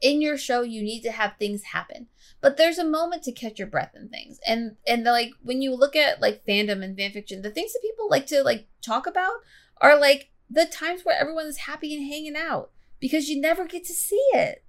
in 0.00 0.20
your 0.22 0.36
show 0.36 0.62
you 0.62 0.82
need 0.82 1.02
to 1.02 1.10
have 1.12 1.34
things 1.38 1.62
happen, 1.64 2.06
but 2.40 2.56
there's 2.56 2.78
a 2.78 2.84
moment 2.84 3.22
to 3.24 3.32
catch 3.32 3.58
your 3.58 3.68
breath 3.68 3.92
in 3.94 4.08
things. 4.08 4.38
And 4.46 4.76
and 4.86 5.04
like 5.04 5.32
when 5.42 5.62
you 5.62 5.74
look 5.74 5.96
at 5.96 6.20
like 6.20 6.44
fandom 6.46 6.82
and 6.84 6.96
fan 6.96 7.12
fiction 7.12 7.42
the 7.42 7.50
things 7.50 7.72
that 7.72 7.82
people 7.82 8.08
like 8.08 8.26
to 8.28 8.42
like 8.42 8.66
talk 8.82 9.06
about 9.06 9.32
are 9.80 9.98
like 9.98 10.30
the 10.50 10.66
times 10.66 11.04
where 11.04 11.18
everyone 11.18 11.46
is 11.46 11.58
happy 11.58 11.94
and 11.94 12.06
hanging 12.06 12.36
out 12.36 12.70
because 13.00 13.28
you 13.28 13.40
never 13.40 13.66
get 13.66 13.84
to 13.84 13.92
see 13.92 14.24
it. 14.32 14.64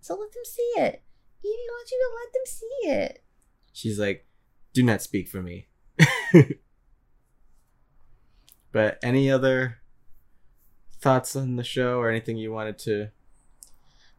So 0.00 0.14
let 0.14 0.32
them 0.32 0.44
see 0.44 0.72
it. 0.76 1.02
Evie 1.44 1.56
wants 1.70 1.92
you 1.92 1.98
to 1.98 2.10
let 2.16 2.32
them 2.32 2.46
see 2.46 2.88
it. 2.90 3.22
she's 3.72 3.98
like 3.98 4.26
do 4.72 4.82
not 4.82 5.00
speak 5.02 5.28
for 5.28 5.42
me 5.42 5.66
but 8.72 8.98
any 9.02 9.30
other 9.30 9.78
thoughts 11.00 11.34
on 11.34 11.56
the 11.56 11.64
show 11.64 11.98
or 11.98 12.10
anything 12.10 12.36
you 12.36 12.52
wanted 12.52 12.78
to 12.78 13.08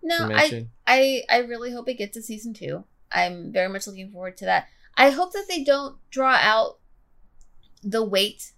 No, 0.04 0.30
I 0.32 0.68
I 0.88 1.24
I 1.30 1.38
really 1.40 1.72
hope 1.72 1.88
it 1.88 1.98
gets 1.98 2.18
a 2.18 2.22
season 2.22 2.54
two. 2.54 2.84
I'm 3.12 3.52
very 3.52 3.70
much 3.70 3.88
looking 3.88 4.12
forward 4.12 4.38
to 4.38 4.46
that. 4.46 4.68
I 4.96 5.10
hope 5.10 5.34
that 5.34 5.46
they 5.48 5.64
don't 5.64 5.98
draw 6.10 6.36
out 6.36 6.80
the 7.84 8.04
wait 8.04 8.52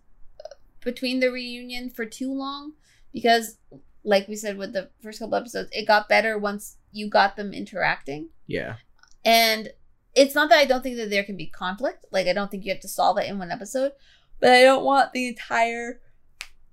uh, 0.43 0.55
between 0.83 1.19
the 1.19 1.31
reunion 1.31 1.89
for 1.89 2.05
too 2.05 2.33
long 2.33 2.73
because 3.11 3.57
like 4.03 4.27
we 4.27 4.35
said 4.35 4.57
with 4.57 4.73
the 4.73 4.89
first 5.01 5.19
couple 5.19 5.35
episodes, 5.35 5.69
it 5.71 5.87
got 5.87 6.09
better 6.09 6.37
once 6.37 6.77
you 6.91 7.09
got 7.09 7.35
them 7.35 7.53
interacting. 7.53 8.29
yeah 8.47 8.75
And 9.23 9.69
it's 10.15 10.35
not 10.35 10.49
that 10.49 10.59
I 10.59 10.65
don't 10.65 10.83
think 10.83 10.97
that 10.97 11.09
there 11.09 11.23
can 11.23 11.37
be 11.37 11.47
conflict. 11.47 12.05
Like 12.11 12.27
I 12.27 12.33
don't 12.33 12.51
think 12.51 12.65
you 12.65 12.71
have 12.71 12.81
to 12.81 12.87
solve 12.87 13.17
it 13.17 13.27
in 13.27 13.39
one 13.39 13.51
episode, 13.51 13.93
but 14.39 14.51
I 14.51 14.63
don't 14.63 14.83
want 14.83 15.13
the 15.13 15.27
entire 15.27 16.01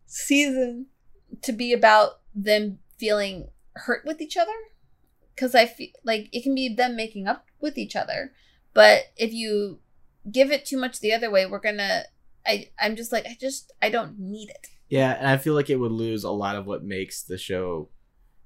season 0.07 0.87
to 1.43 1.53
be 1.53 1.73
about 1.73 2.21
them 2.35 2.79
feeling 2.99 3.49
hurt 3.87 4.05
with 4.05 4.21
each 4.21 4.37
other 4.37 4.53
because 5.35 5.55
I 5.55 5.67
feel 5.67 5.89
like 6.05 6.29
it 6.33 6.43
can 6.43 6.55
be 6.55 6.75
them 6.75 6.97
making 6.97 7.27
up 7.27 7.47
with 7.61 7.79
each 7.79 7.97
other. 7.97 8.33
But 8.75 9.05
if 9.17 9.33
you 9.33 9.81
give 10.31 10.51
it 10.51 10.65
too 10.65 10.79
much 10.79 11.01
the 11.01 11.13
other 11.13 11.31
way, 11.31 11.47
we're 11.47 11.61
gonna. 11.61 12.05
I 12.47 12.71
I'm 12.79 12.97
just 12.97 13.13
like 13.13 13.27
I 13.27 13.37
just 13.41 13.73
I 13.83 13.91
don't 13.91 14.19
need 14.19 14.51
it. 14.51 14.69
Yeah, 14.89 15.13
and 15.13 15.29
I 15.29 15.37
feel 15.37 15.55
like 15.55 15.71
it 15.71 15.77
would 15.77 15.93
lose 15.93 16.25
a 16.25 16.31
lot 16.31 16.57
of 16.57 16.67
what 16.67 16.83
makes 16.83 17.23
the 17.23 17.39
show 17.39 17.89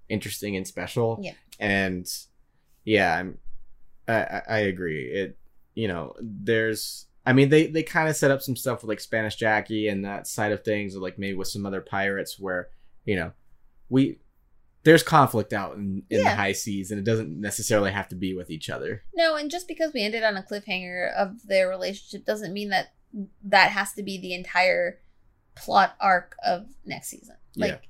interesting 0.09 0.57
and 0.57 0.67
special. 0.67 1.19
Yeah. 1.23 1.33
And 1.59 2.07
yeah, 2.85 3.15
I'm 3.15 3.39
I 4.07 4.43
I, 4.49 4.59
agree. 4.59 5.05
It 5.07 5.39
you 5.75 5.89
know, 5.89 6.15
there's 6.21 7.07
I 7.25 7.33
mean 7.33 7.49
they 7.49 7.67
they 7.67 7.83
kind 7.83 8.09
of 8.09 8.17
set 8.17 8.31
up 8.31 8.43
some 8.43 8.57
stuff 8.57 8.83
with 8.83 8.89
like 8.89 9.01
Spanish 9.01 9.37
Jackie 9.37 9.89
and 9.89 10.05
that 10.05 10.27
side 10.27 10.53
of 10.53 10.65
things 10.65 10.95
or 10.95 11.01
like 11.01 11.19
maybe 11.19 11.37
with 11.37 11.49
some 11.49 11.67
other 11.67 11.81
pirates 11.81 12.39
where, 12.39 12.69
you 13.05 13.17
know, 13.17 13.33
we 13.89 14.19
there's 14.85 15.03
conflict 15.03 15.53
out 15.53 15.77
in, 15.77 16.03
in 16.11 16.23
the 16.23 16.35
high 16.35 16.53
seas 16.53 16.91
and 16.91 17.01
it 17.01 17.05
doesn't 17.05 17.41
necessarily 17.41 17.91
have 17.91 18.09
to 18.09 18.15
be 18.15 18.35
with 18.35 18.51
each 18.51 18.69
other. 18.71 19.03
No, 19.15 19.35
and 19.35 19.51
just 19.51 19.67
because 19.67 19.93
we 19.93 20.03
ended 20.03 20.23
on 20.23 20.37
a 20.37 20.43
cliffhanger 20.43 21.13
of 21.15 21.47
their 21.47 21.69
relationship 21.69 22.27
doesn't 22.27 22.53
mean 22.53 22.69
that 22.69 22.93
that 23.43 23.71
has 23.71 23.93
to 23.95 24.03
be 24.03 24.19
the 24.19 24.35
entire 24.35 25.01
plot 25.55 25.97
arc 26.01 26.37
of 26.45 26.67
next 26.85 27.09
season. 27.09 27.37
Yeah. 27.55 27.67
Like 27.67 27.83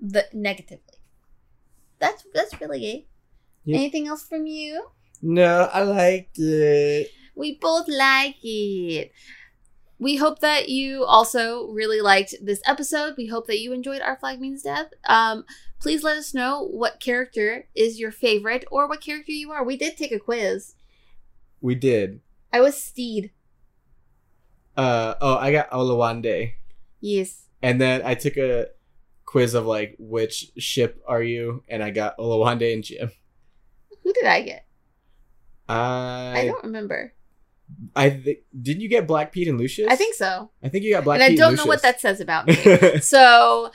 the 0.00 0.24
negatively. 0.32 0.94
That's 1.98 2.24
that's 2.32 2.60
really 2.60 2.86
it. 2.86 3.06
Yeah. 3.64 3.76
Anything 3.76 4.06
else 4.06 4.24
from 4.24 4.46
you? 4.46 4.86
No, 5.20 5.68
I 5.72 5.82
liked 5.82 6.38
it. 6.38 7.10
We 7.34 7.58
both 7.60 7.88
like 7.88 8.36
it. 8.42 9.12
We 10.00 10.16
hope 10.16 10.38
that 10.40 10.68
you 10.68 11.04
also 11.04 11.68
really 11.68 12.00
liked 12.00 12.34
this 12.40 12.62
episode. 12.64 13.14
We 13.16 13.26
hope 13.26 13.48
that 13.48 13.58
you 13.58 13.72
enjoyed 13.72 14.00
Our 14.00 14.16
Flag 14.16 14.40
Means 14.40 14.62
Death. 14.62 14.90
Um, 15.08 15.44
please 15.80 16.04
let 16.04 16.16
us 16.16 16.32
know 16.32 16.62
what 16.62 17.00
character 17.00 17.66
is 17.74 17.98
your 17.98 18.12
favorite 18.12 18.64
or 18.70 18.88
what 18.88 19.00
character 19.00 19.32
you 19.32 19.50
are. 19.50 19.64
We 19.64 19.76
did 19.76 19.96
take 19.96 20.12
a 20.12 20.20
quiz. 20.20 20.74
We 21.60 21.74
did. 21.74 22.20
I 22.52 22.60
was 22.60 22.80
Stede. 22.80 23.32
Uh 24.76 25.14
oh, 25.20 25.36
I 25.36 25.50
got 25.50 25.70
Oluwande. 25.72 26.52
Yes. 27.00 27.46
And 27.60 27.80
then 27.80 28.02
I 28.04 28.14
took 28.14 28.36
a 28.36 28.68
quiz 29.24 29.54
of 29.54 29.66
like 29.66 29.96
which 29.98 30.52
ship 30.56 31.02
are 31.06 31.22
you, 31.22 31.64
and 31.68 31.82
I 31.82 31.90
got 31.90 32.16
Oluwande 32.18 32.72
and 32.72 32.84
Jim. 32.84 33.10
Who 34.04 34.12
did 34.12 34.24
I 34.24 34.42
get? 34.42 34.66
I 35.68 36.34
I 36.36 36.46
don't 36.46 36.62
remember. 36.62 37.12
I 37.94 38.10
thi- 38.10 38.40
didn't 38.60 38.80
you 38.82 38.88
get 38.88 39.06
Black 39.06 39.32
Pete 39.32 39.48
and 39.48 39.58
Lucius? 39.58 39.88
I 39.90 39.96
think 39.96 40.14
so. 40.14 40.50
I 40.62 40.68
think 40.68 40.84
you 40.84 40.92
got 40.92 41.04
Black 41.04 41.20
Pete. 41.20 41.28
and 41.30 41.38
Lucius. 41.38 41.40
I 41.40 41.44
don't 41.44 41.52
and 41.54 41.58
know 41.58 41.66
what 41.66 41.82
that 41.82 42.00
says 42.00 42.20
about 42.20 42.46
me. 42.48 43.00
so, 43.00 43.70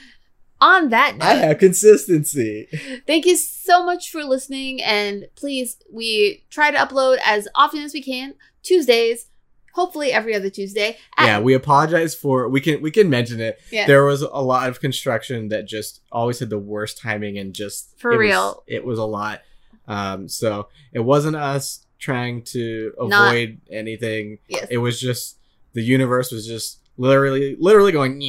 on 0.62 0.90
that 0.90 1.18
note, 1.18 1.26
I 1.26 1.34
have 1.36 1.58
consistency. 1.60 2.68
thank 3.08 3.26
you 3.26 3.36
so 3.38 3.84
much 3.86 4.10
for 4.12 4.24
listening. 4.24 4.82
And 4.82 5.28
please, 5.36 5.78
we 5.92 6.46
try 6.50 6.72
to 6.72 6.78
upload 6.78 7.18
as 7.26 7.48
often 7.56 7.82
as 7.84 7.94
we 7.94 8.02
can, 8.02 8.36
Tuesdays, 8.62 9.28
hopefully 9.74 10.12
every 10.14 10.34
other 10.36 10.50
Tuesday. 10.50 10.98
at- 11.18 11.26
yeah, 11.26 11.40
we 11.40 11.54
apologize 11.54 12.16
for 12.16 12.48
we 12.48 12.62
can 12.62 12.82
we 12.82 12.92
can 12.92 13.10
mention 13.10 13.40
it. 13.42 13.60
Yeah. 13.72 13.88
There 13.88 14.06
was 14.06 14.22
a 14.22 14.28
lot 14.42 14.70
of 14.70 14.80
construction 14.80 15.50
that 15.50 15.68
just 15.68 16.02
always 16.12 16.40
had 16.40 16.50
the 16.50 16.60
worst 16.60 16.98
timing 17.02 17.38
and 17.38 17.54
just 17.54 18.00
For 18.00 18.12
it 18.14 18.18
was- 18.18 18.20
real. 18.22 18.64
it 18.68 18.86
was 18.86 19.00
a 19.00 19.06
lot. 19.06 19.42
Um, 19.88 20.30
so 20.30 20.70
it 20.94 21.00
wasn't 21.02 21.36
us 21.36 21.86
trying 22.04 22.44
to 22.44 22.94
Not- 23.00 23.30
avoid 23.30 23.62
anything. 23.72 24.38
yes. 24.48 24.68
It 24.70 24.78
was 24.78 25.00
just 25.00 25.38
the 25.74 25.82
universe 25.82 26.32
was 26.32 26.46
just 26.46 26.80
literally 26.98 27.56
literally 27.60 27.92
going 27.92 28.20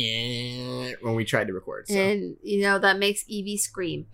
when 1.03 1.15
we 1.15 1.25
tried 1.25 1.49
to 1.49 1.53
record. 1.53 1.89
So. 1.89 1.95
And, 1.95 2.37
you 2.43 2.63
know, 2.63 2.79
that 2.79 2.99
makes 2.99 3.25
Evie 3.29 3.59
scream. 3.59 4.07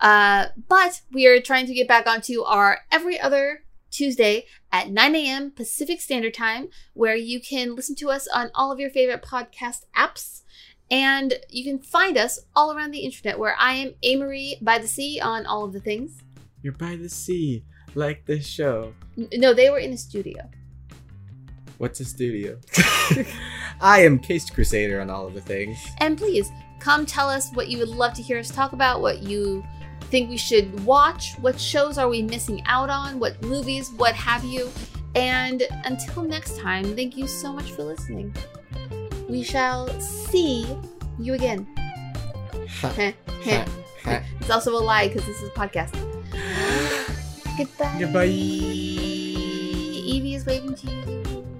Uh, 0.00 0.46
but 0.68 1.00
we 1.12 1.26
are 1.26 1.40
trying 1.40 1.66
to 1.66 1.74
get 1.74 1.88
back 1.88 2.06
onto 2.06 2.42
our 2.42 2.80
every 2.90 3.18
other 3.18 3.62
Tuesday 3.90 4.44
at 4.72 4.90
9 4.90 5.14
a.m. 5.14 5.50
Pacific 5.52 6.00
Standard 6.00 6.34
Time, 6.34 6.68
where 6.94 7.14
you 7.14 7.40
can 7.40 7.76
listen 7.76 7.94
to 7.96 8.10
us 8.10 8.26
on 8.34 8.50
all 8.54 8.72
of 8.72 8.80
your 8.80 8.90
favorite 8.90 9.22
podcast 9.22 9.84
apps. 9.96 10.42
And 10.90 11.34
you 11.48 11.64
can 11.64 11.78
find 11.78 12.18
us 12.18 12.40
all 12.54 12.72
around 12.76 12.90
the 12.90 12.98
internet, 12.98 13.38
where 13.38 13.56
I 13.58 13.74
am 13.74 13.94
Amory 14.02 14.58
by 14.60 14.78
the 14.78 14.88
Sea 14.88 15.18
on 15.20 15.46
all 15.46 15.64
of 15.64 15.72
the 15.72 15.80
things. 15.80 16.20
You're 16.62 16.74
by 16.74 16.96
the 16.96 17.08
sea, 17.08 17.64
like 17.96 18.24
this 18.26 18.46
show. 18.46 18.94
No, 19.34 19.54
they 19.54 19.70
were 19.70 19.78
in 19.78 19.92
a 19.92 19.96
studio. 19.96 20.48
What's 21.78 22.00
a 22.00 22.04
studio? 22.04 22.58
I 23.80 24.00
am 24.00 24.18
Cased 24.18 24.54
Crusader 24.54 25.00
on 25.00 25.10
all 25.10 25.26
of 25.26 25.34
the 25.34 25.40
things. 25.40 25.78
And 25.98 26.16
please 26.16 26.50
come 26.80 27.06
tell 27.06 27.28
us 27.28 27.50
what 27.52 27.68
you 27.68 27.78
would 27.78 27.88
love 27.88 28.14
to 28.14 28.22
hear 28.22 28.38
us 28.38 28.50
talk 28.50 28.72
about, 28.72 29.00
what 29.00 29.22
you 29.22 29.64
think 30.02 30.30
we 30.30 30.36
should 30.36 30.84
watch, 30.84 31.34
what 31.40 31.58
shows 31.58 31.98
are 31.98 32.08
we 32.08 32.22
missing 32.22 32.62
out 32.66 32.90
on, 32.90 33.18
what 33.18 33.42
movies, 33.42 33.90
what 33.96 34.14
have 34.14 34.44
you. 34.44 34.70
And 35.14 35.62
until 35.84 36.22
next 36.22 36.58
time, 36.58 36.96
thank 36.96 37.16
you 37.16 37.26
so 37.26 37.52
much 37.52 37.72
for 37.72 37.84
listening. 37.84 38.34
We 39.28 39.42
shall 39.42 39.88
see 40.00 40.66
you 41.18 41.34
again. 41.34 41.66
It's 44.40 44.50
also 44.50 44.76
a 44.76 44.78
lie 44.78 45.08
because 45.08 45.26
this 45.26 45.40
is 45.40 45.48
a 45.48 45.52
podcast. 45.52 47.00
Goodbye. 47.56 47.96
Goodbye. 47.98 48.26
Evie 48.26 50.34
is 50.34 50.44
waving 50.44 50.74
to 50.74 50.90
you. 50.90 51.53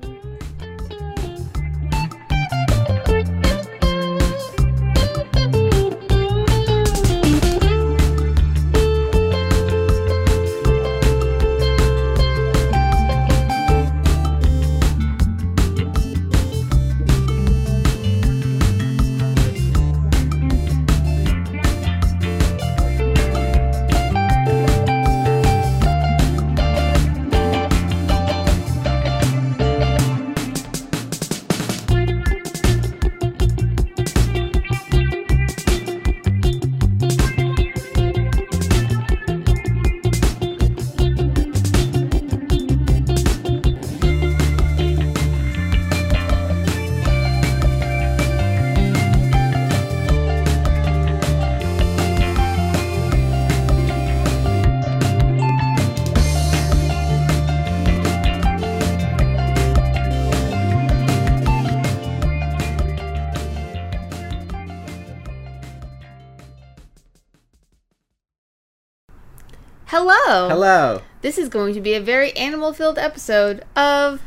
Hello. 70.35 70.49
Hello. 70.49 71.03
This 71.23 71.39
is 71.39 71.49
going 71.49 71.75
to 71.75 71.81
be 71.81 71.95
a 71.95 72.01
very 72.01 72.37
animal 72.37 72.73
filled 72.73 72.99
episode 72.99 73.65
of 73.77 74.21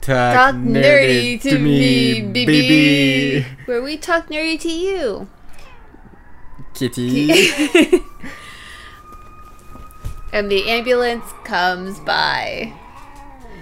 Talk, 0.00 0.34
Talk 0.34 0.54
Nerdy 0.54 1.38
to 1.42 1.58
Me, 1.58 2.22
BB, 2.22 2.32
baby. 2.32 3.46
where 3.66 3.82
we 3.82 3.98
talk 3.98 4.30
nerdy 4.30 4.58
to 4.58 4.72
you. 4.72 5.28
Kitty. 6.72 7.28
and 10.32 10.50
the 10.50 10.66
ambulance 10.70 11.26
comes 11.44 12.00
by. 12.00 12.72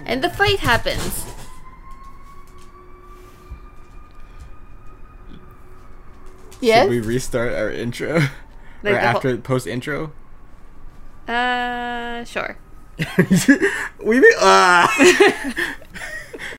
And 0.05 0.23
the 0.23 0.29
fight 0.29 0.59
happens. 0.59 1.25
Yes? 6.61 6.83
Should 6.83 6.91
we 6.91 7.01
restart 7.01 7.51
our 7.51 7.69
intro? 7.69 8.21
Like 8.83 8.93
or 8.93 8.99
after 8.99 9.35
post 9.35 9.67
intro? 9.67 10.13
Uh, 11.29 12.25
sure. 12.25 12.57
we 14.03 14.19
be, 14.19 14.31
uh, 14.41 14.87